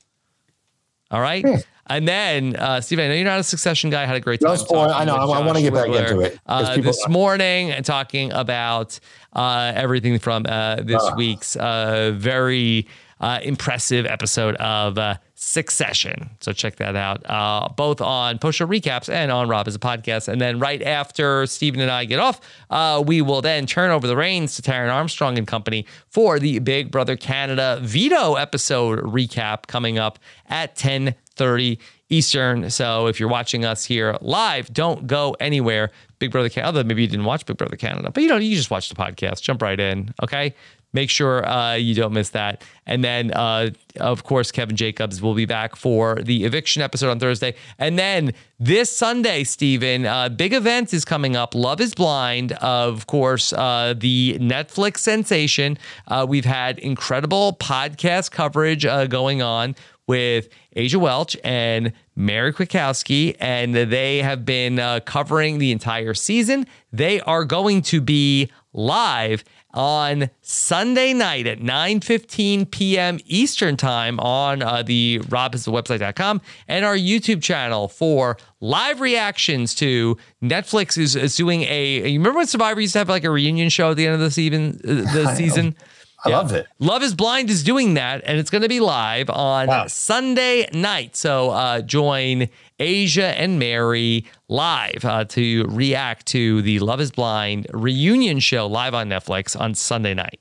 All 1.10 1.20
right. 1.20 1.46
Hmm. 1.46 1.56
And 1.86 2.08
then, 2.08 2.56
uh, 2.56 2.80
Steve, 2.80 2.98
I 2.98 3.08
know 3.08 3.14
you're 3.14 3.24
not 3.24 3.40
a 3.40 3.44
succession 3.44 3.90
guy. 3.90 4.02
I 4.02 4.06
had 4.06 4.16
a 4.16 4.20
great 4.20 4.40
time. 4.40 4.56
No, 4.70 4.80
I 4.80 5.04
know. 5.04 5.16
I, 5.16 5.44
want 5.44 5.56
to 5.58 5.62
get 5.62 5.74
back 5.74 5.86
into 5.86 6.20
it. 6.20 6.40
Uh, 6.46 6.76
this 6.78 7.06
morning, 7.08 7.72
and 7.72 7.84
talking 7.84 8.32
about 8.32 8.98
uh, 9.34 9.70
everything 9.74 10.18
from 10.18 10.46
uh, 10.48 10.76
this 10.76 11.02
ah. 11.02 11.14
week's 11.14 11.56
uh, 11.56 12.12
very 12.16 12.88
uh, 13.20 13.40
impressive 13.42 14.06
episode 14.06 14.56
of 14.56 14.98
uh, 14.98 15.16
Succession. 15.36 16.30
So 16.40 16.52
check 16.52 16.76
that 16.76 16.96
out, 16.96 17.28
uh, 17.28 17.68
both 17.68 18.00
on 18.00 18.38
post 18.38 18.58
show 18.58 18.66
recaps 18.66 19.08
and 19.12 19.30
on 19.30 19.48
Rob 19.48 19.68
as 19.68 19.74
a 19.74 19.78
podcast. 19.78 20.28
And 20.28 20.40
then 20.40 20.58
right 20.58 20.82
after 20.82 21.44
Stephen 21.46 21.80
and 21.80 21.90
I 21.90 22.04
get 22.06 22.18
off, 22.18 22.40
uh, 22.70 23.02
we 23.04 23.20
will 23.20 23.42
then 23.42 23.66
turn 23.66 23.90
over 23.90 24.06
the 24.06 24.16
reins 24.16 24.56
to 24.56 24.62
Taran 24.62 24.92
Armstrong 24.92 25.36
and 25.36 25.46
company 25.46 25.86
for 26.08 26.38
the 26.38 26.60
Big 26.60 26.90
Brother 26.90 27.16
Canada 27.16 27.78
veto 27.82 28.34
episode 28.34 29.00
recap 29.00 29.66
coming 29.66 29.98
up 29.98 30.18
at 30.48 30.76
10 30.76 31.14
30 31.36 31.78
Eastern. 32.10 32.70
So 32.70 33.06
if 33.06 33.18
you're 33.18 33.28
watching 33.28 33.64
us 33.64 33.84
here 33.84 34.16
live, 34.20 34.72
don't 34.72 35.06
go 35.06 35.36
anywhere. 35.40 35.90
Big 36.18 36.30
Brother 36.30 36.48
Canada. 36.48 36.84
Maybe 36.84 37.02
you 37.02 37.08
didn't 37.08 37.24
watch 37.24 37.44
Big 37.44 37.56
Brother 37.56 37.76
Canada, 37.76 38.10
but 38.12 38.22
you 38.22 38.28
know, 38.28 38.36
you 38.36 38.56
just 38.56 38.70
watch 38.70 38.88
the 38.88 38.94
podcast. 38.94 39.42
Jump 39.42 39.62
right 39.62 39.78
in. 39.78 40.14
Okay. 40.22 40.54
Make 40.94 41.10
sure 41.10 41.46
uh, 41.46 41.74
you 41.74 41.94
don't 41.94 42.12
miss 42.12 42.30
that. 42.30 42.62
And 42.86 43.02
then, 43.02 43.32
uh, 43.32 43.70
of 43.98 44.22
course, 44.22 44.52
Kevin 44.52 44.76
Jacobs 44.76 45.20
will 45.20 45.34
be 45.34 45.44
back 45.44 45.74
for 45.74 46.22
the 46.22 46.44
eviction 46.44 46.82
episode 46.82 47.10
on 47.10 47.18
Thursday. 47.18 47.56
And 47.78 47.98
then 47.98 48.32
this 48.60 48.96
Sunday, 48.96 49.42
Stephen, 49.42 50.06
uh, 50.06 50.28
big 50.28 50.52
event 50.52 50.94
is 50.94 51.04
coming 51.04 51.34
up. 51.34 51.54
Love 51.54 51.80
is 51.80 51.94
Blind, 51.94 52.52
of 52.52 53.08
course, 53.08 53.52
uh, 53.52 53.94
the 53.96 54.38
Netflix 54.40 54.98
sensation. 54.98 55.76
Uh, 56.06 56.24
we've 56.28 56.44
had 56.44 56.78
incredible 56.78 57.56
podcast 57.60 58.30
coverage 58.30 58.86
uh, 58.86 59.06
going 59.06 59.42
on 59.42 59.74
with 60.06 60.48
Asia 60.76 60.98
Welch 60.98 61.36
and 61.42 61.92
Mary 62.14 62.52
Kwiatkowski, 62.52 63.36
and 63.40 63.74
they 63.74 64.18
have 64.18 64.44
been 64.44 64.78
uh, 64.78 65.00
covering 65.04 65.58
the 65.58 65.72
entire 65.72 66.14
season. 66.14 66.66
They 66.92 67.20
are 67.22 67.44
going 67.44 67.82
to 67.82 68.00
be 68.00 68.50
live 68.72 69.44
on 69.74 70.30
Sunday 70.40 71.12
night 71.12 71.46
at 71.46 71.58
9:15 71.58 72.70
p.m. 72.70 73.18
Eastern 73.26 73.76
Time 73.76 74.18
on 74.20 74.62
uh, 74.62 74.82
the 74.82 75.20
robhasawebsite.com 75.24 76.40
and 76.68 76.84
our 76.84 76.96
YouTube 76.96 77.42
channel 77.42 77.88
for 77.88 78.38
live 78.60 79.00
reactions 79.00 79.74
to 79.74 80.16
Netflix 80.42 80.96
is, 80.96 81.16
is 81.16 81.36
doing 81.36 81.62
a. 81.62 82.08
You 82.08 82.18
remember 82.18 82.38
when 82.38 82.46
Survivor 82.46 82.80
used 82.80 82.94
to 82.94 83.00
have 83.00 83.08
like 83.08 83.24
a 83.24 83.30
reunion 83.30 83.68
show 83.68 83.90
at 83.90 83.96
the 83.96 84.06
end 84.06 84.14
of 84.14 84.20
the 84.20 84.30
season? 84.30 84.80
Uh, 84.84 85.12
the 85.12 85.34
season. 85.36 85.76
I 86.24 86.30
yeah. 86.30 86.38
love 86.38 86.52
it. 86.52 86.66
Love 86.78 87.02
is 87.02 87.14
Blind 87.14 87.50
is 87.50 87.62
doing 87.62 87.94
that, 87.94 88.22
and 88.24 88.38
it's 88.38 88.50
going 88.50 88.62
to 88.62 88.68
be 88.68 88.80
live 88.80 89.28
on 89.28 89.66
wow. 89.66 89.86
Sunday 89.88 90.68
night. 90.72 91.16
So 91.16 91.50
uh, 91.50 91.82
join 91.82 92.48
Asia 92.78 93.38
and 93.38 93.58
Mary 93.58 94.24
live 94.48 95.04
uh, 95.04 95.24
to 95.24 95.64
react 95.68 96.26
to 96.26 96.62
the 96.62 96.78
Love 96.78 97.00
is 97.00 97.10
Blind 97.10 97.66
reunion 97.72 98.38
show 98.38 98.66
live 98.66 98.94
on 98.94 99.08
Netflix 99.08 99.58
on 99.58 99.74
Sunday 99.74 100.14
night. 100.14 100.40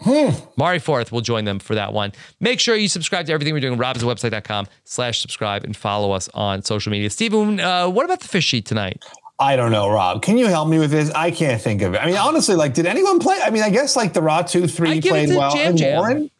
Hmm. 0.00 0.30
Mari 0.56 0.80
Forth 0.80 1.12
will 1.12 1.20
join 1.20 1.44
them 1.44 1.60
for 1.60 1.76
that 1.76 1.92
one. 1.92 2.12
Make 2.40 2.58
sure 2.58 2.74
you 2.74 2.88
subscribe 2.88 3.26
to 3.26 3.32
everything 3.32 3.54
we're 3.54 3.60
doing. 3.60 3.78
robhasawebsite.com 3.78 4.66
slash 4.84 5.20
subscribe 5.20 5.62
and 5.62 5.76
follow 5.76 6.10
us 6.10 6.28
on 6.34 6.62
social 6.62 6.90
media. 6.90 7.08
Stephen, 7.08 7.60
uh, 7.60 7.88
what 7.88 8.04
about 8.04 8.20
the 8.20 8.26
fish 8.26 8.46
sheet 8.46 8.66
tonight? 8.66 9.00
I 9.42 9.56
don't 9.56 9.72
know, 9.72 9.90
Rob. 9.90 10.22
Can 10.22 10.38
you 10.38 10.46
help 10.46 10.68
me 10.68 10.78
with 10.78 10.92
this? 10.92 11.10
I 11.10 11.32
can't 11.32 11.60
think 11.60 11.82
of 11.82 11.94
it. 11.94 11.98
I 11.98 12.06
mean, 12.06 12.16
honestly, 12.16 12.54
like, 12.54 12.74
did 12.74 12.86
anyone 12.86 13.18
play? 13.18 13.40
I 13.42 13.50
mean, 13.50 13.64
I 13.64 13.70
guess 13.70 13.96
like 13.96 14.12
the 14.12 14.20
Ratu 14.20 14.70
three 14.70 15.00
played 15.00 15.30
well. 15.30 15.56
Yam 15.56 15.76
Yam. 15.76 15.98
Warren, 15.98 16.30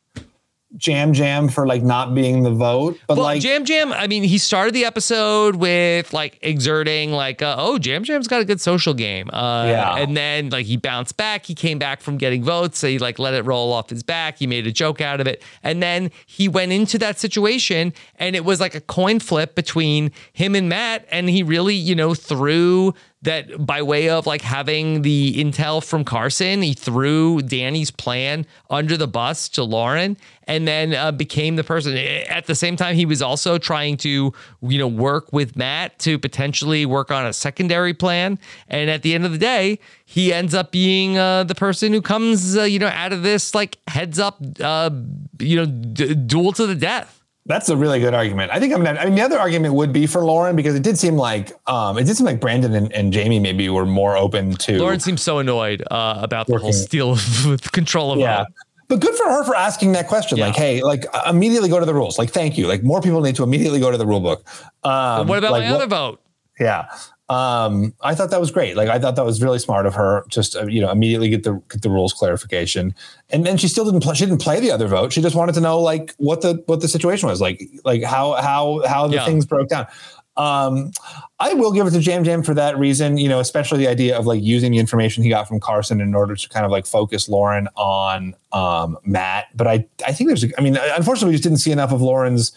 Yam 0.80 1.12
Yam 1.12 1.48
for 1.48 1.66
like 1.66 1.82
not 1.82 2.14
being 2.14 2.42
the 2.42 2.50
vote. 2.50 2.98
But 3.06 3.16
well, 3.16 3.24
like 3.24 3.42
Yam 3.42 3.64
Yam, 3.66 3.92
I 3.92 4.06
mean, 4.06 4.22
he 4.22 4.38
started 4.38 4.74
the 4.74 4.84
episode 4.84 5.56
with 5.56 6.12
like 6.12 6.38
exerting 6.42 7.12
like, 7.12 7.42
uh, 7.42 7.56
oh, 7.58 7.78
Yam 7.82 8.04
Yam's 8.04 8.26
got 8.26 8.40
a 8.40 8.44
good 8.44 8.60
social 8.60 8.94
game. 8.94 9.28
Uh, 9.30 9.66
yeah. 9.66 9.96
And 9.96 10.16
then 10.16 10.50
like 10.50 10.66
he 10.66 10.76
bounced 10.76 11.16
back. 11.16 11.44
He 11.44 11.54
came 11.54 11.78
back 11.78 12.00
from 12.00 12.16
getting 12.16 12.42
votes. 12.42 12.78
So 12.78 12.88
he 12.88 12.98
like 12.98 13.18
let 13.18 13.34
it 13.34 13.44
roll 13.44 13.72
off 13.72 13.90
his 13.90 14.02
back. 14.02 14.38
He 14.38 14.46
made 14.46 14.66
a 14.66 14.72
joke 14.72 15.00
out 15.00 15.20
of 15.20 15.26
it. 15.26 15.42
And 15.62 15.82
then 15.82 16.10
he 16.26 16.48
went 16.48 16.72
into 16.72 16.98
that 16.98 17.18
situation 17.18 17.92
and 18.16 18.34
it 18.34 18.44
was 18.44 18.60
like 18.60 18.74
a 18.74 18.80
coin 18.80 19.20
flip 19.20 19.54
between 19.54 20.10
him 20.32 20.54
and 20.54 20.68
Matt. 20.68 21.06
And 21.10 21.28
he 21.28 21.42
really, 21.42 21.74
you 21.74 21.94
know, 21.94 22.14
threw 22.14 22.94
that 23.22 23.64
by 23.64 23.82
way 23.82 24.08
of 24.08 24.26
like 24.26 24.42
having 24.42 25.02
the 25.02 25.34
intel 25.36 25.82
from 25.82 26.04
Carson, 26.04 26.60
he 26.60 26.74
threw 26.74 27.40
Danny's 27.40 27.90
plan 27.90 28.46
under 28.68 28.96
the 28.96 29.06
bus 29.06 29.48
to 29.50 29.62
Lauren 29.62 30.16
and 30.48 30.66
then 30.66 30.92
uh, 30.92 31.12
became 31.12 31.54
the 31.54 31.62
person. 31.62 31.96
At 31.96 32.46
the 32.46 32.56
same 32.56 32.74
time, 32.74 32.96
he 32.96 33.06
was 33.06 33.22
also 33.22 33.58
trying 33.58 33.96
to, 33.98 34.32
you 34.62 34.78
know, 34.78 34.88
work 34.88 35.32
with 35.32 35.56
Matt 35.56 36.00
to 36.00 36.18
potentially 36.18 36.84
work 36.84 37.12
on 37.12 37.24
a 37.24 37.32
secondary 37.32 37.94
plan. 37.94 38.40
And 38.66 38.90
at 38.90 39.02
the 39.02 39.14
end 39.14 39.24
of 39.24 39.30
the 39.30 39.38
day, 39.38 39.78
he 40.04 40.32
ends 40.32 40.52
up 40.52 40.72
being 40.72 41.16
uh, 41.16 41.44
the 41.44 41.54
person 41.54 41.92
who 41.92 42.02
comes, 42.02 42.56
uh, 42.56 42.64
you 42.64 42.80
know, 42.80 42.88
out 42.88 43.12
of 43.12 43.22
this 43.22 43.54
like 43.54 43.78
heads 43.86 44.18
up, 44.18 44.38
uh, 44.60 44.90
you 45.38 45.56
know, 45.56 45.66
d- 45.66 46.14
duel 46.14 46.52
to 46.52 46.66
the 46.66 46.74
death. 46.74 47.21
That's 47.44 47.68
a 47.68 47.76
really 47.76 47.98
good 47.98 48.14
argument. 48.14 48.52
I 48.52 48.60
think 48.60 48.72
I'm. 48.72 48.84
Gonna, 48.84 49.00
I 49.00 49.06
mean, 49.06 49.16
the 49.16 49.22
other 49.22 49.38
argument 49.38 49.74
would 49.74 49.92
be 49.92 50.06
for 50.06 50.24
Lauren 50.24 50.54
because 50.54 50.76
it 50.76 50.84
did 50.84 50.96
seem 50.96 51.16
like 51.16 51.52
um, 51.66 51.98
it 51.98 52.04
did 52.04 52.16
seem 52.16 52.26
like 52.26 52.40
Brandon 52.40 52.72
and, 52.74 52.92
and 52.92 53.12
Jamie 53.12 53.40
maybe 53.40 53.68
were 53.68 53.84
more 53.84 54.16
open 54.16 54.54
to. 54.54 54.78
Lauren 54.78 55.00
seems 55.00 55.22
so 55.22 55.38
annoyed 55.38 55.82
uh, 55.90 56.20
about 56.22 56.46
the 56.46 56.58
whole 56.58 56.72
steal 56.72 57.12
of 57.12 57.62
control 57.72 58.12
of 58.12 58.20
yeah. 58.20 58.44
But 58.86 59.00
good 59.00 59.14
for 59.14 59.24
her 59.24 59.42
for 59.42 59.56
asking 59.56 59.92
that 59.92 60.06
question. 60.06 60.38
Like, 60.38 60.54
hey, 60.54 60.82
like 60.82 61.06
immediately 61.26 61.68
go 61.68 61.80
to 61.80 61.86
the 61.86 61.94
rules. 61.94 62.18
Like, 62.18 62.30
thank 62.30 62.58
you. 62.58 62.66
Like, 62.66 62.82
more 62.82 63.00
people 63.00 63.22
need 63.22 63.36
to 63.36 63.42
immediately 63.42 63.80
go 63.80 63.90
to 63.90 63.96
the 63.96 64.06
rule 64.06 64.20
book. 64.20 64.46
Um, 64.84 65.26
what 65.26 65.38
about 65.38 65.52
like, 65.52 65.64
my 65.64 65.68
other 65.68 65.86
vote? 65.86 66.20
Yeah. 66.60 66.88
Um, 67.28 67.94
I 68.02 68.14
thought 68.14 68.30
that 68.30 68.40
was 68.40 68.50
great. 68.50 68.76
Like 68.76 68.88
I 68.88 68.98
thought 68.98 69.16
that 69.16 69.24
was 69.24 69.40
really 69.40 69.58
smart 69.58 69.86
of 69.86 69.94
her. 69.94 70.24
Just 70.28 70.54
uh, 70.56 70.66
you 70.66 70.80
know, 70.80 70.90
immediately 70.90 71.28
get 71.30 71.44
the 71.44 71.54
get 71.70 71.80
the 71.82 71.88
rules 71.90 72.12
clarification, 72.12 72.94
and 73.30 73.46
then 73.46 73.56
she 73.56 73.68
still 73.68 73.84
didn't 73.84 74.00
play. 74.00 74.14
She 74.14 74.26
didn't 74.26 74.42
play 74.42 74.60
the 74.60 74.70
other 74.70 74.86
vote. 74.86 75.12
She 75.12 75.22
just 75.22 75.34
wanted 75.36 75.54
to 75.54 75.60
know 75.60 75.80
like 75.80 76.14
what 76.18 76.42
the 76.42 76.62
what 76.66 76.80
the 76.80 76.88
situation 76.88 77.28
was, 77.28 77.40
like 77.40 77.62
like 77.84 78.02
how 78.02 78.32
how 78.34 78.82
how 78.86 79.06
the 79.06 79.14
Yeah. 79.16 79.24
things 79.24 79.46
broke 79.46 79.68
down. 79.68 79.86
Um, 80.36 80.92
I 81.40 81.52
will 81.54 81.72
give 81.72 81.86
it 81.86 81.90
to 81.90 82.00
Yam 82.00 82.24
Yam 82.24 82.42
for 82.42 82.54
that 82.54 82.78
reason. 82.78 83.16
You 83.18 83.28
know, 83.28 83.38
especially 83.38 83.78
the 83.78 83.88
idea 83.88 84.18
of 84.18 84.26
like 84.26 84.42
using 84.42 84.72
the 84.72 84.78
information 84.78 85.22
he 85.22 85.28
got 85.28 85.46
from 85.48 85.60
Carson 85.60 86.00
in 86.00 86.14
order 86.14 86.34
to 86.34 86.48
kind 86.48 86.64
of 86.66 86.72
like 86.72 86.86
focus 86.86 87.28
Lauren 87.28 87.68
on 87.76 88.34
um, 88.52 88.98
Matt. 89.04 89.46
But 89.54 89.66
I 89.68 89.86
I 90.06 90.12
think 90.12 90.28
there's 90.28 90.44
I 90.58 90.60
mean, 90.60 90.76
unfortunately, 90.76 91.28
we 91.28 91.34
just 91.34 91.44
didn't 91.44 91.58
see 91.58 91.70
enough 91.72 91.92
of 91.92 92.02
Lauren's 92.02 92.52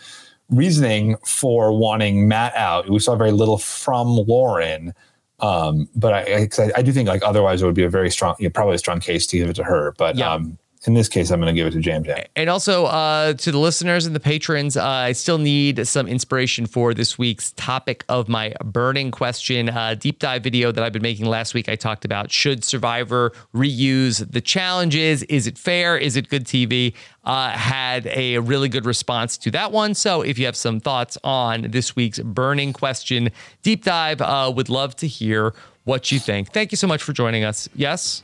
reasoning 0.50 1.18
for 1.26 1.72
wanting 1.78 2.28
Matt 2.28 2.56
out. 2.56 2.90
We 2.90 3.00
saw 3.00 3.16
very 3.16 3.32
little 3.32 3.58
from 3.58 4.08
Lauren. 4.08 4.94
Um, 5.40 5.90
but 5.96 6.14
I, 6.14 6.48
I, 6.58 6.72
I 6.78 6.82
do 6.82 6.92
think 6.94 7.10
like 7.10 7.24
otherwise 7.24 7.62
it 7.62 7.66
would 7.66 7.76
be 7.76 7.84
a 7.84 7.90
very 7.90 8.10
strong, 8.10 8.36
you 8.40 8.46
know, 8.48 8.52
probably 8.52 8.76
a 8.76 8.80
strong 8.80 9.00
case 9.00 9.28
to 9.28 9.38
give 9.38 9.50
it 9.50 9.56
to 9.58 9.64
her. 9.64 9.94
But 9.98 10.16
Yeah. 10.16 10.32
um, 10.32 10.58
in 10.88 10.94
this 10.94 11.08
case, 11.10 11.32
I'm 11.32 11.40
going 11.40 11.54
to 11.54 11.60
give 11.60 11.68
it 11.68 11.72
to 11.72 11.82
Yam 11.82 12.04
Yam. 12.06 12.18
And 12.36 12.50
also 12.50 12.86
uh, 12.86 13.34
to 13.34 13.52
the 13.52 13.58
listeners 13.58 14.06
and 14.06 14.16
the 14.16 14.20
patrons, 14.20 14.78
uh, 14.78 14.84
I 14.84 15.12
still 15.14 15.38
need 15.38 15.88
some 15.88 16.08
inspiration 16.08 16.66
for 16.66 16.94
this 16.94 17.18
week's 17.18 17.52
topic 17.54 18.06
of 18.10 18.30
my 18.30 18.54
burning 18.64 19.12
question. 19.12 19.70
Uh, 19.70 19.96
deep 19.96 20.20
dive 20.20 20.44
video 20.44 20.72
that 20.72 20.84
I've 20.84 20.94
been 20.94 21.02
making 21.02 21.26
last 21.26 21.54
week. 21.54 21.70
I 21.70 21.76
talked 21.76 22.06
about 22.06 22.32
should 22.32 22.64
Survivor 22.64 23.32
reuse 23.54 24.30
the 24.32 24.42
challenges? 24.42 25.24
Is 25.24 25.48
it 25.48 25.58
fair? 25.58 25.98
Is 25.98 26.16
it 26.16 26.30
good 26.30 26.46
TV? 26.46 26.94
Uh, 27.24 27.50
had 27.50 28.06
a 28.08 28.38
really 28.40 28.70
good 28.70 28.86
response 28.86 29.38
to 29.40 29.52
that 29.52 29.72
one. 29.72 29.96
So 29.96 30.22
if 30.22 30.38
you 30.38 30.46
have 30.46 30.56
some 30.56 30.80
thoughts 30.80 31.18
on 31.24 31.64
this 31.72 31.96
week's 31.96 32.20
burning 32.20 32.74
question 32.74 33.32
deep 33.64 33.84
dive, 33.84 34.22
uh, 34.22 34.52
would 34.56 34.70
love 34.70 34.96
to 34.98 35.08
hear 35.08 35.54
what 35.86 36.12
you 36.12 36.20
think. 36.20 36.52
Thank 36.52 36.72
you 36.72 36.76
so 36.78 36.88
much 36.88 37.02
for 37.02 37.14
joining 37.14 37.44
us. 37.44 37.70
Yes. 37.76 38.24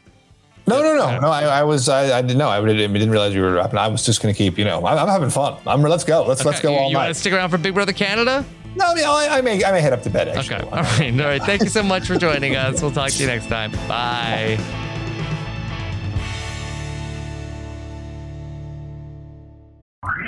No, 0.67 0.81
no, 0.81 0.95
no, 0.95 1.19
no. 1.19 1.27
I, 1.27 1.43
I 1.43 1.63
was, 1.63 1.89
I, 1.89 2.17
I 2.17 2.21
didn't 2.21 2.37
know. 2.37 2.47
I 2.47 2.63
didn't, 2.63 2.91
I 2.91 2.93
didn't 2.93 3.09
realize 3.09 3.33
you 3.33 3.41
were 3.41 3.53
wrapping. 3.53 3.79
I 3.79 3.87
was 3.87 4.05
just 4.05 4.21
going 4.21 4.33
to 4.33 4.37
keep, 4.37 4.57
you 4.57 4.63
know, 4.63 4.85
I'm, 4.85 4.97
I'm 4.97 5.07
having 5.07 5.29
fun. 5.29 5.57
I'm, 5.65 5.81
let's 5.81 6.03
go. 6.03 6.23
Let's, 6.23 6.45
let's 6.45 6.61
go 6.61 6.71
you, 6.71 6.77
all 6.77 6.89
you 6.89 6.95
want 6.95 7.09
to 7.09 7.13
stick 7.13 7.33
around 7.33 7.49
for 7.49 7.57
Big 7.57 7.73
Brother 7.73 7.93
Canada? 7.93 8.45
No, 8.75 8.85
I 8.85 8.95
mean, 8.95 9.03
I, 9.03 9.27
I 9.31 9.41
may, 9.41 9.63
I 9.63 9.71
may 9.71 9.81
head 9.81 9.91
up 9.91 10.03
to 10.03 10.09
bed. 10.09 10.29
Actually. 10.29 10.57
Okay. 10.57 10.69
All 10.69 10.83
right. 10.83 11.19
All 11.19 11.25
right. 11.25 11.43
Thank 11.43 11.63
you 11.63 11.69
so 11.69 11.83
much 11.83 12.07
for 12.07 12.15
joining 12.15 12.55
us. 12.55 12.81
We'll 12.81 12.91
talk 12.91 13.11
to 13.11 13.21
you 13.21 13.27
next 13.27 13.47
time. 13.47 13.71
Bye. 13.87 14.57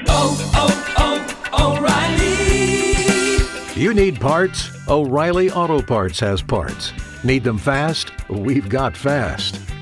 Oh, 0.08 0.52
oh, 0.56 1.50
oh, 1.54 1.78
O'Reilly. 1.78 3.82
You 3.82 3.94
need 3.94 4.20
parts? 4.20 4.70
O'Reilly 4.90 5.50
Auto 5.52 5.82
Parts 5.82 6.20
has 6.20 6.42
parts. 6.42 6.92
Need 7.24 7.46
them 7.46 7.58
fast? 7.58 8.12
We've 8.30 8.68
got 8.68 8.98
fast. 8.98 9.62